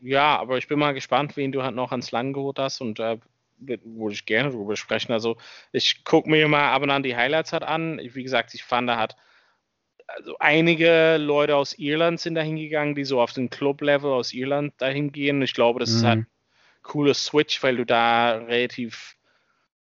ja, 0.00 0.38
aber 0.38 0.58
ich 0.58 0.66
bin 0.66 0.78
mal 0.78 0.94
gespannt, 0.94 1.36
wen 1.36 1.52
du 1.52 1.62
halt 1.62 1.74
noch 1.74 1.92
ans 1.92 2.10
Land 2.10 2.34
geholt 2.34 2.58
hast 2.58 2.80
und 2.80 2.98
äh, 2.98 3.18
würde 3.60 4.14
ich 4.14 4.26
gerne 4.26 4.50
drüber 4.50 4.76
sprechen. 4.76 5.12
Also 5.12 5.36
ich 5.72 6.04
gucke 6.04 6.28
mir 6.28 6.48
mal 6.48 6.72
ab 6.72 6.82
und 6.82 6.90
an 6.90 7.02
die 7.02 7.16
Highlights 7.16 7.52
halt 7.52 7.62
an. 7.62 8.00
Wie 8.02 8.22
gesagt, 8.22 8.54
ich 8.54 8.64
fand, 8.64 8.88
da 8.88 8.96
hat 8.96 9.16
also 10.16 10.36
einige 10.38 11.16
Leute 11.18 11.56
aus 11.56 11.78
Irland 11.78 12.20
sind 12.20 12.34
da 12.34 12.40
hingegangen, 12.40 12.94
die 12.94 13.04
so 13.04 13.20
auf 13.20 13.32
den 13.32 13.50
Club-Level 13.50 14.10
aus 14.10 14.32
Irland 14.32 14.74
dahin 14.78 15.12
gehen. 15.12 15.42
Ich 15.42 15.54
glaube, 15.54 15.80
das 15.80 15.90
mhm. 15.90 15.96
ist 15.96 16.04
halt 16.04 16.18
ein 16.18 16.26
cooler 16.82 17.14
Switch, 17.14 17.62
weil 17.62 17.76
du 17.76 17.84
da 17.84 18.36
relativ 18.36 19.16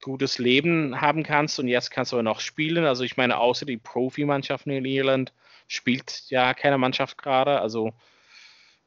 gutes 0.03 0.39
Leben 0.39 1.01
haben 1.01 1.23
kannst 1.23 1.59
und 1.59 1.69
jetzt 1.69 1.91
kannst 1.91 2.13
du 2.13 2.23
noch 2.23 2.41
spielen. 2.41 2.85
Also 2.85 3.05
ich 3.05 3.17
meine, 3.17 3.39
außer 3.39 3.67
die 3.67 3.77
Profimannschaften 3.77 4.73
in 4.73 4.85
Irland 4.85 5.33
spielt 5.67 6.25
ja 6.29 6.55
keine 6.55 6.79
Mannschaft 6.79 7.19
gerade. 7.19 7.61
Also 7.61 7.93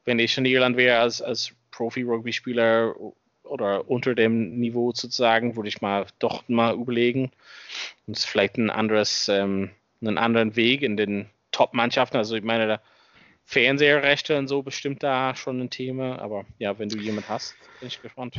wenn 0.04 0.18
ich 0.18 0.36
in 0.38 0.44
Irland 0.44 0.76
wäre 0.76 1.00
als, 1.00 1.22
als 1.22 1.54
Profi-Rugby-Spieler 1.70 2.94
oder 3.44 3.88
unter 3.90 4.14
dem 4.14 4.58
Niveau 4.58 4.92
sozusagen, 4.92 5.56
würde 5.56 5.68
ich 5.68 5.80
mal 5.80 6.06
doch 6.18 6.48
mal 6.48 6.74
überlegen 6.74 7.30
und 8.06 8.16
es 8.16 8.24
vielleicht 8.24 8.56
ein 8.56 8.70
anderes, 8.70 9.28
ähm, 9.28 9.70
einen 10.00 10.18
anderen 10.18 10.56
Weg 10.56 10.82
in 10.82 10.96
den 10.96 11.26
Top-Mannschaften. 11.50 12.16
Also 12.16 12.34
ich 12.36 12.44
meine, 12.44 12.80
Fernseherrechte 13.44 14.38
und 14.38 14.48
so 14.48 14.62
bestimmt 14.62 15.02
da 15.02 15.34
schon 15.34 15.60
ein 15.60 15.70
Thema, 15.70 16.18
aber 16.20 16.44
ja, 16.58 16.78
wenn 16.78 16.88
du 16.88 16.98
jemand 16.98 17.28
hast, 17.28 17.54
bin 17.80 17.88
ich 17.88 18.00
gespannt. 18.00 18.36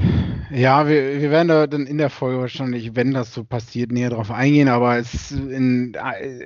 Ja, 0.50 0.88
wir, 0.88 1.22
wir 1.22 1.30
werden 1.30 1.48
da 1.48 1.68
dann 1.68 1.86
in 1.86 1.98
der 1.98 2.10
Folge 2.10 2.40
wahrscheinlich, 2.40 2.96
wenn 2.96 3.14
das 3.14 3.34
so 3.34 3.44
passiert, 3.44 3.92
näher 3.92 4.10
drauf 4.10 4.32
eingehen, 4.32 4.70
aber 4.70 4.98
es, 4.98 5.32
in, 5.32 5.96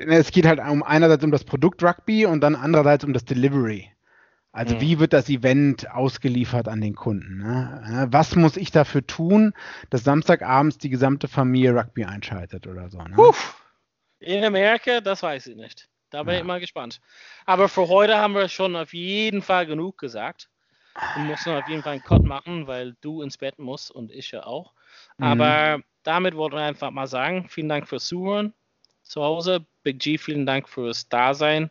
es 0.08 0.32
geht 0.32 0.46
halt 0.46 0.60
um 0.60 0.84
einerseits 0.84 1.24
um 1.24 1.32
das 1.32 1.44
Produkt 1.44 1.84
Rugby 1.84 2.26
und 2.26 2.42
dann 2.42 2.56
andererseits 2.56 3.06
um 3.06 3.14
das 3.14 3.26
Delivery. 3.26 3.90
Also 4.58 4.74
mhm. 4.74 4.82
wie 4.82 4.98
wird 4.98 5.14
das 5.14 5.30
Event 5.30 5.88
ausgeliefert 5.92 6.68
an 6.68 6.82
den 6.82 6.96
Kunden? 6.96 7.38
Ne? 7.38 8.08
Was 8.10 8.36
muss 8.36 8.58
ich 8.58 8.72
dafür 8.72 9.06
tun, 9.06 9.54
dass 9.92 10.04
Samstagabends 10.04 10.80
die 10.80 10.90
gesamte 10.90 11.28
Familie 11.28 11.76
Rugby 11.76 12.06
einschaltet 12.06 12.66
oder 12.66 12.90
so? 12.90 12.98
Ne? 12.98 13.16
In 14.20 14.44
Amerika, 14.44 15.00
das 15.00 15.22
weiß 15.22 15.46
ich 15.46 15.56
nicht. 15.56 15.88
Da 16.10 16.24
bin 16.24 16.34
ja. 16.34 16.40
ich 16.40 16.46
mal 16.46 16.60
gespannt. 16.60 17.02
Aber 17.46 17.70
für 17.70 17.88
heute 17.88 18.18
haben 18.18 18.34
wir 18.34 18.50
schon 18.50 18.76
auf 18.76 18.94
jeden 18.94 19.44
Fall 19.44 19.68
genug 19.68 20.00
gesagt. 20.00 20.50
Wir 21.16 21.26
müssen 21.26 21.54
auf 21.54 21.68
jeden 21.70 21.84
Fall 21.84 21.94
einen 21.94 22.02
Cut 22.02 22.24
machen, 22.24 22.66
weil 22.66 22.96
du 23.02 23.22
ins 23.22 23.38
Bett 23.38 23.60
musst 23.60 23.92
und 23.92 24.12
ich 24.12 24.32
ja 24.32 24.44
auch. 24.44 24.74
Mhm. 25.20 25.24
Aber 25.24 25.84
damit 26.02 26.36
wollten 26.36 26.56
wir 26.56 26.64
einfach 26.64 26.90
mal 26.90 27.06
sagen, 27.06 27.48
vielen 27.48 27.70
Dank 27.70 27.88
fürs 27.88 28.08
Zuhören 28.08 28.56
zu 29.04 29.22
Hause. 29.22 29.68
Big 29.84 30.00
G, 30.00 30.18
vielen 30.18 30.48
Dank 30.48 30.68
fürs 30.68 31.10
Dasein. 31.10 31.70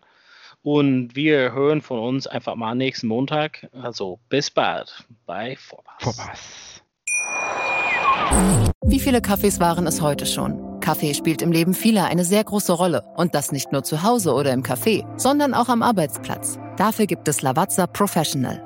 Und 0.66 1.14
wir 1.14 1.52
hören 1.52 1.80
von 1.80 2.00
uns 2.00 2.26
einfach 2.26 2.56
mal 2.56 2.74
nächsten 2.74 3.06
Montag. 3.06 3.68
Also 3.80 4.18
bis 4.28 4.50
bald 4.50 5.04
bei 5.24 5.54
Vorpass. 5.54 6.02
Vorpass. 6.02 6.82
Wie 8.84 8.98
viele 8.98 9.20
Kaffees 9.20 9.60
waren 9.60 9.86
es 9.86 10.00
heute 10.00 10.26
schon? 10.26 10.80
Kaffee 10.80 11.14
spielt 11.14 11.40
im 11.40 11.52
Leben 11.52 11.72
vieler 11.72 12.06
eine 12.06 12.24
sehr 12.24 12.42
große 12.42 12.72
Rolle. 12.72 13.04
Und 13.16 13.36
das 13.36 13.52
nicht 13.52 13.70
nur 13.70 13.84
zu 13.84 14.02
Hause 14.02 14.34
oder 14.34 14.52
im 14.52 14.64
Café, 14.64 15.06
sondern 15.16 15.54
auch 15.54 15.68
am 15.68 15.84
Arbeitsplatz. 15.84 16.58
Dafür 16.76 17.06
gibt 17.06 17.28
es 17.28 17.42
Lavazza 17.42 17.86
Professional. 17.86 18.65